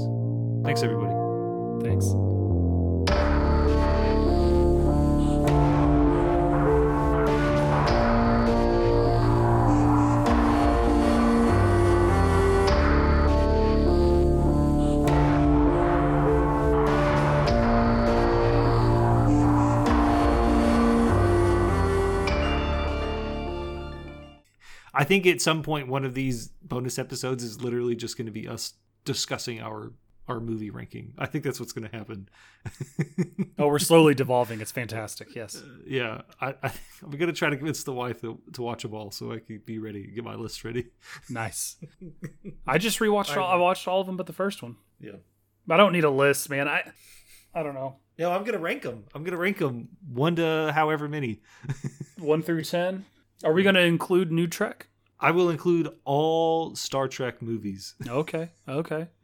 Thanks, 0.66 0.82
everybody. 0.82 1.14
Thanks. 1.88 2.35
I 24.96 25.04
think 25.04 25.28
at 25.28 25.42
some 25.42 25.62
point 25.62 25.88
one 25.88 26.06
of 26.06 26.14
these 26.14 26.48
bonus 26.64 26.98
episodes 26.98 27.44
is 27.44 27.62
literally 27.62 27.96
just 27.96 28.18
going 28.18 28.28
to 28.28 28.32
be 28.32 28.48
us 28.48 28.74
discussing 29.04 29.62
our 29.62 29.92
our 30.28 30.40
movie 30.40 30.72
ranking. 30.72 31.14
I 31.20 31.28
think 31.28 31.44
that's 31.44 31.60
what's 31.60 31.72
going 31.72 31.90
to 31.90 31.96
happen. 31.96 32.30
Oh, 33.58 33.68
we're 33.68 33.80
slowly 33.80 34.14
devolving. 34.14 34.60
It's 34.60 34.74
fantastic. 34.74 35.34
Yes. 35.34 35.56
Uh, 35.56 35.62
yeah, 35.88 36.22
I, 36.42 36.56
I 36.62 36.74
I'm 37.04 37.12
going 37.12 37.28
to 37.28 37.34
try 37.34 37.50
to 37.50 37.56
convince 37.56 37.86
the 37.86 37.94
wife 37.94 38.20
to, 38.20 38.38
to 38.52 38.62
watch 38.62 38.82
them 38.82 38.94
all 38.94 39.12
so 39.12 39.32
I 39.32 39.40
can 39.40 39.60
be 39.60 39.80
ready, 39.80 40.08
get 40.08 40.26
my 40.26 40.36
list 40.36 40.66
ready. 40.66 40.88
Nice. 41.30 41.78
I 42.68 42.78
just 42.78 43.00
rewatched 43.00 43.38
all 43.38 43.50
I 43.50 43.56
watched 43.56 43.88
all 43.88 44.02
of 44.02 44.08
them 44.08 44.18
but 44.18 44.26
the 44.26 44.34
first 44.34 44.62
one. 44.62 44.76
Yeah. 45.00 45.18
I 45.70 45.78
don't 45.78 45.94
need 45.94 46.04
a 46.04 46.10
list, 46.10 46.50
man. 46.50 46.68
I 46.68 46.92
I 47.54 47.64
don't 47.64 47.76
know. 47.76 47.96
No, 48.20 48.32
I'm 48.32 48.42
going 48.42 48.54
to 48.54 48.60
rank 48.60 48.82
them. 48.82 49.06
I'm 49.14 49.24
going 49.24 49.32
to 49.32 49.38
rank 49.38 49.60
them 49.60 49.88
one 50.12 50.36
to 50.36 50.72
however 50.76 51.08
many. 51.08 51.42
1 52.20 52.44
through 52.44 52.64
10. 52.64 53.06
Are 53.44 53.54
we 53.54 53.64
going 53.64 53.76
to 53.76 53.82
include 53.82 54.32
New 54.32 54.48
Trek? 54.48 54.88
I 55.20 55.32
will 55.32 55.50
include 55.50 55.90
all 56.04 56.76
Star 56.76 57.08
Trek 57.08 57.42
movies. 57.42 57.96
Okay, 58.08 58.50
okay. 58.68 59.08